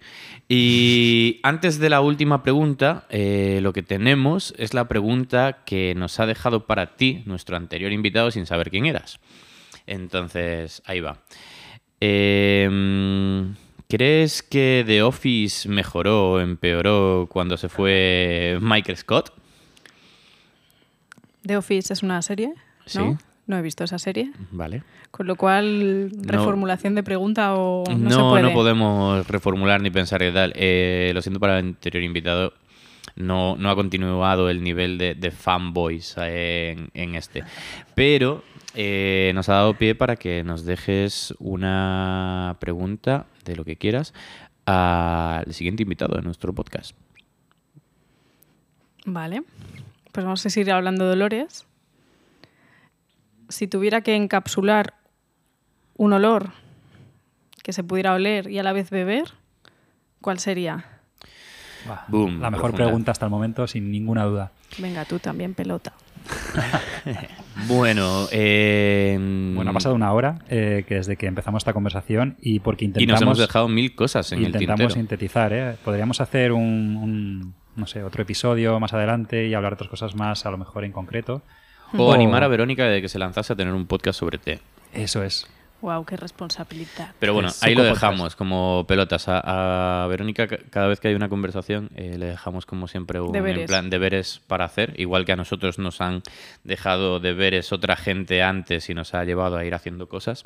Y 0.49 1.41
antes 1.43 1.79
de 1.79 1.89
la 1.89 2.01
última 2.01 2.43
pregunta, 2.43 3.07
eh, 3.11 3.61
lo 3.63 3.73
que 3.73 3.83
tenemos 3.83 4.53
es 4.59 4.75
la 4.75 4.89
pregunta 4.89 5.61
que 5.65 5.95
nos 5.95 6.19
ha 6.21 6.27
dejado 6.27 6.67
para 6.67 6.97
ti 6.97 7.23
nuestro 7.27 7.57
anterior 7.57 7.93
invitado 7.93 8.31
sin 8.31 8.45
saber 8.47 8.71
quién 8.71 8.87
eras. 8.87 9.21
Entonces, 9.87 10.83
ahí 10.85 11.01
va. 11.01 11.19
Eh, 12.01 12.69
¿Crees 13.89 14.43
que 14.43 14.85
The 14.87 15.03
Office 15.03 15.67
mejoró 15.67 16.33
o 16.33 16.41
empeoró 16.41 17.27
cuando 17.31 17.57
se 17.57 17.71
fue 17.71 18.59
Michael 18.61 18.99
Scott? 18.99 19.33
The 21.47 21.57
Office 21.57 21.95
es 21.95 22.03
una 22.03 22.21
serie, 22.21 22.49
¿no? 22.95 23.19
Sí. 23.19 23.25
No 23.47 23.57
he 23.57 23.63
visto 23.63 23.85
esa 23.85 23.99
serie. 23.99 24.31
Vale. 24.51 24.83
Con 25.11 25.27
lo 25.27 25.37
cual, 25.37 26.11
reformulación 26.21 26.95
de 26.95 27.03
pregunta 27.03 27.55
o. 27.55 27.85
No, 27.89 27.97
no, 27.97 28.11
se 28.11 28.21
puede? 28.21 28.43
no 28.43 28.53
podemos 28.53 29.27
reformular 29.27 29.81
ni 29.81 29.89
pensar 29.89 30.21
qué 30.21 30.33
tal. 30.33 30.53
Eh, 30.55 31.11
lo 31.15 31.23
siento 31.23 31.41
para 31.41 31.59
el 31.59 31.69
anterior 31.69 32.05
invitado. 32.05 32.53
No, 33.19 33.57
no 33.57 33.71
ha 33.71 33.75
continuado 33.75 34.49
el 34.49 34.63
nivel 34.63 34.97
de, 34.99 35.31
fanboys 35.31 36.17
en, 36.19 36.91
en 36.95 37.15
este. 37.15 37.45
Pero 37.95 38.43
eh, 38.75 39.33
nos 39.35 39.49
ha 39.49 39.55
dado 39.55 39.75
pie 39.75 39.95
para 39.95 40.17
que 40.17 40.45
nos 40.45 40.65
dejes 40.65 41.35
una 41.39 42.57
pregunta 42.61 43.27
de 43.45 43.57
lo 43.57 43.65
que 43.65 43.77
quieras 43.77 44.15
al 44.67 45.53
siguiente 45.53 45.83
invitado 45.83 46.17
de 46.17 46.23
nuestro 46.23 46.53
podcast. 46.53 46.97
Vale. 49.05 49.43
Pues 50.13 50.25
vamos 50.25 50.45
a 50.45 50.51
seguir 50.51 50.71
hablando 50.73 51.07
de 51.07 51.13
olores. 51.13 51.67
Si 53.49 53.67
tuviera 53.67 54.03
que 54.03 54.15
encapsular 54.15 54.95
un 55.97 56.13
olor 56.13 56.53
que 57.63 57.73
se 57.73 57.83
pudiera 57.83 58.15
oler 58.15 58.51
y 58.51 58.59
a 58.59 58.63
la 58.63 58.73
vez 58.73 58.91
beber, 58.91 59.25
¿cuál 60.21 60.39
sería? 60.39 60.98
Buah, 61.87 62.05
Boom, 62.09 62.41
la 62.41 62.51
mejor 62.51 62.71
profunda. 62.71 62.85
pregunta 62.85 63.13
hasta 63.13 63.25
el 63.27 63.31
momento, 63.31 63.67
sin 63.67 63.91
ninguna 63.91 64.25
duda. 64.25 64.53
Venga, 64.79 65.05
tú 65.05 65.19
también, 65.19 65.55
pelota. 65.55 65.93
Bueno, 67.67 68.29
eh, 68.31 69.17
Bueno, 69.55 69.71
ha 69.71 69.75
pasado 69.75 69.95
una 69.95 70.13
hora 70.13 70.39
eh, 70.49 70.85
que 70.87 70.97
desde 70.97 71.17
que 71.17 71.27
empezamos 71.27 71.61
esta 71.63 71.73
conversación 71.73 72.37
y 72.41 72.61
porque 72.61 72.85
y 72.85 72.89
intentamos, 72.89 73.21
nos 73.21 73.23
hemos 73.23 73.39
dejado 73.39 73.69
mil 73.69 73.95
cosas 73.97 74.31
en 74.31 74.39
el 74.41 74.47
intentamos 74.47 74.93
sintetizar. 74.93 75.53
¿eh? 75.53 75.77
Podríamos 75.85 76.21
hacer 76.21 76.53
un, 76.53 76.63
un, 76.63 77.55
no 77.75 77.87
sé, 77.87 78.05
otro 78.05 78.23
episodio 78.23 78.79
más 78.79 78.93
adelante 78.93 79.49
y 79.49 79.55
hablar 79.55 79.73
de 79.73 79.75
otras 79.75 79.91
cosas 79.91 80.15
más, 80.15 80.47
a 80.47 80.51
lo 80.51 80.59
mejor 80.59 80.85
en 80.85 80.93
concreto. 80.93 81.43
O 81.97 82.13
animar 82.13 82.45
a 82.45 82.49
Verónica 82.49 82.85
de 82.85 83.01
que 83.01 83.09
se 83.09 83.19
lanzase 83.19 83.55
a 83.55 83.57
tener 83.57 83.73
un 83.75 83.87
podcast 83.87 84.21
sobre 84.21 84.39
té. 84.39 84.61
Eso 84.93 85.25
es. 85.25 85.49
Wow, 85.81 86.05
qué 86.05 86.17
responsabilidad. 86.17 87.13
Pero 87.21 87.35
bueno, 87.35 87.51
ahí 87.63 87.75
lo 87.77 87.85
dejamos 87.85 88.35
como 88.35 88.85
pelotas. 88.89 89.29
A, 89.29 90.03
a 90.03 90.07
Verónica, 90.09 90.49
ca- 90.49 90.59
cada 90.71 90.89
vez 90.89 90.99
que 90.99 91.07
hay 91.09 91.15
una 91.15 91.29
conversación, 91.29 91.91
eh, 91.95 92.17
le 92.19 92.27
dejamos 92.27 92.67
como 92.67 92.89
siempre 92.89 93.21
un 93.21 93.31
Deberes. 93.31 93.61
en 93.61 93.67
plan 93.67 93.89
deberes 93.91 94.41
para 94.49 94.65
hacer. 94.65 94.95
Igual 94.99 95.25
que 95.25 95.33
a 95.33 95.37
nosotros 95.37 95.79
nos 95.79 96.01
han 96.01 96.23
dejado 96.65 97.21
deberes 97.21 97.73
otra 97.73 97.95
gente 97.97 98.43
antes 98.43 98.91
y 98.91 98.95
nos 98.95 99.15
ha 99.15 99.23
llevado 99.25 99.57
a 99.57 99.65
ir 99.65 99.73
haciendo 99.75 100.09
cosas. 100.09 100.43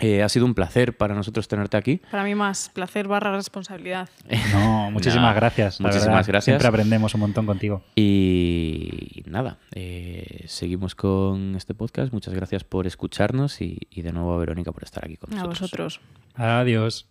Eh, 0.00 0.22
ha 0.22 0.28
sido 0.28 0.46
un 0.46 0.54
placer 0.54 0.96
para 0.96 1.14
nosotros 1.14 1.46
tenerte 1.48 1.76
aquí. 1.76 2.00
Para 2.10 2.24
mí 2.24 2.34
más 2.34 2.70
placer 2.70 3.06
barra 3.08 3.32
responsabilidad. 3.34 4.08
No, 4.52 4.90
muchísimas 4.90 5.34
gracias. 5.34 5.80
la 5.80 5.86
muchísimas 5.88 6.06
verdad. 6.16 6.26
gracias. 6.28 6.44
Siempre 6.44 6.68
aprendemos 6.68 7.14
un 7.14 7.20
montón 7.20 7.46
contigo. 7.46 7.82
Y 7.96 9.22
nada, 9.26 9.58
eh, 9.74 10.44
seguimos 10.46 10.94
con 10.94 11.54
este 11.56 11.74
podcast. 11.74 12.12
Muchas 12.12 12.34
gracias 12.34 12.64
por 12.64 12.86
escucharnos 12.86 13.60
y, 13.60 13.78
y 13.90 14.02
de 14.02 14.12
nuevo 14.12 14.32
a 14.34 14.38
Verónica 14.38 14.72
por 14.72 14.82
estar 14.84 15.04
aquí 15.04 15.16
con 15.16 15.32
A 15.32 15.36
nosotros. 15.44 15.60
vosotros. 15.60 16.00
Adiós. 16.34 17.06